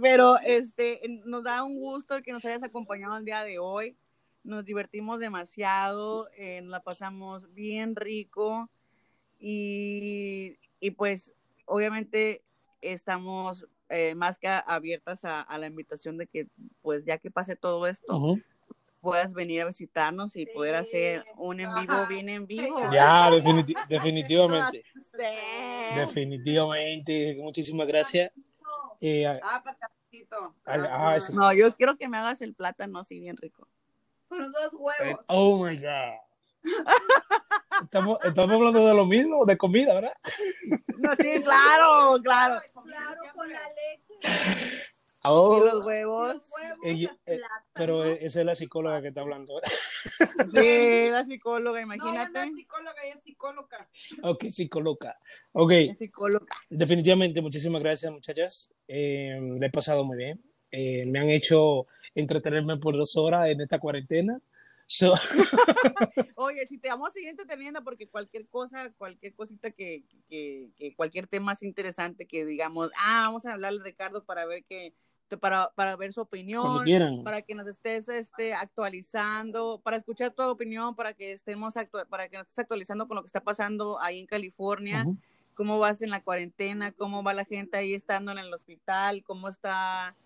[0.00, 3.96] Pero este, nos da un gusto el que nos hayas acompañado el día de hoy.
[4.44, 8.68] Nos divertimos demasiado, eh, nos la pasamos bien rico
[9.40, 11.34] y, y pues
[11.66, 12.42] obviamente
[12.80, 16.46] estamos eh, más que abiertas a, a la invitación de que
[16.80, 18.18] pues ya que pase todo esto,
[19.00, 22.78] puedas venir a visitarnos y poder hacer un en vivo bien en vivo.
[22.92, 24.84] Ya, definiti- definitivamente.
[25.12, 25.98] Sí.
[25.98, 27.36] Definitivamente.
[27.38, 28.32] Muchísimas gracias.
[29.04, 30.54] Eh, Ah, patacito.
[30.64, 31.32] Ah, ah, sí.
[31.34, 33.66] No, yo quiero que me hagas el plátano así bien rico.
[34.28, 35.24] Con los dos Eh, huevos.
[35.26, 36.20] Oh my God.
[37.82, 40.12] Estamos, estamos hablando de lo mismo, de comida, ¿verdad?
[40.98, 42.60] No, sí, claro, claro.
[42.84, 43.60] Claro, con la
[44.20, 44.84] leche.
[45.24, 46.34] Oh, y los huevos.
[46.34, 46.78] Los huevos,
[47.26, 47.40] eh,
[47.74, 49.60] pero esa es la psicóloga que está hablando.
[50.54, 52.32] Sí, la psicóloga, No, imagínate.
[52.32, 53.78] no es psicóloga, ella es psicóloga.
[54.22, 55.20] ok, psicóloga.
[55.52, 56.46] Ok, Es psicóloga.
[56.68, 58.72] definitivamente, muchísimas gracias, muchachas.
[58.88, 60.42] Eh, le he pasado muy bien.
[60.70, 64.40] Eh, me han hecho entretenerme por dos horas en esta cuarentena.
[64.86, 65.14] So,
[66.34, 70.94] Oye, si te vamos a seguir entreteniendo porque cualquier cosa, cualquier cosita que, que, que
[70.96, 74.92] cualquier tema es interesante que digamos, ah, vamos a hablarle a Ricardo para ver que
[75.36, 76.84] para, para ver su opinión,
[77.24, 81.74] para que nos estés este, actualizando, para escuchar tu opinión, para que estemos
[82.08, 85.16] para que nos estés actualizando con lo que está pasando ahí en California, Ujú.
[85.54, 89.48] cómo vas en la cuarentena, cómo va la gente ahí estando en el hospital, cómo
[89.48, 90.16] está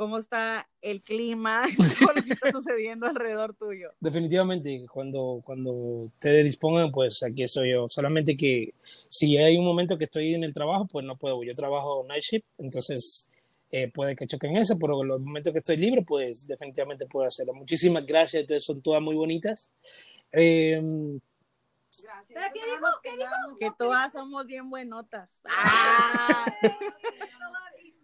[0.00, 1.60] cómo está el clima,
[1.98, 3.90] todo lo que está sucediendo alrededor tuyo.
[4.00, 7.86] Definitivamente, cuando, cuando ustedes dispongan, pues aquí estoy yo.
[7.86, 8.72] Solamente que
[9.08, 11.42] si hay un momento que estoy en el trabajo, pues no puedo.
[11.44, 13.30] Yo trabajo night shift, entonces
[13.70, 17.26] eh, puede que choquen eso, pero en los momentos que estoy libre, pues definitivamente puedo
[17.26, 17.54] hacerlo.
[17.54, 19.72] Muchísimas gracias, entonces son todas muy bonitas.
[20.32, 20.80] Eh,
[22.02, 22.38] Gracias.
[22.38, 22.86] ¿Pero qué dijo?
[23.02, 23.58] ¿Qué quedamos.
[23.58, 25.38] Que todas somos bien buenotas.
[25.48, 26.44] Ah.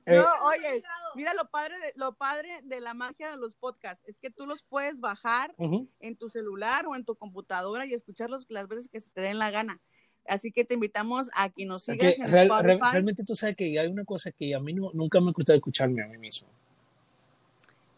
[0.08, 0.84] Eh, No, oye,
[1.16, 4.46] mira lo padre de lo padre de la magia de los podcasts es que tú
[4.46, 5.90] los puedes bajar ujú.
[5.98, 9.40] en tu celular o en tu computadora y escucharlos las veces que se te den
[9.40, 9.80] la gana.
[10.28, 12.92] Así que te invitamos a que nos Porque sigas en real- re- Spotify.
[12.92, 16.02] realmente tú sabes que hay una cosa que a mí no, nunca me gusta escucharme
[16.02, 16.48] a mí mismo.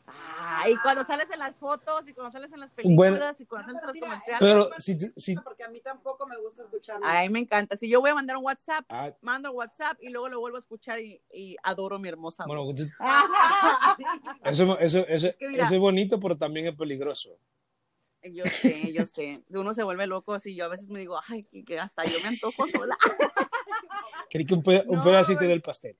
[0.06, 3.72] Ah, y cuando sales en las fotos y cuando sales en las películas y cuando
[3.72, 4.40] sales en los comerciales.
[4.40, 7.04] Pero si, si, Porque a mí tampoco me gusta escucharme.
[7.06, 7.76] Ay, me encanta.
[7.76, 10.60] Si yo voy a mandar un WhatsApp, ah, mando WhatsApp y luego lo vuelvo a
[10.60, 12.56] escuchar y, y adoro mi hermosa voz.
[12.56, 13.96] bueno, tú- Ah.
[14.44, 17.36] eso, eso, eso, que mira- eso es bonito, pero también es peligroso.
[18.22, 19.42] Yo sé, yo sé.
[19.50, 20.54] Uno se vuelve loco así.
[20.54, 22.96] Yo a veces me digo, ay, que, hasta yo me antojo sola.
[24.30, 25.96] Creí que un, peda- un No, pedacito del pastel.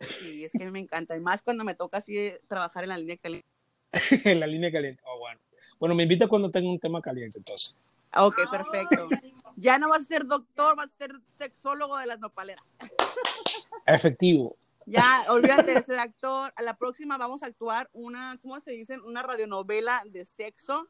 [0.00, 1.16] Sí, es que me encanta.
[1.16, 3.46] Y más cuando me toca así trabajar en la línea caliente.
[4.24, 5.02] en la línea caliente.
[5.06, 5.40] Oh, bueno.
[5.78, 7.76] Bueno, me invita cuando tenga un tema caliente, entonces.
[8.16, 9.08] Ok, perfecto.
[9.56, 12.64] Ya no vas a ser doctor, vas a ser sexólogo de las nopaleras.
[13.86, 14.56] Efectivo.
[14.86, 16.52] Ya, olvídate de ser actor.
[16.56, 18.98] A la próxima vamos a actuar una, ¿cómo se dice?
[19.06, 20.88] Una radionovela de sexo.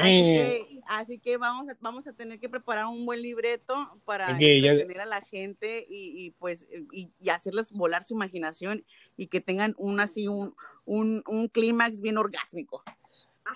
[0.00, 3.74] Así que, así que vamos, a, vamos a tener que preparar un buen libreto
[4.04, 8.14] para Ok, ya- entretener a la gente y, y, pues y, y hacerles volar su
[8.14, 8.84] imaginación
[9.16, 10.54] y que tengan un así un,
[10.84, 12.82] un, un clímax bien orgásmico.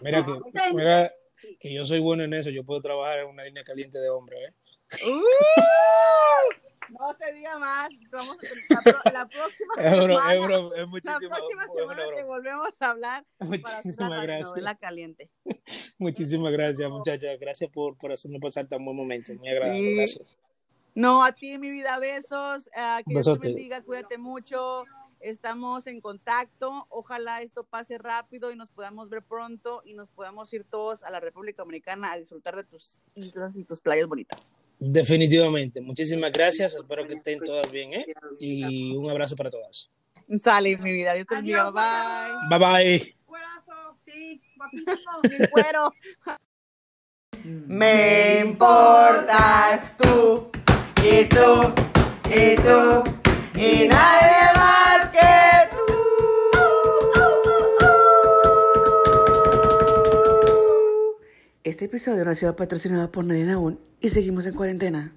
[0.00, 0.32] Mira que,
[0.74, 1.12] mira
[1.58, 2.50] que yo soy bueno en eso.
[2.50, 4.54] Yo puedo trabajar en una línea caliente de hombre, ¿eh?
[6.90, 7.88] No se diga más.
[8.10, 8.36] Vamos
[8.70, 13.24] a, la, la próxima semana, es, bro, es la próxima semana te volvemos a hablar
[13.38, 14.48] para hacer Muchísimas una gracias.
[14.48, 15.30] novela caliente.
[15.98, 17.38] Muchísimas gracias, muchachas.
[17.40, 19.32] Gracias por, por hacerme pasar tan buen momento.
[19.34, 19.80] Muy agradable.
[19.80, 19.96] Sí.
[19.96, 20.38] Gracias.
[20.94, 22.68] No, a ti, mi vida, besos.
[22.76, 24.84] ah, que Dios te bendiga, cuídate mucho.
[25.20, 26.86] Estamos en contacto.
[26.90, 31.10] Ojalá esto pase rápido y nos podamos ver pronto y nos podamos ir todos a
[31.10, 34.52] la República Dominicana a disfrutar de tus islas y tus playas bonitas.
[34.84, 35.80] Definitivamente.
[35.80, 36.74] Muchísimas gracias.
[36.74, 38.04] Espero que estén todas bien, ¿eh?
[38.40, 39.88] Y un abrazo para todas.
[40.40, 41.14] Sale, mi vida.
[41.14, 41.70] Dios te bendiga.
[41.70, 42.58] Bye.
[42.58, 43.16] Bye bye.
[47.44, 50.50] Me importas tú
[50.96, 51.72] y tú
[52.28, 53.04] y tú
[53.54, 55.86] y nadie más que tú.
[61.62, 65.12] Este episodio no ha sido patrocinado por nadie aún y seguimos en cuarentena.